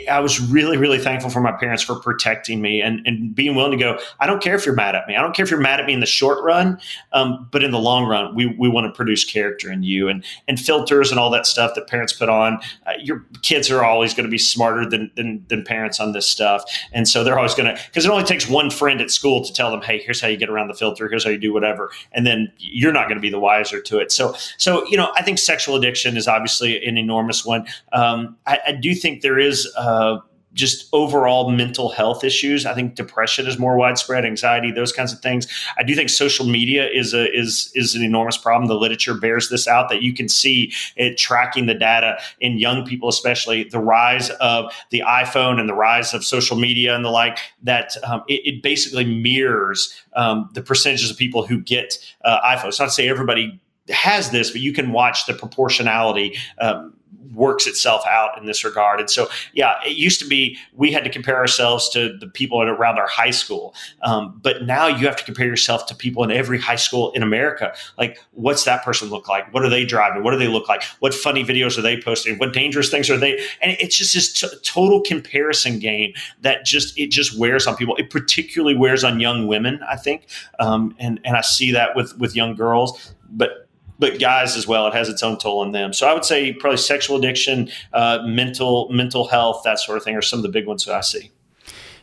I 0.09 0.19
was 0.19 0.39
really, 0.39 0.77
really 0.77 0.99
thankful 0.99 1.29
for 1.29 1.41
my 1.41 1.51
parents 1.51 1.83
for 1.83 1.95
protecting 1.95 2.61
me 2.61 2.81
and, 2.81 3.05
and 3.05 3.35
being 3.35 3.55
willing 3.55 3.71
to 3.71 3.77
go, 3.77 3.99
I 4.19 4.27
don't 4.27 4.41
care 4.41 4.55
if 4.55 4.65
you're 4.65 4.75
mad 4.75 4.95
at 4.95 5.05
me. 5.07 5.17
I 5.17 5.21
don't 5.21 5.35
care 5.35 5.43
if 5.43 5.51
you're 5.51 5.59
mad 5.59 5.81
at 5.81 5.85
me 5.85 5.93
in 5.93 5.99
the 5.99 6.05
short 6.05 6.41
run, 6.43 6.79
um, 7.11 7.47
but 7.51 7.61
in 7.61 7.71
the 7.71 7.79
long 7.79 8.05
run, 8.05 8.33
we, 8.33 8.45
we 8.45 8.69
want 8.69 8.85
to 8.85 8.95
produce 8.95 9.25
character 9.25 9.69
in 9.69 9.83
you 9.83 10.07
and, 10.07 10.23
and 10.47 10.59
filters 10.59 11.11
and 11.11 11.19
all 11.19 11.29
that 11.31 11.45
stuff 11.45 11.75
that 11.75 11.87
parents 11.87 12.13
put 12.13 12.29
on. 12.29 12.59
Uh, 12.87 12.93
your 13.01 13.25
kids 13.41 13.69
are 13.69 13.83
always 13.83 14.13
going 14.13 14.25
to 14.25 14.31
be 14.31 14.37
smarter 14.37 14.89
than, 14.89 15.11
than, 15.15 15.43
than 15.49 15.63
parents 15.63 15.99
on 15.99 16.13
this 16.13 16.25
stuff. 16.25 16.63
And 16.93 17.05
so 17.07 17.23
they're 17.23 17.37
always 17.37 17.53
going 17.53 17.75
to, 17.75 17.81
because 17.87 18.05
it 18.05 18.11
only 18.11 18.23
takes 18.23 18.47
one 18.47 18.69
friend 18.69 19.01
at 19.01 19.11
school 19.11 19.43
to 19.43 19.51
tell 19.51 19.71
them, 19.71 19.81
hey, 19.81 19.99
here's 19.99 20.21
how 20.21 20.29
you 20.29 20.37
get 20.37 20.49
around 20.49 20.69
the 20.69 20.73
filter, 20.73 21.09
here's 21.09 21.25
how 21.25 21.31
you 21.31 21.37
do 21.37 21.51
whatever. 21.51 21.91
And 22.13 22.25
then 22.25 22.51
you're 22.59 22.93
not 22.93 23.09
going 23.09 23.17
to 23.17 23.21
be 23.21 23.29
the 23.29 23.39
wiser 23.39 23.81
to 23.81 23.99
it. 23.99 24.11
So, 24.11 24.35
so, 24.57 24.87
you 24.87 24.95
know, 24.95 25.11
I 25.15 25.21
think 25.21 25.37
sexual 25.37 25.75
addiction 25.75 26.15
is 26.15 26.29
obviously 26.29 26.81
an 26.85 26.97
enormous 26.97 27.10
one. 27.11 27.65
Um, 27.93 28.37
I, 28.45 28.59
I 28.67 28.71
do 28.73 28.93
think 28.93 29.21
there 29.21 29.39
is, 29.39 29.71
uh, 29.77 30.19
just 30.53 30.89
overall 30.91 31.49
mental 31.49 31.89
health 31.89 32.23
issues. 32.23 32.65
I 32.65 32.73
think 32.73 32.95
depression 32.95 33.47
is 33.47 33.57
more 33.57 33.77
widespread, 33.77 34.25
anxiety, 34.25 34.71
those 34.71 34.91
kinds 34.91 35.13
of 35.13 35.19
things. 35.19 35.47
I 35.77 35.83
do 35.83 35.95
think 35.95 36.09
social 36.09 36.45
media 36.45 36.87
is 36.89 37.13
a 37.13 37.31
is 37.33 37.71
is 37.73 37.95
an 37.95 38.03
enormous 38.03 38.37
problem. 38.37 38.67
The 38.67 38.75
literature 38.75 39.13
bears 39.13 39.49
this 39.49 39.67
out 39.67 39.89
that 39.89 40.01
you 40.01 40.13
can 40.13 40.27
see 40.27 40.73
it 40.95 41.17
tracking 41.17 41.67
the 41.67 41.73
data 41.73 42.19
in 42.39 42.57
young 42.57 42.85
people, 42.85 43.07
especially 43.07 43.63
the 43.65 43.79
rise 43.79 44.29
of 44.41 44.73
the 44.89 45.03
iPhone 45.07 45.59
and 45.59 45.69
the 45.69 45.73
rise 45.73 46.13
of 46.13 46.25
social 46.25 46.57
media 46.57 46.95
and 46.95 47.05
the 47.05 47.09
like. 47.09 47.37
That 47.63 47.95
um, 48.03 48.23
it, 48.27 48.41
it, 48.45 48.61
basically 48.61 49.05
mirrors 49.05 49.93
um, 50.15 50.49
the 50.53 50.61
percentages 50.61 51.09
of 51.09 51.17
people 51.17 51.45
who 51.45 51.61
get 51.61 51.97
uh, 52.23 52.41
iPhones. 52.41 52.79
Not 52.79 52.85
to 52.85 52.91
say 52.91 53.07
everybody 53.07 53.59
has 53.89 54.29
this, 54.29 54.51
but 54.51 54.61
you 54.61 54.73
can 54.73 54.91
watch 54.91 55.25
the 55.25 55.33
proportionality. 55.33 56.37
Um, 56.59 56.93
works 57.33 57.67
itself 57.67 58.05
out 58.07 58.37
in 58.37 58.45
this 58.45 58.63
regard. 58.63 58.99
And 58.99 59.09
so, 59.09 59.27
yeah, 59.53 59.75
it 59.85 59.97
used 59.97 60.19
to 60.19 60.27
be 60.27 60.57
we 60.73 60.91
had 60.91 61.03
to 61.03 61.09
compare 61.09 61.37
ourselves 61.37 61.89
to 61.89 62.17
the 62.17 62.27
people 62.27 62.61
around 62.61 62.99
our 62.99 63.07
high 63.07 63.31
school, 63.31 63.73
um, 64.03 64.39
but 64.43 64.63
now 64.63 64.87
you 64.87 65.05
have 65.07 65.15
to 65.15 65.23
compare 65.23 65.47
yourself 65.47 65.85
to 65.87 65.95
people 65.95 66.23
in 66.23 66.31
every 66.31 66.59
high 66.59 66.75
school 66.75 67.11
in 67.13 67.23
America. 67.23 67.73
Like, 67.97 68.19
what's 68.31 68.63
that 68.65 68.83
person 68.83 69.09
look 69.09 69.27
like? 69.27 69.53
What 69.53 69.63
are 69.63 69.69
they 69.69 69.85
driving? 69.85 70.23
What 70.23 70.31
do 70.31 70.37
they 70.37 70.47
look 70.47 70.67
like? 70.67 70.83
What 70.99 71.13
funny 71.13 71.43
videos 71.43 71.77
are 71.77 71.81
they 71.81 71.99
posting? 71.99 72.37
What 72.37 72.53
dangerous 72.53 72.89
things 72.89 73.09
are 73.09 73.17
they? 73.17 73.33
And 73.61 73.75
it's 73.79 73.97
just 73.97 74.13
this 74.13 74.33
t- 74.33 74.57
total 74.63 75.01
comparison 75.01 75.79
game 75.79 76.13
that 76.41 76.65
just 76.65 76.97
it 76.97 77.11
just 77.11 77.37
wears 77.37 77.67
on 77.67 77.75
people. 77.75 77.95
It 77.95 78.09
particularly 78.09 78.75
wears 78.75 79.03
on 79.03 79.19
young 79.19 79.47
women, 79.47 79.79
I 79.89 79.95
think, 79.95 80.27
um, 80.59 80.95
and 80.99 81.19
and 81.23 81.37
I 81.37 81.41
see 81.41 81.71
that 81.71 81.95
with 81.95 82.17
with 82.17 82.35
young 82.35 82.55
girls, 82.55 83.13
but 83.29 83.67
but 84.01 84.19
guys 84.19 84.57
as 84.57 84.67
well. 84.67 84.87
It 84.87 84.93
has 84.93 85.07
its 85.07 85.21
own 85.21 85.37
toll 85.37 85.59
on 85.59 85.71
them. 85.71 85.93
So 85.93 86.07
I 86.07 86.13
would 86.13 86.25
say 86.25 86.51
probably 86.51 86.77
sexual 86.77 87.17
addiction, 87.17 87.69
uh, 87.93 88.23
mental 88.25 88.89
mental 88.89 89.27
health, 89.27 89.61
that 89.63 89.79
sort 89.79 89.97
of 89.97 90.03
thing, 90.03 90.15
are 90.17 90.23
some 90.23 90.39
of 90.39 90.43
the 90.43 90.49
big 90.49 90.65
ones 90.65 90.83
that 90.85 90.95
I 90.95 91.01
see. 91.01 91.31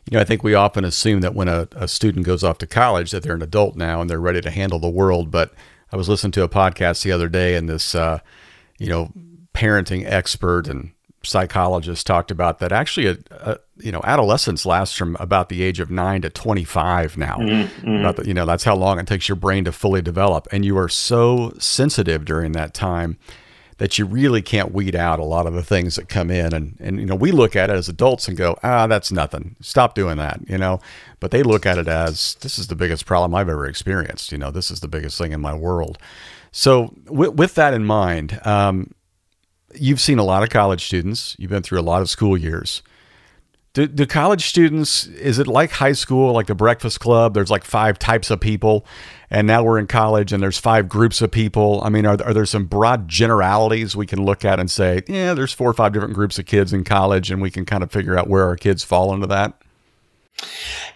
You 0.07 0.17
know, 0.17 0.21
I 0.21 0.25
think 0.25 0.43
we 0.43 0.55
often 0.55 0.85
assume 0.85 1.21
that 1.21 1.35
when 1.35 1.49
a, 1.49 1.69
a 1.73 1.89
student 1.89 2.25
goes 2.25 2.43
off 2.43 2.57
to 2.59 2.67
college 2.67 3.11
that 3.11 3.25
they're 3.25 3.35
an 3.35 3.43
adult 3.43 3.77
now 3.77 4.01
and 4.01 4.09
they're 4.09 4.21
ready 4.21 4.41
to 4.41 4.51
handle 4.51 4.79
the 4.79 4.89
world. 4.89 5.31
But 5.31 5.53
I 5.93 5.97
was 5.97 6.09
listening 6.09 6.33
to 6.33 6.45
a 6.45 6.49
podcast 6.49 7.03
the 7.03 7.13
other 7.13 7.29
day, 7.29 7.57
and 7.57 7.69
this, 7.69 7.95
uh, 7.95 8.21
you 8.79 8.89
know, 8.89 9.13
parenting 9.53 10.05
expert 10.07 10.69
and 10.69 10.93
psychologist 11.29 12.07
talked 12.07 12.31
about 12.31 12.59
that 12.59 12.73
actually 12.73 13.07
a, 13.07 13.17
a, 13.31 13.59
you 13.79 13.93
know 13.93 14.01
adolescence 14.05 14.65
lasts 14.65 14.97
from 14.97 15.17
about 15.21 15.49
the 15.49 15.63
age 15.63 15.81
of 15.81 15.91
9 15.91 16.23
to 16.23 16.31
25 16.31 17.17
now. 17.17 17.37
Mm-hmm. 17.37 18.17
the, 18.17 18.27
you 18.27 18.35
know 18.35 18.47
that's 18.47 18.65
how 18.65 18.75
long 18.75 18.99
it 18.99 19.07
takes 19.07 19.29
your 19.29 19.37
brain 19.37 19.65
to 19.65 19.73
fully 19.73 20.03
develop. 20.03 20.49
And 20.51 20.65
you 20.65 20.77
are 20.79 20.89
so 20.89 21.55
sensitive 21.59 22.25
during 22.25 22.53
that 22.53 22.75
time 22.75 23.19
that 23.79 23.97
you 23.97 24.05
really 24.05 24.43
can't 24.43 24.73
weed 24.73 24.97
out 24.97 25.21
a 25.21 25.25
lot 25.25 25.47
of 25.47 25.55
the 25.55 25.63
things 25.63 25.95
that 25.97 26.09
come 26.09 26.31
in. 26.31 26.53
And 26.53 26.77
and 26.81 26.99
you 26.99 27.07
know 27.07 27.15
we 27.15 27.31
look 27.31 27.55
at 27.55 27.71
it 27.71 27.77
as 27.77 27.89
adults 27.89 28.29
and 28.29 28.37
go 28.37 28.57
ah 28.63 28.87
that's 28.87 29.13
nothing. 29.13 29.57
Stop 29.61 29.95
doing 29.95 30.17
that 30.17 30.41
you 30.49 30.59
know? 30.59 30.81
But 31.21 31.31
they 31.31 31.43
look 31.43 31.67
at 31.67 31.79
it 31.79 31.89
as 31.89 32.37
this 32.41 32.59
is 32.59 32.69
the 32.69 32.77
biggest 32.77 33.07
problem 33.07 33.35
I've 33.35 33.49
ever 33.49 33.67
experienced. 33.67 34.33
You 34.33 34.39
know 34.39 34.51
this 34.51 34.71
is 34.71 34.81
the 34.81 34.89
biggest 34.89 35.19
thing 35.19 35.33
in 35.33 35.41
my 35.41 35.55
world. 35.55 35.99
So 36.51 36.95
with, 37.07 37.35
with 37.35 37.55
that 37.57 37.75
in 37.75 37.85
mind 37.85 38.41
um, 38.45 38.95
you've 39.75 40.01
seen 40.01 40.19
a 40.19 40.25
lot 40.25 40.43
of 40.43 40.51
college 40.51 40.85
students. 40.85 41.37
You've 41.39 41.51
been 41.51 41.63
through 41.63 41.81
a 41.81 41.83
lot 41.83 42.03
of 42.03 42.11
school 42.11 42.37
years. 42.37 42.83
Do, 43.75 43.87
do, 43.87 44.07
college 44.07 44.47
students, 44.47 45.07
is 45.07 45.39
it 45.39 45.47
like 45.47 45.71
high 45.71 45.93
school, 45.93 46.33
like 46.33 46.47
the 46.47 46.55
Breakfast 46.55 47.01
Club? 47.01 47.35
There's 47.35 47.51
like 47.51 47.65
five 47.65 47.99
types 47.99 48.31
of 48.31 48.41
people, 48.41 48.85
and 49.31 49.47
now 49.47 49.63
we're 49.63 49.79
in 49.79 49.87
college 49.87 50.33
and 50.33 50.43
there's 50.43 50.59
five 50.59 50.89
groups 50.89 51.21
of 51.21 51.31
people. 51.31 51.81
I 51.85 51.91
mean, 51.91 52.07
are, 52.07 52.21
are 52.25 52.35
there 52.35 52.47
some 52.47 52.65
broad 52.65 53.09
generalities 53.09 53.95
we 53.95 54.07
can 54.07 54.25
look 54.25 54.45
at 54.45 54.59
and 54.59 54.71
say, 54.71 55.03
yeah, 55.07 55.35
there's 55.35 55.53
four 55.53 55.69
or 55.69 55.75
five 55.75 55.93
different 55.93 56.15
groups 56.15 56.39
of 56.39 56.47
kids 56.47 56.73
in 56.73 56.83
college, 56.83 57.31
and 57.31 57.43
we 57.43 57.51
can 57.51 57.65
kind 57.67 57.83
of 57.83 57.93
figure 57.93 58.19
out 58.19 58.27
where 58.27 58.47
our 58.47 58.57
kids 58.57 58.83
fall 58.83 59.13
into 59.15 59.27
that? 59.29 59.55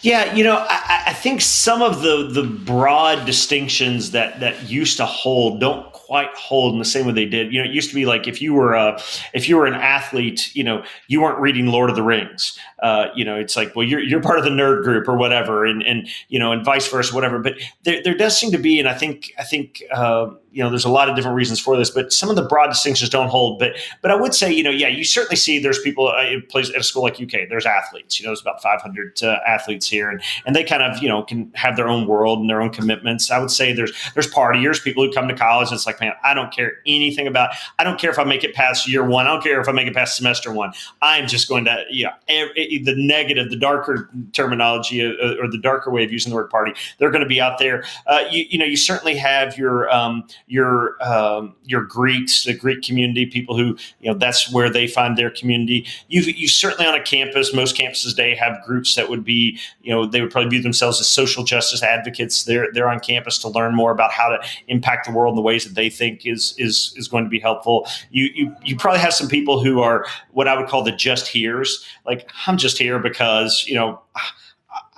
Yeah, 0.03 0.35
you 0.35 0.43
know, 0.43 0.57
I, 0.69 1.05
I 1.09 1.13
think 1.13 1.41
some 1.41 1.81
of 1.81 2.03
the 2.03 2.29
the 2.29 2.43
broad 2.43 3.25
distinctions 3.25 4.11
that 4.11 4.41
that 4.41 4.69
used 4.69 4.97
to 4.97 5.07
hold 5.07 5.61
don't 5.61 5.93
quite 5.93 6.35
hold 6.35 6.75
in 6.75 6.79
the 6.79 6.85
same 6.85 7.07
way 7.07 7.13
they 7.13 7.25
did. 7.25 7.53
You 7.53 7.63
know, 7.63 7.65
it 7.65 7.73
used 7.73 7.89
to 7.89 7.95
be 7.95 8.05
like 8.05 8.27
if 8.27 8.43
you 8.43 8.53
were 8.53 8.75
a 8.75 9.01
if 9.33 9.49
you 9.49 9.57
were 9.57 9.65
an 9.65 9.75
athlete, 9.75 10.55
you 10.55 10.65
know, 10.65 10.85
you 11.07 11.23
weren't 11.23 11.39
reading 11.39 11.69
Lord 11.69 11.89
of 11.89 11.97
the 11.97 12.03
Rings. 12.03 12.59
Uh, 12.83 13.07
you 13.15 13.25
know, 13.25 13.37
it's 13.37 13.57
like, 13.57 13.75
well, 13.77 13.87
you're 13.87 14.01
you're 14.01 14.21
part 14.21 14.39
of 14.39 14.45
the 14.45 14.51
nerd 14.51 14.83
group 14.83 15.09
or 15.09 15.17
whatever, 15.17 15.65
and 15.65 15.83
and 15.85 16.09
you 16.29 16.39
know, 16.39 16.51
and 16.51 16.65
vice 16.65 16.89
versa, 16.89 17.15
whatever. 17.15 17.39
But 17.39 17.55
there 17.85 18.03
there 18.03 18.15
does 18.15 18.37
seem 18.39 18.51
to 18.51 18.59
be, 18.59 18.79
and 18.79 18.89
I 18.89 18.95
think 18.95 19.33
I 19.39 19.45
think. 19.45 19.83
Uh, 19.91 20.33
you 20.55 20.63
know, 20.63 20.69
there's 20.69 20.85
a 20.85 20.91
lot 20.91 21.09
of 21.09 21.17
different 21.17 21.35
reasons 21.35 21.59
for 21.59 21.79
this, 21.79 21.89
but 21.89 22.13
some 22.13 22.29
of 22.29 22.37
the 22.37 22.43
broad 22.43 22.67
distinctions 22.67 23.09
don't 23.09 23.29
hold. 23.29 23.59
But 23.59 23.73
but 24.03 24.11
I 24.11 24.15
would 24.15 24.35
say, 24.35 24.53
you 24.53 24.63
know, 24.63 24.69
yeah, 24.69 24.89
you 24.89 25.03
certainly 25.03 25.37
see 25.37 25.59
there's 25.59 25.81
people 25.81 26.09
uh, 26.09 26.25
plays 26.51 26.69
at 26.69 26.77
a 26.77 26.83
school 26.83 27.03
like 27.03 27.15
UK. 27.19 27.49
There's 27.49 27.65
athletes. 27.65 28.21
You 28.21 28.27
know, 28.27 28.31
there's 28.31 28.43
about 28.43 28.63
500 28.63 29.23
uh, 29.23 29.39
athletes 29.47 29.89
here, 29.93 30.11
and 30.11 30.21
and 30.47 30.57
they 30.57 30.65
kind 30.65 30.83
of 30.83 31.03
you 31.03 31.09
know 31.09 31.23
can 31.23 31.51
have 31.55 31.77
their 31.77 31.89
own 31.89 32.07
world 32.07 32.41
and 32.41 32.51
their 32.51 32.61
own 32.61 32.71
commitments. 32.71 33.31
I 33.31 33.39
would 33.39 33.51
say 33.51 33.73
there's 33.73 33.93
there's 34.15 34.33
partiers, 34.33 34.83
people 34.83 35.05
who 35.05 35.13
come 35.13 35.29
to 35.29 35.35
college. 35.35 35.69
And 35.69 35.77
it's 35.77 35.87
like, 35.87 36.01
man, 36.01 36.13
I 36.25 36.35
don't 36.35 36.53
care 36.53 36.75
anything 36.87 37.27
about. 37.27 37.51
I 37.79 37.85
don't 37.85 37.99
care 37.99 38.11
if 38.11 38.19
I 38.19 38.25
make 38.25 38.45
it 38.45 38.55
past 38.55 38.89
year 38.89 39.05
one. 39.05 39.27
I 39.27 39.31
don't 39.31 39.43
care 39.43 39.61
if 39.61 39.69
I 39.69 39.73
make 39.73 39.87
it 39.87 39.95
past 39.95 40.17
semester 40.17 40.53
one. 40.53 40.73
I'm 41.01 41.27
just 41.27 41.49
going 41.49 41.65
to 41.65 41.85
you 41.91 42.09
yeah. 42.27 42.47
the 42.85 42.95
negative, 42.97 43.51
the 43.51 43.57
darker 43.57 44.11
terminology 44.33 45.05
uh, 45.05 45.13
uh, 45.23 45.37
or 45.41 45.49
the 45.49 45.59
darker 45.59 45.91
way 45.91 46.05
of 46.05 46.13
using 46.13 46.31
the 46.31 46.37
word 46.37 46.51
party. 46.51 46.73
They're 46.99 47.11
going 47.11 47.23
to 47.23 47.29
be 47.29 47.41
out 47.41 47.59
there. 47.59 47.85
Uh, 48.07 48.25
you, 48.31 48.45
you 48.51 48.59
know, 48.59 48.65
you 48.65 48.77
certainly 48.77 49.17
have 49.17 49.57
your 49.57 49.91
um, 49.91 50.27
your 50.47 50.97
um, 51.03 51.55
your 51.65 51.83
Greeks, 51.83 52.45
the 52.45 52.55
Greek 52.55 52.83
community, 52.83 53.27
people 53.27 53.57
who 53.57 53.77
you 54.01 54.11
know 54.11 54.15
that's 54.15 54.53
where 54.53 54.71
they 54.71 54.87
find 54.87 55.17
their 55.17 55.31
community. 55.31 55.87
You 56.09 56.23
you 56.23 56.49
certainly 56.49 56.87
on 56.87 56.95
a 56.95 57.03
campus, 57.03 57.55
most 57.55 57.77
campuses 57.77 58.11
today 58.11 58.35
have 58.35 58.63
groups 58.65 58.95
that 58.95 59.09
would 59.09 59.25
be 59.25 59.59
you 59.83 59.91
know 59.91 60.07
they 60.07 60.21
would 60.21 60.31
probably 60.31 60.51
view 60.51 60.63
themselves 60.63 61.01
as 61.01 61.09
social 61.09 61.45
justice 61.45 61.83
advocates. 61.83 62.45
They're 62.45 62.69
they're 62.73 62.89
on 62.89 63.01
campus 63.01 63.39
to 63.41 63.49
learn 63.49 63.75
more 63.75 63.91
about 63.91 64.13
how 64.13 64.29
to 64.29 64.39
impact 64.69 65.07
the 65.07 65.13
world 65.13 65.33
in 65.33 65.37
the 65.37 65.43
ways 65.43 65.65
that 65.65 65.75
they 65.75 65.91
think 65.91 66.25
is 66.27 66.55
is 66.59 66.95
is 66.97 67.09
going 67.09 67.25
to 67.25 67.31
be 67.31 67.41
helpful. 67.41 67.87
You 68.11 68.31
you 68.35 68.55
you 68.65 68.77
probably 68.77 69.01
have 69.01 69.15
some 69.15 69.29
people 69.29 69.63
who 69.63 69.81
are 69.81 70.07
what 70.31 70.49
I 70.49 70.57
would 70.57 70.69
call 70.69 70.83
the 70.83 70.93
just 70.93 71.29
here's. 71.29 71.85
Like 72.07 72.31
I'm 72.47 72.57
just 72.57 72.79
here 72.79 72.99
because 72.99 73.65
you 73.67 73.75
know 73.75 74.01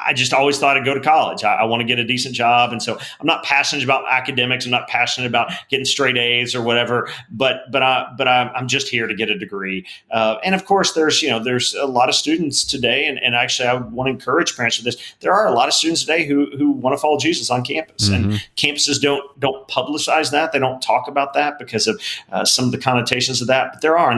I 0.07 0.13
just 0.13 0.33
always 0.33 0.59
thought 0.59 0.77
I'd 0.77 0.85
go 0.85 0.95
to 0.95 1.01
college. 1.01 1.45
I, 1.45 1.55
I 1.55 1.65
want 1.65 1.81
to 1.81 1.87
get 1.87 1.99
a 1.99 2.05
decent 2.05 2.35
job, 2.35 2.73
and 2.73 2.83
so 2.83 2.99
I'm 3.21 3.27
not 3.27 3.45
passionate 3.45 3.85
about 3.85 4.05
academics. 4.11 4.65
I'm 4.65 4.71
not 4.71 4.89
passionate 4.89 5.27
about 5.27 5.53
getting 5.71 5.85
straight 5.85 6.17
A's 6.17 6.55
or 6.55 6.63
whatever. 6.63 7.09
But 7.31 7.71
but 7.71 7.83
I 7.83 8.13
but 8.17 8.29
I, 8.29 8.51
am 8.57 8.69
just 8.69 8.89
here 8.89 9.07
to 9.07 9.15
get 9.15 9.31
a 9.31 9.39
degree. 9.39 9.87
Uh, 10.11 10.37
and 10.45 10.55
of 10.55 10.65
course, 10.65 10.93
there's 10.93 11.23
you 11.23 11.31
know 11.31 11.43
there's 11.43 11.75
a 11.75 11.87
lot 11.87 12.09
of 12.09 12.15
students 12.15 12.65
today, 12.65 13.07
and, 13.07 13.19
and 13.19 13.35
actually 13.35 13.69
I 13.69 13.75
want 13.75 14.09
to 14.09 14.13
encourage 14.13 14.57
parents 14.57 14.79
of 14.79 14.85
this. 14.85 14.97
There 15.21 15.33
are 15.33 15.47
a 15.47 15.53
lot 15.53 15.69
of 15.69 15.75
students 15.75 16.03
today 16.03 16.27
who 16.27 16.47
who 16.57 16.71
want 16.71 16.95
to 16.97 17.01
follow 17.01 17.19
Jesus 17.19 17.51
on 17.51 17.65
campus, 17.65 18.09
mm-hmm. 18.09 18.31
and 18.31 18.47
campuses 18.57 19.01
don't 19.01 19.39
don't 19.41 19.67
publicize 19.69 20.31
that. 20.31 20.53
They 20.53 20.59
don't 20.59 20.81
talk 20.83 21.09
about 21.09 21.35
that 21.35 21.59
because 21.59 21.87
of 21.87 22.01
uh, 22.33 22.45
some 22.45 22.67
of 22.67 22.73
the 22.73 22.79
connotations 22.79 23.41
of 23.41 23.49
that. 23.49 23.73
But 23.73 23.83
there 23.83 23.99
are 23.99 24.13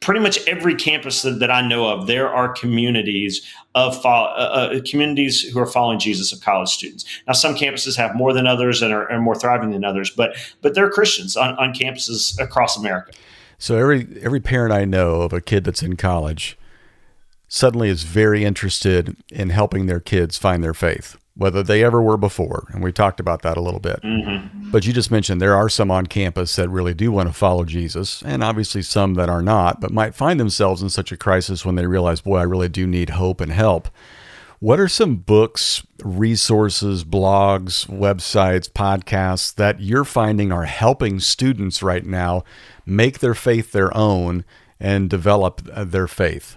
pretty 0.00 0.20
much 0.20 0.46
every 0.46 0.74
campus 0.74 1.22
that, 1.22 1.40
that, 1.40 1.50
I 1.50 1.66
know 1.66 1.88
of, 1.88 2.06
there 2.06 2.28
are 2.28 2.52
communities 2.52 3.46
of 3.74 4.04
uh, 4.04 4.08
uh, 4.08 4.80
communities 4.84 5.42
who 5.42 5.58
are 5.58 5.66
following 5.66 5.98
Jesus 5.98 6.32
of 6.32 6.40
college 6.40 6.68
students. 6.68 7.04
Now, 7.26 7.32
some 7.32 7.54
campuses 7.54 7.96
have 7.96 8.14
more 8.14 8.32
than 8.32 8.46
others 8.46 8.82
and 8.82 8.92
are, 8.92 9.10
are 9.10 9.20
more 9.20 9.34
thriving 9.34 9.70
than 9.70 9.84
others, 9.84 10.10
but 10.10 10.36
but 10.62 10.74
there 10.74 10.84
are 10.84 10.90
Christians 10.90 11.36
on, 11.36 11.56
on 11.58 11.72
campuses 11.72 12.38
across 12.40 12.76
America. 12.76 13.12
So 13.58 13.76
every 13.76 14.06
every 14.22 14.40
parent 14.40 14.72
I 14.72 14.84
know 14.84 15.22
of 15.22 15.32
a 15.32 15.40
kid 15.40 15.64
that's 15.64 15.82
in 15.82 15.96
college 15.96 16.56
suddenly 17.48 17.88
is 17.88 18.02
very 18.02 18.44
interested 18.44 19.16
in 19.30 19.50
helping 19.50 19.86
their 19.86 20.00
kids 20.00 20.36
find 20.36 20.62
their 20.62 20.74
faith 20.74 21.16
whether 21.38 21.62
they 21.62 21.84
ever 21.84 22.02
were 22.02 22.16
before. 22.16 22.66
And 22.72 22.82
we 22.82 22.92
talked 22.92 23.20
about 23.20 23.42
that 23.42 23.56
a 23.56 23.60
little 23.60 23.78
bit. 23.80 24.02
Mm-hmm. 24.02 24.70
But 24.72 24.84
you 24.84 24.92
just 24.92 25.12
mentioned 25.12 25.40
there 25.40 25.56
are 25.56 25.68
some 25.68 25.90
on 25.90 26.06
campus 26.06 26.56
that 26.56 26.68
really 26.68 26.94
do 26.94 27.12
want 27.12 27.28
to 27.28 27.32
follow 27.32 27.64
Jesus, 27.64 28.22
and 28.22 28.42
obviously 28.42 28.82
some 28.82 29.14
that 29.14 29.28
are 29.28 29.40
not, 29.40 29.80
but 29.80 29.92
might 29.92 30.16
find 30.16 30.40
themselves 30.40 30.82
in 30.82 30.90
such 30.90 31.12
a 31.12 31.16
crisis 31.16 31.64
when 31.64 31.76
they 31.76 31.86
realize, 31.86 32.20
boy, 32.20 32.38
I 32.38 32.42
really 32.42 32.68
do 32.68 32.86
need 32.86 33.10
hope 33.10 33.40
and 33.40 33.52
help. 33.52 33.88
What 34.58 34.80
are 34.80 34.88
some 34.88 35.14
books, 35.14 35.86
resources, 36.02 37.04
blogs, 37.04 37.86
websites, 37.86 38.68
podcasts 38.68 39.54
that 39.54 39.80
you're 39.80 40.04
finding 40.04 40.50
are 40.50 40.64
helping 40.64 41.20
students 41.20 41.80
right 41.80 42.04
now 42.04 42.42
make 42.84 43.20
their 43.20 43.34
faith 43.34 43.70
their 43.70 43.96
own 43.96 44.44
and 44.80 45.08
develop 45.08 45.62
their 45.64 46.08
faith? 46.08 46.56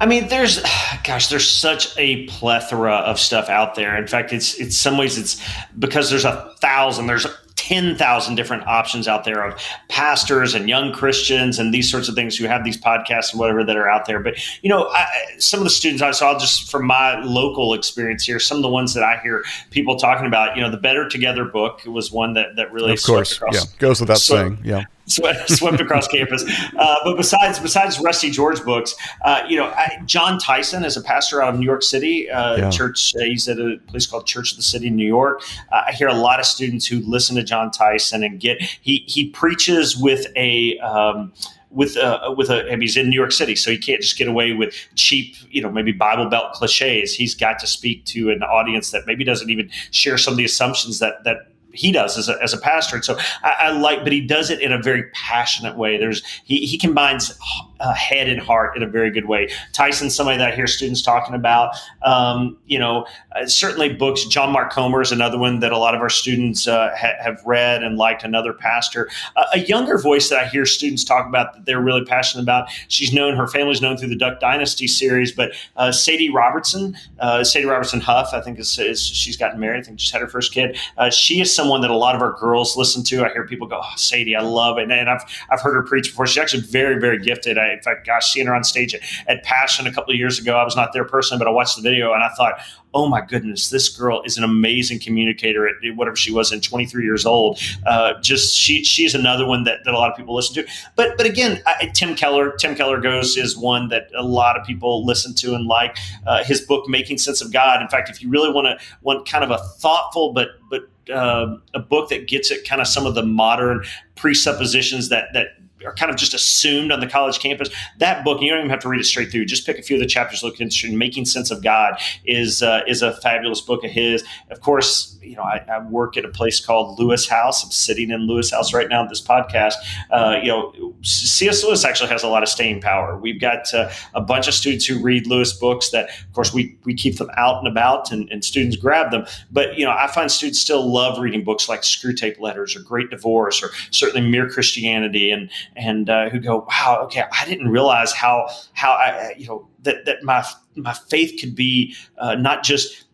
I 0.00 0.06
mean, 0.06 0.28
there's, 0.28 0.62
gosh, 1.04 1.28
there's 1.28 1.48
such 1.48 1.96
a 1.96 2.26
plethora 2.26 2.94
of 2.94 3.20
stuff 3.20 3.48
out 3.48 3.74
there. 3.74 3.96
In 3.96 4.06
fact, 4.06 4.32
it's 4.32 4.54
it's 4.54 4.76
some 4.76 4.96
ways 4.96 5.18
it's 5.18 5.40
because 5.78 6.10
there's 6.10 6.24
a 6.24 6.52
thousand, 6.60 7.06
there's 7.06 7.26
10,000 7.70 8.34
different 8.34 8.66
options 8.66 9.06
out 9.06 9.24
there 9.24 9.44
of 9.44 9.62
pastors 9.88 10.54
and 10.54 10.68
young 10.68 10.92
Christians 10.92 11.58
and 11.58 11.72
these 11.72 11.88
sorts 11.88 12.08
of 12.08 12.16
things 12.16 12.36
who 12.36 12.46
have 12.46 12.64
these 12.64 12.76
podcasts 12.76 13.30
and 13.30 13.38
whatever 13.38 13.62
that 13.62 13.76
are 13.76 13.88
out 13.88 14.06
there. 14.06 14.18
But, 14.18 14.34
you 14.62 14.68
know, 14.68 14.88
I, 14.88 15.06
some 15.38 15.60
of 15.60 15.64
the 15.64 15.70
students, 15.70 16.02
I 16.02 16.10
saw 16.10 16.36
just 16.36 16.68
from 16.68 16.86
my 16.86 17.22
local 17.22 17.74
experience 17.74 18.24
here, 18.24 18.40
some 18.40 18.56
of 18.56 18.62
the 18.62 18.68
ones 18.68 18.94
that 18.94 19.04
I 19.04 19.20
hear 19.22 19.44
people 19.70 19.96
talking 19.96 20.26
about, 20.26 20.56
you 20.56 20.62
know, 20.62 20.70
the 20.70 20.78
Better 20.78 21.08
Together 21.08 21.44
book 21.44 21.84
was 21.84 22.10
one 22.10 22.32
that, 22.32 22.56
that 22.56 22.72
really, 22.72 22.94
of 22.94 23.02
course, 23.04 23.40
yeah, 23.52 23.60
goes 23.78 24.00
without 24.00 24.18
so, 24.18 24.36
saying. 24.36 24.58
Yeah 24.64 24.84
swept, 25.10 25.50
swept 25.50 25.80
across 25.80 26.08
campus. 26.08 26.44
Uh, 26.76 26.96
but 27.04 27.16
besides 27.16 27.58
besides 27.58 27.98
Rusty 28.00 28.30
George 28.30 28.64
books, 28.64 28.94
uh, 29.24 29.42
you 29.48 29.56
know, 29.56 29.66
I, 29.66 30.00
Jon 30.06 30.38
Tyson 30.38 30.84
is 30.84 30.96
a 30.96 31.02
pastor 31.02 31.42
out 31.42 31.54
of 31.54 31.60
New 31.60 31.66
York 31.66 31.82
City 31.82 32.30
uh, 32.30 32.56
yeah. 32.56 32.70
church. 32.70 33.14
Uh, 33.16 33.20
he's 33.20 33.48
at 33.48 33.58
a 33.58 33.78
place 33.88 34.06
called 34.06 34.26
Church 34.26 34.52
of 34.52 34.56
the 34.56 34.62
City 34.62 34.88
in 34.88 34.96
New 34.96 35.06
York. 35.06 35.42
Uh, 35.72 35.82
I 35.88 35.92
hear 35.92 36.08
a 36.08 36.14
lot 36.14 36.40
of 36.40 36.46
students 36.46 36.86
who 36.86 37.00
listen 37.00 37.36
to 37.36 37.42
Jon 37.42 37.70
Tyson 37.70 38.22
and 38.22 38.40
get 38.40 38.60
he 38.62 39.04
he 39.06 39.30
preaches 39.30 39.96
with 39.96 40.26
a. 40.36 40.78
Um, 40.78 41.32
with 41.72 41.94
a 41.94 42.34
with 42.36 42.50
a 42.50 42.66
I 42.66 42.70
mean, 42.70 42.80
he's 42.80 42.96
in 42.96 43.08
New 43.08 43.14
York 43.14 43.30
City, 43.30 43.54
so 43.54 43.70
he 43.70 43.78
can't 43.78 44.00
just 44.02 44.18
get 44.18 44.26
away 44.26 44.52
with 44.52 44.74
cheap, 44.96 45.36
you 45.50 45.62
know, 45.62 45.70
maybe 45.70 45.92
Bible 45.92 46.28
Belt 46.28 46.52
cliches. 46.52 47.14
He's 47.14 47.32
got 47.32 47.60
to 47.60 47.66
speak 47.68 48.04
to 48.06 48.30
an 48.30 48.42
audience 48.42 48.90
that 48.90 49.06
maybe 49.06 49.22
doesn't 49.22 49.50
even 49.50 49.70
share 49.92 50.18
some 50.18 50.34
of 50.34 50.38
the 50.38 50.44
assumptions 50.44 50.98
that 50.98 51.22
that 51.22 51.52
he 51.72 51.92
does 51.92 52.18
as 52.18 52.28
a, 52.28 52.40
as 52.42 52.52
a 52.52 52.58
pastor. 52.58 52.96
And 52.96 53.04
so 53.04 53.18
I, 53.42 53.54
I, 53.58 53.70
like, 53.70 54.02
but 54.02 54.12
he 54.12 54.20
does 54.20 54.50
it 54.50 54.60
in 54.60 54.72
a 54.72 54.80
very 54.80 55.04
passionate 55.10 55.76
way. 55.76 55.98
There's 55.98 56.22
he, 56.44 56.66
he 56.66 56.78
combines 56.78 57.38
uh, 57.80 57.94
head 57.94 58.28
and 58.28 58.40
heart 58.40 58.76
in 58.76 58.82
a 58.82 58.86
very 58.86 59.10
good 59.10 59.26
way. 59.26 59.50
Tyson's 59.72 60.14
somebody 60.14 60.38
that 60.38 60.52
I 60.52 60.54
hear 60.54 60.66
students 60.66 61.02
talking 61.02 61.34
about. 61.34 61.74
Um, 62.02 62.58
you 62.66 62.78
know, 62.78 63.06
uh, 63.34 63.46
certainly 63.46 63.92
books. 63.92 64.24
John 64.26 64.52
Mark 64.52 64.72
Comer 64.72 65.00
is 65.00 65.12
another 65.12 65.38
one 65.38 65.60
that 65.60 65.72
a 65.72 65.78
lot 65.78 65.94
of 65.94 66.00
our 66.00 66.10
students 66.10 66.68
uh, 66.68 66.94
ha- 66.96 67.16
have 67.20 67.40
read 67.44 67.82
and 67.82 67.96
liked. 67.96 68.22
Another 68.22 68.52
pastor, 68.52 69.08
uh, 69.36 69.44
a 69.54 69.60
younger 69.60 69.96
voice 69.96 70.28
that 70.28 70.38
I 70.38 70.46
hear 70.46 70.66
students 70.66 71.04
talk 71.04 71.26
about 71.26 71.54
that 71.54 71.64
they're 71.64 71.80
really 71.80 72.04
passionate 72.04 72.42
about. 72.42 72.68
She's 72.88 73.12
known, 73.12 73.34
her 73.36 73.46
family's 73.46 73.80
known 73.80 73.96
through 73.96 74.08
the 74.08 74.16
Duck 74.16 74.40
Dynasty 74.40 74.86
series, 74.86 75.32
but 75.32 75.52
uh, 75.76 75.90
Sadie 75.90 76.30
Robertson, 76.30 76.96
uh, 77.18 77.42
Sadie 77.44 77.66
Robertson 77.66 78.00
Huff, 78.00 78.30
I 78.32 78.40
think 78.40 78.58
is, 78.58 78.78
is, 78.78 79.02
she's 79.02 79.36
gotten 79.36 79.58
married. 79.58 79.80
I 79.80 79.82
think 79.84 79.98
just 79.98 80.12
had 80.12 80.20
her 80.20 80.28
first 80.28 80.52
kid. 80.52 80.76
she 81.10 81.40
is 81.40 81.54
someone 81.60 81.82
that 81.82 81.90
a 81.90 81.96
lot 81.96 82.14
of 82.14 82.22
our 82.22 82.32
girls 82.38 82.74
listen 82.74 83.04
to. 83.04 83.22
I 83.22 83.30
hear 83.30 83.46
people 83.46 83.66
go, 83.66 83.80
oh, 83.82 83.92
Sadie, 83.96 84.34
I 84.34 84.40
love 84.40 84.78
it. 84.78 84.90
And 84.90 85.10
I've, 85.10 85.22
I've 85.50 85.60
heard 85.60 85.74
her 85.74 85.82
preach 85.82 86.08
before. 86.08 86.26
She's 86.26 86.38
actually 86.38 86.62
very, 86.62 86.98
very 86.98 87.18
gifted. 87.18 87.58
I, 87.58 87.72
in 87.72 87.82
fact, 87.82 88.06
gosh, 88.06 88.32
seeing 88.32 88.46
her 88.46 88.54
on 88.54 88.64
stage 88.64 88.94
at, 88.94 89.02
at 89.28 89.44
Passion 89.44 89.86
a 89.86 89.92
couple 89.92 90.10
of 90.14 90.18
years 90.18 90.38
ago, 90.38 90.56
I 90.56 90.64
was 90.64 90.74
not 90.74 90.94
there 90.94 91.04
personally, 91.04 91.38
but 91.38 91.48
I 91.48 91.52
watched 91.52 91.76
the 91.76 91.82
video 91.82 92.14
and 92.14 92.22
I 92.22 92.30
thought, 92.30 92.60
oh 92.94 93.08
my 93.08 93.20
goodness, 93.20 93.70
this 93.70 93.88
girl 93.88 94.22
is 94.24 94.36
an 94.36 94.44
amazing 94.44 94.98
communicator 94.98 95.68
at 95.68 95.74
whatever 95.94 96.16
she 96.16 96.32
was 96.32 96.50
in 96.50 96.60
23 96.60 97.04
years 97.04 97.24
old. 97.24 97.60
Uh, 97.86 98.14
just 98.20 98.56
she 98.56 98.82
she's 98.82 99.14
another 99.14 99.46
one 99.46 99.64
that, 99.64 99.80
that 99.84 99.94
a 99.94 99.98
lot 99.98 100.10
of 100.10 100.16
people 100.16 100.34
listen 100.34 100.54
to. 100.54 100.70
But 100.96 101.16
but 101.16 101.26
again, 101.26 101.62
I, 101.66 101.90
Tim 101.94 102.14
Keller, 102.14 102.52
Tim 102.56 102.74
Keller 102.74 103.00
goes 103.00 103.36
is 103.36 103.56
one 103.56 103.88
that 103.88 104.08
a 104.16 104.22
lot 104.24 104.58
of 104.58 104.66
people 104.66 105.04
listen 105.04 105.34
to 105.36 105.54
and 105.54 105.66
like. 105.66 105.96
Uh, 106.26 106.44
his 106.44 106.60
book, 106.60 106.88
Making 106.88 107.18
Sense 107.18 107.40
of 107.40 107.52
God. 107.52 107.82
In 107.82 107.88
fact, 107.88 108.08
if 108.08 108.22
you 108.22 108.28
really 108.28 108.52
want 108.52 108.66
to 108.66 108.86
want 109.02 109.28
kind 109.28 109.44
of 109.44 109.50
a 109.50 109.58
thoughtful 109.58 110.32
but 110.32 110.48
but 110.68 110.82
uh, 111.10 111.56
a 111.74 111.80
book 111.80 112.08
that 112.10 112.28
gets 112.28 112.50
at 112.50 112.64
kind 112.64 112.80
of 112.80 112.86
some 112.86 113.06
of 113.06 113.14
the 113.14 113.24
modern 113.24 113.84
presuppositions 114.16 115.08
that 115.08 115.32
that 115.32 115.48
are 115.84 115.94
kind 115.94 116.10
of 116.10 116.16
just 116.16 116.34
assumed 116.34 116.92
on 116.92 117.00
the 117.00 117.06
college 117.06 117.38
campus. 117.38 117.70
That 117.98 118.24
book, 118.24 118.40
you 118.40 118.50
don't 118.50 118.58
even 118.58 118.70
have 118.70 118.80
to 118.80 118.88
read 118.88 119.00
it 119.00 119.04
straight 119.04 119.30
through. 119.30 119.46
Just 119.46 119.66
pick 119.66 119.78
a 119.78 119.82
few 119.82 119.96
of 119.96 120.00
the 120.00 120.06
chapters. 120.06 120.42
Look 120.42 120.60
into 120.60 120.96
making 120.96 121.26
sense 121.26 121.50
of 121.50 121.62
God 121.62 122.00
is 122.24 122.62
uh, 122.62 122.82
is 122.86 123.02
a 123.02 123.14
fabulous 123.20 123.60
book 123.60 123.84
of 123.84 123.90
his. 123.90 124.24
Of 124.50 124.60
course, 124.60 125.18
you 125.22 125.36
know 125.36 125.42
I, 125.42 125.64
I, 125.68 125.78
work 125.80 126.16
at 126.16 126.24
a 126.24 126.28
place 126.28 126.64
called 126.64 126.98
Lewis 126.98 127.28
House. 127.28 127.64
I'm 127.64 127.70
sitting 127.70 128.10
in 128.10 128.26
Lewis 128.26 128.50
House 128.50 128.72
right 128.72 128.88
now. 128.88 129.06
This 129.06 129.20
podcast, 129.20 129.74
uh, 130.10 130.38
you 130.42 130.48
know, 130.48 130.94
C.S. 131.02 131.64
Lewis 131.64 131.84
actually 131.84 132.10
has 132.10 132.22
a 132.22 132.28
lot 132.28 132.42
of 132.42 132.48
staying 132.48 132.80
power. 132.80 133.16
We've 133.16 133.40
got 133.40 133.72
uh, 133.74 133.90
a 134.14 134.20
bunch 134.20 134.48
of 134.48 134.54
students 134.54 134.86
who 134.86 135.00
read 135.00 135.26
Lewis 135.26 135.52
books. 135.52 135.90
That 135.90 136.08
of 136.08 136.32
course 136.32 136.52
we 136.52 136.76
we 136.84 136.94
keep 136.94 137.16
them 137.16 137.30
out 137.36 137.58
and 137.58 137.68
about, 137.68 138.10
and, 138.12 138.28
and 138.30 138.44
students 138.44 138.76
grab 138.76 139.10
them. 139.10 139.26
But 139.50 139.78
you 139.78 139.84
know, 139.84 139.92
I 139.92 140.06
find 140.06 140.30
students 140.30 140.60
still 140.60 140.90
love 140.90 141.18
reading 141.18 141.44
books 141.44 141.68
like 141.68 141.82
Screwtape 141.82 142.40
Letters 142.40 142.76
or 142.76 142.80
Great 142.80 143.10
Divorce 143.10 143.62
or 143.62 143.70
certainly 143.90 144.28
Mere 144.28 144.48
Christianity 144.48 145.30
and 145.30 145.50
and 145.80 146.10
uh, 146.10 146.28
who 146.28 146.38
go, 146.38 146.66
wow, 146.68 147.00
okay, 147.04 147.24
I 147.32 147.44
didn't 147.46 147.68
realize 147.68 148.12
how 148.12 148.48
how 148.74 148.92
I 148.92 149.34
you 149.36 149.46
know 149.46 149.68
that 149.82 150.04
that 150.04 150.22
my 150.22 150.44
my 150.76 150.92
faith 150.92 151.40
could 151.40 151.54
be 151.54 151.96
uh, 152.18 152.34
not 152.34 152.62
just 152.62 153.04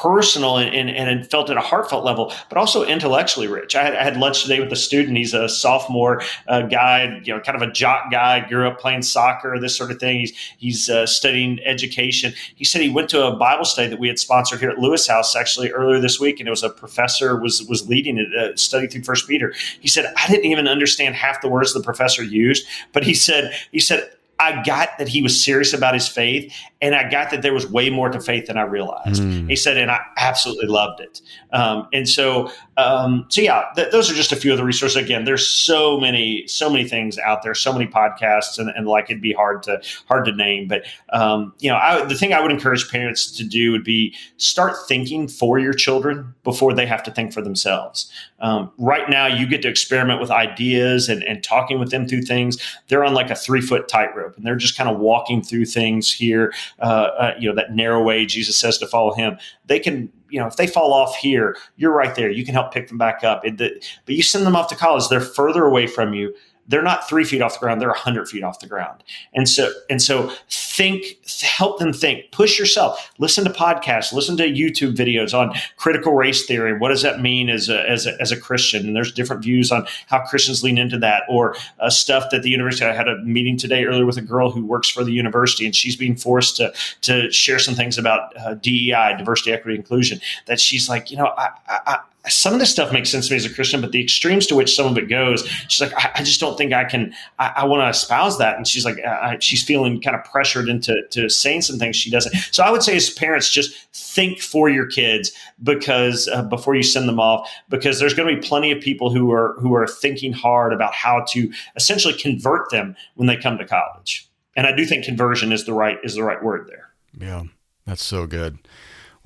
personal 0.00 0.58
and, 0.58 0.90
and, 0.90 0.90
and 0.90 1.30
felt 1.30 1.50
at 1.50 1.56
a 1.56 1.60
heartfelt 1.60 2.04
level, 2.04 2.32
but 2.48 2.58
also 2.58 2.84
intellectually 2.84 3.46
rich. 3.46 3.74
I 3.74 3.84
had, 3.84 3.94
I 3.96 4.02
had 4.02 4.16
lunch 4.16 4.42
today 4.42 4.60
with 4.60 4.72
a 4.72 4.76
student. 4.76 5.16
He's 5.16 5.34
a 5.34 5.48
sophomore 5.48 6.22
uh, 6.48 6.62
guy, 6.62 7.20
you 7.24 7.34
know, 7.34 7.40
kind 7.40 7.60
of 7.60 7.68
a 7.68 7.72
jock 7.72 8.10
guy, 8.10 8.46
grew 8.46 8.68
up 8.68 8.78
playing 8.78 9.02
soccer, 9.02 9.58
this 9.58 9.76
sort 9.76 9.90
of 9.90 9.98
thing. 9.98 10.20
He's, 10.20 10.36
he's 10.58 10.90
uh, 10.90 11.06
studying 11.06 11.60
education. 11.64 12.32
He 12.54 12.64
said 12.64 12.82
he 12.82 12.90
went 12.90 13.08
to 13.10 13.26
a 13.26 13.36
Bible 13.36 13.64
study 13.64 13.88
that 13.88 13.98
we 13.98 14.08
had 14.08 14.18
sponsored 14.18 14.60
here 14.60 14.70
at 14.70 14.78
Lewis 14.78 15.06
House 15.06 15.34
actually 15.36 15.70
earlier 15.70 16.00
this 16.00 16.18
week. 16.20 16.40
And 16.40 16.48
it 16.48 16.50
was 16.50 16.62
a 16.62 16.70
professor 16.70 17.36
was, 17.36 17.62
was 17.64 17.88
leading 17.88 18.18
it, 18.18 18.34
uh, 18.34 18.56
study 18.56 18.86
through 18.86 19.04
first 19.04 19.28
Peter. 19.28 19.54
He 19.80 19.88
said, 19.88 20.12
I 20.16 20.26
didn't 20.28 20.46
even 20.46 20.68
understand 20.68 21.14
half 21.14 21.40
the 21.40 21.48
words 21.48 21.72
the 21.72 21.80
professor 21.80 22.22
used, 22.22 22.66
but 22.92 23.04
he 23.04 23.14
said, 23.14 23.54
he 23.72 23.80
said, 23.80 24.10
I 24.38 24.62
got 24.64 24.98
that 24.98 25.08
he 25.08 25.22
was 25.22 25.42
serious 25.42 25.72
about 25.72 25.94
his 25.94 26.08
faith, 26.08 26.52
and 26.82 26.94
I 26.94 27.08
got 27.08 27.30
that 27.30 27.42
there 27.42 27.54
was 27.54 27.66
way 27.66 27.88
more 27.88 28.10
to 28.10 28.20
faith 28.20 28.46
than 28.46 28.58
I 28.58 28.62
realized. 28.62 29.22
Mm. 29.22 29.48
He 29.48 29.56
said, 29.56 29.78
and 29.78 29.90
I 29.90 30.00
absolutely 30.18 30.66
loved 30.66 31.00
it. 31.00 31.22
Um, 31.52 31.88
and 31.92 32.06
so, 32.06 32.50
um, 32.76 33.24
so 33.28 33.40
yeah, 33.40 33.64
th- 33.74 33.90
those 33.92 34.10
are 34.10 34.14
just 34.14 34.30
a 34.30 34.36
few 34.36 34.52
of 34.52 34.58
the 34.58 34.64
resources. 34.64 34.96
Again, 34.96 35.24
there's 35.24 35.46
so 35.46 35.98
many, 35.98 36.46
so 36.46 36.68
many 36.68 36.86
things 36.86 37.18
out 37.18 37.42
there, 37.42 37.54
so 37.54 37.72
many 37.72 37.86
podcasts, 37.86 38.58
and, 38.58 38.68
and 38.76 38.86
like 38.86 39.04
it'd 39.04 39.22
be 39.22 39.32
hard 39.32 39.62
to 39.64 39.80
hard 40.06 40.26
to 40.26 40.32
name. 40.32 40.68
But 40.68 40.84
um, 41.10 41.54
you 41.60 41.70
know, 41.70 41.76
I, 41.76 42.04
the 42.04 42.14
thing 42.14 42.34
I 42.34 42.40
would 42.40 42.50
encourage 42.50 42.90
parents 42.90 43.30
to 43.32 43.44
do 43.44 43.72
would 43.72 43.84
be 43.84 44.14
start 44.36 44.76
thinking 44.86 45.28
for 45.28 45.58
your 45.58 45.72
children 45.72 46.34
before 46.44 46.74
they 46.74 46.86
have 46.86 47.02
to 47.04 47.10
think 47.10 47.32
for 47.32 47.40
themselves. 47.40 48.10
Um, 48.40 48.70
right 48.78 49.08
now, 49.08 49.26
you 49.26 49.46
get 49.46 49.62
to 49.62 49.68
experiment 49.68 50.20
with 50.20 50.30
ideas 50.30 51.08
and, 51.08 51.22
and 51.24 51.42
talking 51.42 51.78
with 51.78 51.90
them 51.90 52.06
through 52.06 52.22
things. 52.22 52.58
They're 52.88 53.04
on 53.04 53.14
like 53.14 53.30
a 53.30 53.34
three 53.34 53.60
foot 53.60 53.88
tightrope 53.88 54.36
and 54.36 54.46
they're 54.46 54.56
just 54.56 54.76
kind 54.76 54.90
of 54.90 54.98
walking 54.98 55.42
through 55.42 55.66
things 55.66 56.12
here, 56.12 56.52
uh, 56.80 56.84
uh, 56.84 57.34
you 57.38 57.48
know, 57.48 57.54
that 57.54 57.74
narrow 57.74 58.02
way 58.02 58.26
Jesus 58.26 58.56
says 58.56 58.78
to 58.78 58.86
follow 58.86 59.14
him, 59.14 59.38
they 59.66 59.78
can, 59.78 60.12
you 60.28 60.40
know, 60.40 60.46
if 60.46 60.56
they 60.56 60.66
fall 60.66 60.92
off 60.92 61.16
here, 61.16 61.56
you're 61.76 61.92
right 61.92 62.14
there. 62.14 62.30
You 62.30 62.44
can 62.44 62.54
help 62.54 62.72
pick 62.72 62.88
them 62.88 62.98
back 62.98 63.24
up. 63.24 63.44
It, 63.44 63.56
but 63.58 64.14
you 64.14 64.22
send 64.22 64.46
them 64.46 64.56
off 64.56 64.68
to 64.68 64.76
college, 64.76 65.08
they're 65.08 65.20
further 65.20 65.64
away 65.64 65.86
from 65.86 66.14
you 66.14 66.34
they're 66.68 66.82
not 66.82 67.08
three 67.08 67.24
feet 67.24 67.42
off 67.42 67.54
the 67.54 67.60
ground 67.60 67.80
they're 67.80 67.88
100 67.88 68.28
feet 68.28 68.42
off 68.42 68.60
the 68.60 68.66
ground. 68.66 69.02
And 69.34 69.48
so 69.48 69.72
and 69.88 70.00
so 70.00 70.32
think 70.48 71.04
help 71.42 71.78
them 71.78 71.92
think 71.92 72.30
push 72.32 72.58
yourself 72.58 73.10
listen 73.18 73.44
to 73.44 73.50
podcasts 73.50 74.12
listen 74.12 74.36
to 74.36 74.44
youtube 74.44 74.94
videos 74.94 75.32
on 75.32 75.54
critical 75.76 76.12
race 76.12 76.44
theory 76.44 76.76
what 76.78 76.90
does 76.90 77.00
that 77.00 77.20
mean 77.20 77.48
as 77.48 77.70
a, 77.70 77.88
as 77.88 78.06
a, 78.06 78.20
as 78.20 78.30
a 78.30 78.38
christian? 78.38 78.86
And 78.86 78.94
there's 78.94 79.10
different 79.10 79.42
views 79.42 79.72
on 79.72 79.86
how 80.06 80.20
christians 80.26 80.62
lean 80.62 80.76
into 80.76 80.98
that 80.98 81.22
or 81.30 81.56
uh, 81.80 81.88
stuff 81.88 82.24
that 82.30 82.42
the 82.42 82.50
university 82.50 82.84
i 82.84 82.92
had 82.92 83.08
a 83.08 83.16
meeting 83.22 83.56
today 83.56 83.84
earlier 83.84 84.04
with 84.04 84.18
a 84.18 84.22
girl 84.22 84.50
who 84.50 84.66
works 84.66 84.90
for 84.90 85.02
the 85.02 85.12
university 85.12 85.64
and 85.64 85.74
she's 85.74 85.96
being 85.96 86.14
forced 86.14 86.56
to 86.56 86.72
to 87.00 87.30
share 87.30 87.58
some 87.58 87.74
things 87.74 87.96
about 87.96 88.36
uh, 88.38 88.54
dei 88.54 89.14
diversity 89.16 89.52
equity 89.52 89.76
inclusion 89.76 90.20
that 90.46 90.60
she's 90.60 90.88
like 90.88 91.10
you 91.10 91.16
know 91.16 91.32
I, 91.38 91.50
I 91.68 91.98
some 92.28 92.52
of 92.54 92.60
this 92.60 92.70
stuff 92.70 92.92
makes 92.92 93.10
sense 93.10 93.28
to 93.28 93.34
me 93.34 93.36
as 93.36 93.44
a 93.44 93.52
Christian, 93.52 93.80
but 93.80 93.92
the 93.92 94.02
extremes 94.02 94.46
to 94.48 94.56
which 94.56 94.74
some 94.74 94.86
of 94.86 94.98
it 94.98 95.08
goes, 95.08 95.46
she's 95.68 95.80
like, 95.80 95.94
I, 95.96 96.10
I 96.16 96.22
just 96.22 96.40
don't 96.40 96.56
think 96.56 96.72
I 96.72 96.84
can. 96.84 97.14
I, 97.38 97.52
I 97.56 97.64
want 97.64 97.82
to 97.82 97.88
espouse 97.88 98.38
that, 98.38 98.56
and 98.56 98.66
she's 98.66 98.84
like, 98.84 98.98
I, 99.00 99.38
she's 99.40 99.62
feeling 99.62 100.00
kind 100.00 100.16
of 100.16 100.24
pressured 100.24 100.68
into 100.68 101.02
to 101.10 101.28
saying 101.28 101.62
some 101.62 101.78
things 101.78 101.96
she 101.96 102.10
doesn't. 102.10 102.34
So 102.50 102.62
I 102.62 102.70
would 102.70 102.82
say, 102.82 102.96
as 102.96 103.10
parents, 103.10 103.50
just 103.50 103.74
think 103.92 104.40
for 104.40 104.68
your 104.68 104.86
kids 104.86 105.32
because 105.62 106.28
uh, 106.28 106.42
before 106.42 106.74
you 106.74 106.82
send 106.82 107.08
them 107.08 107.20
off, 107.20 107.50
because 107.68 107.98
there's 107.98 108.14
going 108.14 108.34
to 108.34 108.40
be 108.40 108.46
plenty 108.46 108.72
of 108.72 108.80
people 108.80 109.10
who 109.10 109.32
are 109.32 109.54
who 109.60 109.74
are 109.74 109.86
thinking 109.86 110.32
hard 110.32 110.72
about 110.72 110.94
how 110.94 111.24
to 111.28 111.52
essentially 111.76 112.14
convert 112.14 112.70
them 112.70 112.96
when 113.14 113.26
they 113.26 113.36
come 113.36 113.58
to 113.58 113.66
college. 113.66 114.28
And 114.56 114.66
I 114.66 114.72
do 114.74 114.86
think 114.86 115.04
conversion 115.04 115.52
is 115.52 115.64
the 115.64 115.74
right 115.74 115.98
is 116.02 116.14
the 116.14 116.22
right 116.22 116.42
word 116.42 116.68
there. 116.68 116.88
Yeah, 117.18 117.44
that's 117.86 118.04
so 118.04 118.26
good. 118.26 118.58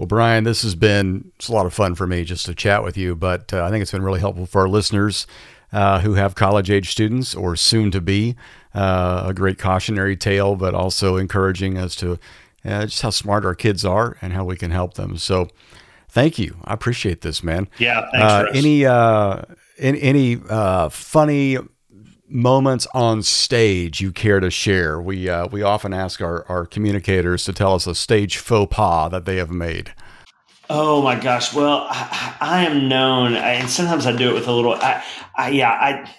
Well, 0.00 0.06
Brian, 0.06 0.44
this 0.44 0.62
has 0.62 0.74
been 0.74 1.30
it's 1.36 1.48
a 1.48 1.52
lot 1.52 1.66
of 1.66 1.74
fun 1.74 1.94
for 1.94 2.06
me 2.06 2.24
just 2.24 2.46
to 2.46 2.54
chat 2.54 2.82
with 2.82 2.96
you, 2.96 3.14
but 3.14 3.52
uh, 3.52 3.66
I 3.66 3.68
think 3.68 3.82
it's 3.82 3.92
been 3.92 4.02
really 4.02 4.20
helpful 4.20 4.46
for 4.46 4.62
our 4.62 4.68
listeners 4.68 5.26
uh, 5.74 6.00
who 6.00 6.14
have 6.14 6.34
college 6.34 6.70
age 6.70 6.90
students 6.90 7.34
or 7.34 7.54
soon 7.54 7.90
to 7.90 8.00
be. 8.00 8.34
Uh, 8.74 9.24
a 9.26 9.34
great 9.34 9.58
cautionary 9.58 10.16
tale, 10.16 10.56
but 10.56 10.74
also 10.74 11.18
encouraging 11.18 11.76
as 11.76 11.94
to 11.96 12.18
uh, 12.64 12.86
just 12.86 13.02
how 13.02 13.10
smart 13.10 13.44
our 13.44 13.54
kids 13.54 13.84
are 13.84 14.16
and 14.22 14.32
how 14.32 14.42
we 14.42 14.56
can 14.56 14.70
help 14.70 14.94
them. 14.94 15.18
So, 15.18 15.48
thank 16.08 16.38
you. 16.38 16.56
I 16.64 16.72
appreciate 16.72 17.20
this, 17.20 17.44
man. 17.44 17.68
Yeah. 17.76 18.08
Thanks, 18.10 18.24
uh, 18.24 18.46
any 18.54 18.86
uh, 18.86 19.42
any, 19.78 20.00
any 20.00 20.36
funny 20.36 21.58
moments 22.30 22.86
on 22.94 23.22
stage 23.22 24.00
you 24.00 24.12
care 24.12 24.40
to 24.40 24.50
share? 24.50 25.00
We 25.00 25.28
uh, 25.28 25.48
we 25.48 25.62
often 25.62 25.92
ask 25.92 26.20
our, 26.20 26.46
our 26.48 26.66
communicators 26.66 27.44
to 27.44 27.52
tell 27.52 27.74
us 27.74 27.86
a 27.86 27.94
stage 27.94 28.36
faux 28.36 28.74
pas 28.74 29.10
that 29.10 29.24
they 29.24 29.36
have 29.36 29.50
made. 29.50 29.94
Oh 30.68 31.02
my 31.02 31.18
gosh! 31.18 31.52
Well, 31.52 31.86
I, 31.90 32.36
I 32.40 32.66
am 32.66 32.88
known, 32.88 33.34
and 33.34 33.68
sometimes 33.68 34.06
I 34.06 34.12
do 34.16 34.30
it 34.30 34.34
with 34.34 34.46
a 34.46 34.52
little. 34.52 34.74
I, 34.74 35.02
I 35.36 35.50
yeah, 35.50 35.70
I 35.70 36.10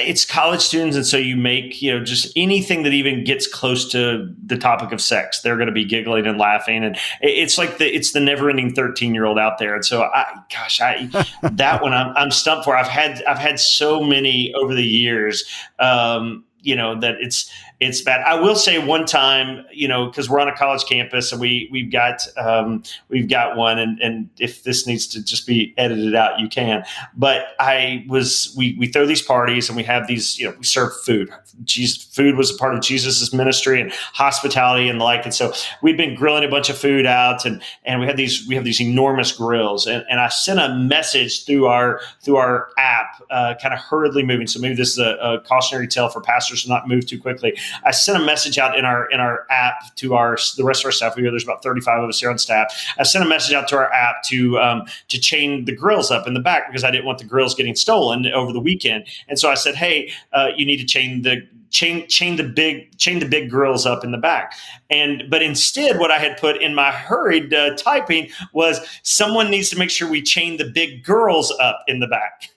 it's 0.00 0.24
college 0.24 0.60
students 0.60 0.96
and 0.96 1.06
so 1.06 1.16
you 1.16 1.36
make 1.36 1.80
you 1.82 1.92
know 1.92 2.04
just 2.04 2.32
anything 2.36 2.82
that 2.82 2.92
even 2.92 3.24
gets 3.24 3.46
close 3.46 3.90
to 3.90 4.32
the 4.44 4.56
topic 4.56 4.92
of 4.92 5.00
sex 5.00 5.40
they're 5.40 5.56
going 5.56 5.68
to 5.68 5.72
be 5.72 5.84
giggling 5.84 6.26
and 6.26 6.38
laughing 6.38 6.84
and 6.84 6.96
it's 7.20 7.58
like 7.58 7.78
the 7.78 7.94
it's 7.94 8.12
the 8.12 8.20
never 8.20 8.50
ending 8.50 8.74
13 8.74 9.14
year 9.14 9.24
old 9.24 9.38
out 9.38 9.58
there 9.58 9.74
and 9.74 9.84
so 9.84 10.02
i 10.02 10.24
gosh 10.52 10.80
i 10.80 11.08
that 11.52 11.82
one 11.82 11.92
I'm, 11.92 12.16
I'm 12.16 12.30
stumped 12.30 12.64
for. 12.64 12.76
I've 12.76 12.88
had 12.88 13.22
i've 13.24 13.38
had 13.38 13.60
so 13.60 14.02
many 14.02 14.52
over 14.54 14.74
the 14.74 14.86
years 14.86 15.44
um 15.78 16.44
you 16.62 16.76
know 16.76 16.98
that 17.00 17.16
it's 17.20 17.50
it's 17.80 18.00
bad. 18.00 18.22
I 18.22 18.40
will 18.40 18.56
say 18.56 18.84
one 18.84 19.06
time, 19.06 19.64
you 19.72 19.86
know, 19.86 20.06
because 20.06 20.28
we're 20.28 20.40
on 20.40 20.48
a 20.48 20.56
college 20.56 20.84
campus 20.84 21.30
and 21.30 21.40
we 21.40 21.68
we've 21.70 21.92
got 21.92 22.26
um, 22.36 22.82
we've 23.08 23.28
got 23.28 23.56
one, 23.56 23.78
and 23.78 24.00
and 24.00 24.28
if 24.38 24.64
this 24.64 24.86
needs 24.86 25.06
to 25.08 25.24
just 25.24 25.46
be 25.46 25.74
edited 25.76 26.14
out, 26.14 26.40
you 26.40 26.48
can. 26.48 26.84
But 27.16 27.54
I 27.60 28.04
was 28.08 28.52
we 28.56 28.74
we 28.78 28.88
throw 28.88 29.06
these 29.06 29.22
parties 29.22 29.68
and 29.68 29.76
we 29.76 29.84
have 29.84 30.08
these, 30.08 30.38
you 30.38 30.48
know, 30.48 30.56
we 30.58 30.64
serve 30.64 30.92
food. 31.02 31.30
Jesus, 31.62 32.02
food 32.02 32.36
was 32.36 32.52
a 32.52 32.58
part 32.58 32.74
of 32.74 32.80
Jesus's 32.80 33.32
ministry 33.32 33.80
and 33.80 33.92
hospitality 33.92 34.88
and 34.88 35.00
the 35.00 35.04
like, 35.04 35.24
and 35.24 35.34
so 35.34 35.52
we'd 35.80 35.96
been 35.96 36.16
grilling 36.16 36.44
a 36.44 36.48
bunch 36.48 36.70
of 36.70 36.76
food 36.76 37.06
out, 37.06 37.44
and 37.44 37.62
and 37.84 38.00
we 38.00 38.06
had 38.06 38.16
these 38.16 38.46
we 38.48 38.56
have 38.56 38.64
these 38.64 38.80
enormous 38.80 39.30
grills, 39.30 39.86
and, 39.86 40.04
and 40.10 40.18
I 40.18 40.28
sent 40.30 40.58
a 40.58 40.74
message 40.74 41.46
through 41.46 41.66
our 41.66 42.00
through 42.22 42.36
our 42.38 42.70
app, 42.76 43.22
uh, 43.30 43.54
kind 43.62 43.72
of 43.72 43.78
hurriedly 43.78 44.24
moving. 44.24 44.48
So 44.48 44.58
maybe 44.58 44.74
this 44.74 44.90
is 44.90 44.98
a, 44.98 45.16
a 45.22 45.40
cautionary 45.42 45.86
tale 45.86 46.08
for 46.08 46.20
pastors 46.20 46.64
to 46.64 46.68
not 46.68 46.88
move 46.88 47.06
too 47.06 47.20
quickly. 47.20 47.56
I 47.84 47.90
sent 47.90 48.20
a 48.20 48.24
message 48.24 48.58
out 48.58 48.78
in 48.78 48.84
our 48.84 49.10
in 49.10 49.20
our 49.20 49.46
app 49.50 49.94
to 49.96 50.14
our 50.14 50.36
the 50.56 50.64
rest 50.64 50.82
of 50.82 50.86
our 50.86 50.92
staff. 50.92 51.16
We 51.16 51.22
there's 51.22 51.44
about 51.44 51.62
35 51.62 52.02
of 52.02 52.08
us 52.08 52.20
here 52.20 52.30
on 52.30 52.38
staff. 52.38 52.72
I 52.98 53.02
sent 53.02 53.24
a 53.24 53.28
message 53.28 53.54
out 53.54 53.68
to 53.68 53.76
our 53.76 53.92
app 53.92 54.22
to 54.24 54.58
um, 54.58 54.84
to 55.08 55.20
chain 55.20 55.64
the 55.64 55.74
grills 55.74 56.10
up 56.10 56.26
in 56.26 56.34
the 56.34 56.40
back 56.40 56.68
because 56.68 56.84
I 56.84 56.90
didn't 56.90 57.06
want 57.06 57.18
the 57.18 57.24
grills 57.24 57.54
getting 57.54 57.74
stolen 57.74 58.26
over 58.26 58.52
the 58.52 58.60
weekend. 58.60 59.06
And 59.28 59.38
so 59.38 59.50
I 59.50 59.54
said, 59.54 59.74
hey, 59.74 60.10
uh, 60.32 60.48
you 60.56 60.66
need 60.66 60.78
to 60.78 60.86
chain 60.86 61.22
the 61.22 61.46
chain 61.70 62.06
chain 62.08 62.36
the 62.36 62.44
big 62.44 62.96
chain 62.96 63.18
the 63.18 63.28
big 63.28 63.50
grills 63.50 63.84
up 63.84 64.02
in 64.02 64.10
the 64.10 64.18
back 64.18 64.54
and 64.88 65.24
but 65.28 65.42
instead 65.42 65.98
what 65.98 66.10
i 66.10 66.18
had 66.18 66.36
put 66.38 66.56
in 66.62 66.74
my 66.74 66.90
hurried 66.90 67.52
uh, 67.52 67.76
typing 67.76 68.28
was 68.52 68.80
someone 69.02 69.50
needs 69.50 69.68
to 69.68 69.78
make 69.78 69.90
sure 69.90 70.08
we 70.08 70.22
chain 70.22 70.56
the 70.56 70.64
big 70.64 71.04
girls 71.04 71.52
up 71.60 71.84
in 71.86 72.00
the 72.00 72.06
back 72.06 72.48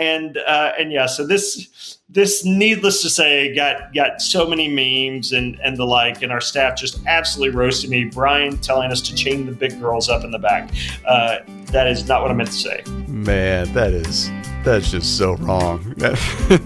and 0.00 0.38
uh, 0.38 0.72
and 0.78 0.90
yeah, 0.90 1.06
so 1.06 1.26
this 1.26 1.98
this 2.08 2.44
needless 2.44 3.02
to 3.02 3.10
say 3.10 3.54
got 3.54 3.92
got 3.94 4.22
so 4.22 4.46
many 4.46 4.66
memes 4.66 5.32
and 5.32 5.60
and 5.62 5.76
the 5.76 5.84
like, 5.84 6.22
and 6.22 6.32
our 6.32 6.40
staff 6.40 6.76
just 6.76 7.04
absolutely 7.06 7.54
roasted 7.54 7.90
me. 7.90 8.04
Brian 8.04 8.56
telling 8.58 8.90
us 8.90 9.02
to 9.02 9.14
chain 9.14 9.44
the 9.44 9.52
big 9.52 9.78
girls 9.78 10.08
up 10.08 10.24
in 10.24 10.30
the 10.30 10.38
back. 10.38 10.70
Uh, 11.06 11.40
that 11.66 11.86
is 11.86 12.08
not 12.08 12.22
what 12.22 12.30
I 12.30 12.34
meant 12.34 12.50
to 12.50 12.56
say. 12.56 12.82
Man, 13.08 13.70
that 13.74 13.92
is 13.92 14.30
that's 14.64 14.90
just 14.90 15.18
so 15.18 15.36
wrong. 15.36 15.94
That, 16.00 16.16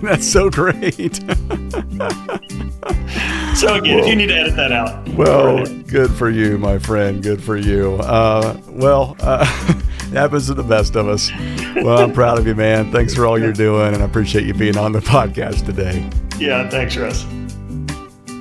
that's 0.00 0.30
so 0.30 0.48
great. 0.48 1.16
so 3.56 3.74
again, 3.74 3.96
well, 3.96 4.04
if 4.04 4.06
you 4.06 4.14
need 4.14 4.28
to 4.28 4.36
edit 4.36 4.54
that 4.54 4.70
out. 4.70 5.08
Well, 5.08 5.66
good 5.82 6.12
for 6.12 6.30
you, 6.30 6.56
my 6.56 6.78
friend. 6.78 7.20
Good 7.20 7.42
for 7.42 7.56
you. 7.56 7.96
Uh, 7.96 8.56
well. 8.68 9.16
Happens 10.14 10.46
to 10.46 10.54
the 10.54 10.62
best 10.62 10.94
of 10.96 11.08
us. 11.08 11.30
Well, 11.76 11.98
I'm 11.98 12.12
proud 12.12 12.38
of 12.38 12.46
you, 12.46 12.54
man. 12.54 12.92
Thanks 12.92 13.14
for 13.14 13.26
all 13.26 13.38
you're 13.38 13.52
doing, 13.52 13.94
and 13.94 14.02
I 14.02 14.06
appreciate 14.06 14.46
you 14.46 14.54
being 14.54 14.76
on 14.76 14.92
the 14.92 15.00
podcast 15.00 15.66
today. 15.66 16.08
Yeah, 16.38 16.68
thanks, 16.70 16.96
Russ. 16.96 17.26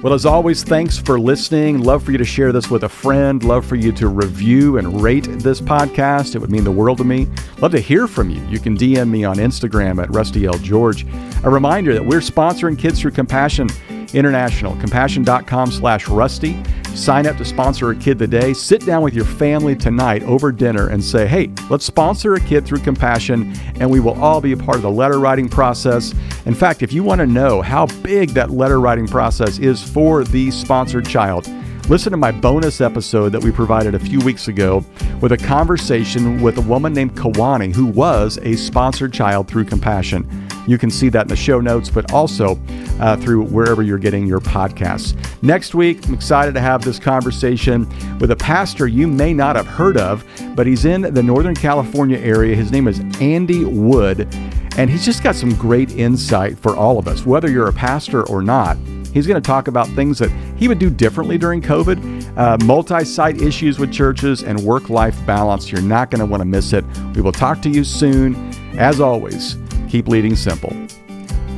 Well, 0.03 0.13
as 0.13 0.25
always, 0.25 0.63
thanks 0.63 0.97
for 0.99 1.17
listening. 1.17 1.79
Love 1.79 2.03
for 2.03 2.11
you 2.11 2.17
to 2.17 2.25
share 2.25 2.51
this 2.51 2.69
with 2.69 2.83
a 2.83 2.89
friend. 2.89 3.41
Love 3.41 3.65
for 3.65 3.75
you 3.75 3.93
to 3.93 4.09
review 4.09 4.77
and 4.77 5.01
rate 5.01 5.23
this 5.39 5.61
podcast. 5.61 6.35
It 6.35 6.39
would 6.39 6.51
mean 6.51 6.65
the 6.65 6.71
world 6.71 6.97
to 6.97 7.05
me. 7.05 7.27
Love 7.59 7.71
to 7.71 7.79
hear 7.79 8.05
from 8.05 8.29
you. 8.29 8.41
You 8.47 8.59
can 8.59 8.77
DM 8.77 9.09
me 9.09 9.23
on 9.23 9.37
Instagram 9.37 10.03
at 10.03 10.13
Rusty 10.13 10.45
L. 10.45 10.55
George. 10.55 11.05
A 11.45 11.49
reminder 11.49 11.93
that 11.93 12.05
we're 12.05 12.19
sponsoring 12.19 12.77
Kids 12.77 12.99
Through 12.99 13.11
Compassion 13.11 13.69
International. 14.13 14.75
Compassion.com 14.75 15.71
slash 15.71 16.09
Rusty. 16.09 16.61
Sign 16.95 17.25
up 17.25 17.37
to 17.37 17.45
sponsor 17.45 17.89
a 17.89 17.95
kid 17.95 18.19
today. 18.19 18.53
Sit 18.53 18.85
down 18.85 19.01
with 19.01 19.13
your 19.13 19.25
family 19.25 19.75
tonight 19.75 20.23
over 20.23 20.51
dinner 20.51 20.89
and 20.89 21.03
say, 21.03 21.27
hey, 21.27 21.49
let's 21.69 21.85
sponsor 21.85 22.35
a 22.35 22.39
kid 22.39 22.65
through 22.65 22.79
compassion, 22.79 23.53
and 23.79 23.89
we 23.89 23.99
will 23.99 24.21
all 24.21 24.39
be 24.39 24.51
a 24.51 24.57
part 24.57 24.77
of 24.77 24.83
the 24.83 24.91
letter 24.91 25.19
writing 25.19 25.49
process. 25.49 26.13
In 26.45 26.53
fact, 26.53 26.83
if 26.83 26.93
you 26.93 27.03
want 27.03 27.19
to 27.19 27.27
know 27.27 27.61
how 27.61 27.87
big 28.03 28.29
that 28.31 28.51
letter 28.51 28.79
writing 28.79 29.07
process 29.07 29.57
is 29.57 29.81
for 29.83 30.23
the 30.23 30.51
sponsored 30.51 31.07
child, 31.07 31.47
Listen 31.89 32.11
to 32.11 32.17
my 32.17 32.31
bonus 32.31 32.79
episode 32.79 33.33
that 33.33 33.43
we 33.43 33.51
provided 33.51 33.93
a 33.93 33.99
few 33.99 34.17
weeks 34.21 34.47
ago 34.47 34.85
with 35.19 35.33
a 35.33 35.37
conversation 35.37 36.41
with 36.41 36.57
a 36.57 36.61
woman 36.61 36.93
named 36.93 37.13
Kawani 37.13 37.75
who 37.75 37.87
was 37.87 38.39
a 38.43 38.55
sponsored 38.55 39.11
child 39.11 39.49
through 39.49 39.65
Compassion. 39.65 40.25
You 40.65 40.77
can 40.77 40.89
see 40.89 41.09
that 41.09 41.23
in 41.23 41.27
the 41.27 41.35
show 41.35 41.59
notes, 41.59 41.89
but 41.89 42.13
also 42.13 42.55
uh, 42.99 43.17
through 43.17 43.43
wherever 43.45 43.81
you're 43.81 43.97
getting 43.97 44.27
your 44.27 44.39
podcasts. 44.39 45.15
Next 45.41 45.75
week, 45.75 46.05
I'm 46.07 46.13
excited 46.13 46.53
to 46.53 46.61
have 46.61 46.83
this 46.83 46.99
conversation 46.99 47.87
with 48.19 48.31
a 48.31 48.35
pastor 48.35 48.87
you 48.87 49.07
may 49.07 49.33
not 49.33 49.55
have 49.55 49.67
heard 49.67 49.97
of, 49.97 50.25
but 50.55 50.67
he's 50.67 50.85
in 50.85 51.01
the 51.01 51.23
Northern 51.23 51.55
California 51.55 52.17
area. 52.17 52.55
His 52.55 52.71
name 52.71 52.87
is 52.87 52.99
Andy 53.19 53.65
Wood, 53.65 54.27
and 54.77 54.89
he's 54.89 55.05
just 55.05 55.23
got 55.23 55.35
some 55.35 55.53
great 55.55 55.91
insight 55.91 56.57
for 56.57 56.75
all 56.75 56.97
of 56.97 57.07
us, 57.07 57.25
whether 57.25 57.49
you're 57.49 57.69
a 57.69 57.73
pastor 57.73 58.27
or 58.27 58.41
not. 58.41 58.77
He's 59.13 59.27
going 59.27 59.41
to 59.41 59.45
talk 59.45 59.67
about 59.67 59.87
things 59.89 60.17
that 60.19 60.31
he 60.57 60.67
would 60.67 60.79
do 60.79 60.89
differently 60.89 61.37
during 61.37 61.61
COVID, 61.61 62.35
uh, 62.35 62.57
multi 62.65 63.05
site 63.05 63.41
issues 63.41 63.77
with 63.77 63.91
churches, 63.93 64.43
and 64.43 64.59
work 64.61 64.89
life 64.89 65.23
balance. 65.25 65.71
You're 65.71 65.81
not 65.81 66.09
going 66.09 66.19
to 66.19 66.25
want 66.25 66.41
to 66.41 66.45
miss 66.45 66.73
it. 66.73 66.83
We 67.15 67.21
will 67.21 67.31
talk 67.31 67.61
to 67.61 67.69
you 67.69 67.83
soon. 67.83 68.35
As 68.75 68.99
always, 68.99 69.55
keep 69.87 70.07
leading 70.07 70.35
simple. 70.35 70.75